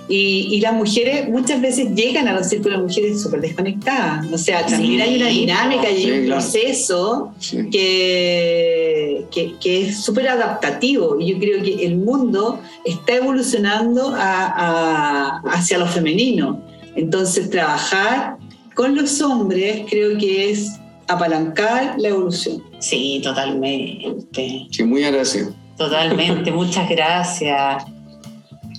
Y, 0.09 0.49
y 0.51 0.59
las 0.59 0.73
mujeres 0.73 1.29
muchas 1.29 1.61
veces 1.61 1.95
llegan 1.95 2.27
a 2.27 2.33
los 2.33 2.47
círculos 2.49 2.77
de 2.79 2.83
mujeres 2.83 3.21
súper 3.21 3.39
desconectadas. 3.39 4.25
O 4.33 4.37
sea, 4.37 4.65
también 4.65 4.97
Sí. 4.97 5.01
hay 5.01 5.15
una 5.15 5.27
dinámica 5.27 5.89
y 5.89 5.95
hay 5.95 6.03
Sí, 6.03 6.11
un 6.11 6.25
claro. 6.25 6.41
proceso 6.41 7.31
Sí. 7.39 7.57
que, 7.71 9.25
que, 9.31 9.53
que 9.61 9.81
es 9.87 10.03
súper 10.03 10.27
adaptativo. 10.27 11.17
Y 11.19 11.31
yo 11.31 11.39
creo 11.39 11.63
que 11.63 11.85
el 11.85 11.95
mundo 11.97 12.59
está 12.85 13.15
evolucionando 13.15 14.12
a- 14.15 14.53
a- 14.55 15.41
hacia 15.51 15.77
lo 15.77 15.87
femenino. 15.87 16.61
Entonces, 16.95 17.49
trabajar 17.49 18.37
con 18.75 18.95
los 18.95 19.21
hombres 19.21 19.83
creo 19.89 20.17
que 20.17 20.51
es 20.51 20.79
apalancar 21.07 21.95
la 21.97 22.09
evolución. 22.09 22.63
Sí, 22.79 23.19
totalmente. 23.23 24.67
Sí, 24.71 24.83
muy 24.83 25.03
agradecido. 25.03 25.53
Totalmente, 25.77 26.51
muchas 26.51 26.89
gracias. 26.89 27.83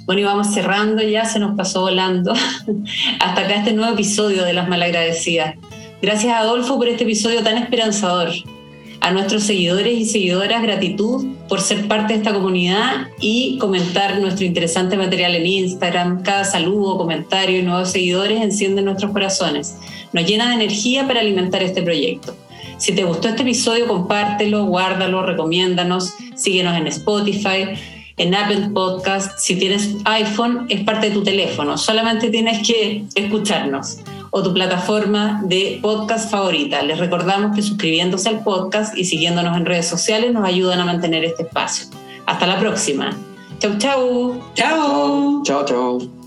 Bueno, 0.06 0.20
y 0.20 0.24
vamos 0.24 0.48
cerrando 0.52 1.02
ya, 1.02 1.24
se 1.24 1.38
nos 1.38 1.56
pasó 1.56 1.80
volando. 1.82 2.32
Hasta 3.20 3.40
acá 3.40 3.54
este 3.56 3.72
nuevo 3.72 3.94
episodio 3.94 4.44
de 4.44 4.52
Las 4.52 4.68
Malagradecidas. 4.68 5.54
Gracias 6.02 6.34
Adolfo 6.34 6.76
por 6.76 6.88
este 6.88 7.04
episodio 7.04 7.42
tan 7.42 7.56
esperanzador. 7.56 8.30
A 9.04 9.10
nuestros 9.10 9.42
seguidores 9.42 9.98
y 9.98 10.06
seguidoras, 10.06 10.62
gratitud 10.62 11.26
por 11.46 11.60
ser 11.60 11.88
parte 11.88 12.14
de 12.14 12.20
esta 12.20 12.32
comunidad 12.32 13.08
y 13.20 13.58
comentar 13.58 14.18
nuestro 14.18 14.46
interesante 14.46 14.96
material 14.96 15.34
en 15.34 15.44
Instagram. 15.44 16.22
Cada 16.22 16.42
saludo, 16.44 16.96
comentario 16.96 17.58
y 17.58 17.62
nuevos 17.62 17.90
seguidores 17.90 18.40
encienden 18.40 18.86
nuestros 18.86 19.12
corazones. 19.12 19.76
Nos 20.14 20.24
llena 20.24 20.48
de 20.48 20.54
energía 20.54 21.06
para 21.06 21.20
alimentar 21.20 21.62
este 21.62 21.82
proyecto. 21.82 22.34
Si 22.78 22.94
te 22.94 23.04
gustó 23.04 23.28
este 23.28 23.42
episodio, 23.42 23.86
compártelo, 23.88 24.64
guárdalo, 24.64 25.22
recomiéndanos, 25.22 26.14
síguenos 26.34 26.74
en 26.74 26.86
Spotify. 26.86 27.74
en 28.16 28.34
Apple 28.34 28.70
Podcast. 28.72 29.38
Si 29.38 29.56
tienes 29.56 29.96
iPhone, 30.06 30.64
es 30.70 30.82
parte 30.82 31.10
de 31.10 31.12
tu 31.12 31.22
teléfono. 31.22 31.76
Solamente 31.76 32.30
tienes 32.30 32.66
que 32.66 33.04
escucharnos 33.16 33.98
o 34.36 34.42
tu 34.42 34.52
plataforma 34.52 35.40
de 35.44 35.78
podcast 35.80 36.28
favorita. 36.28 36.82
Les 36.82 36.98
recordamos 36.98 37.54
que 37.54 37.62
suscribiéndose 37.62 38.28
al 38.28 38.42
podcast 38.42 38.98
y 38.98 39.04
siguiéndonos 39.04 39.56
en 39.56 39.64
redes 39.64 39.86
sociales 39.86 40.32
nos 40.32 40.44
ayudan 40.44 40.80
a 40.80 40.84
mantener 40.84 41.24
este 41.24 41.44
espacio. 41.44 41.86
Hasta 42.26 42.44
la 42.44 42.58
próxima. 42.58 43.16
Chau, 43.60 43.78
chau. 43.78 44.42
Chao. 44.54 45.42
Chao, 45.44 45.64
chao. 45.64 46.23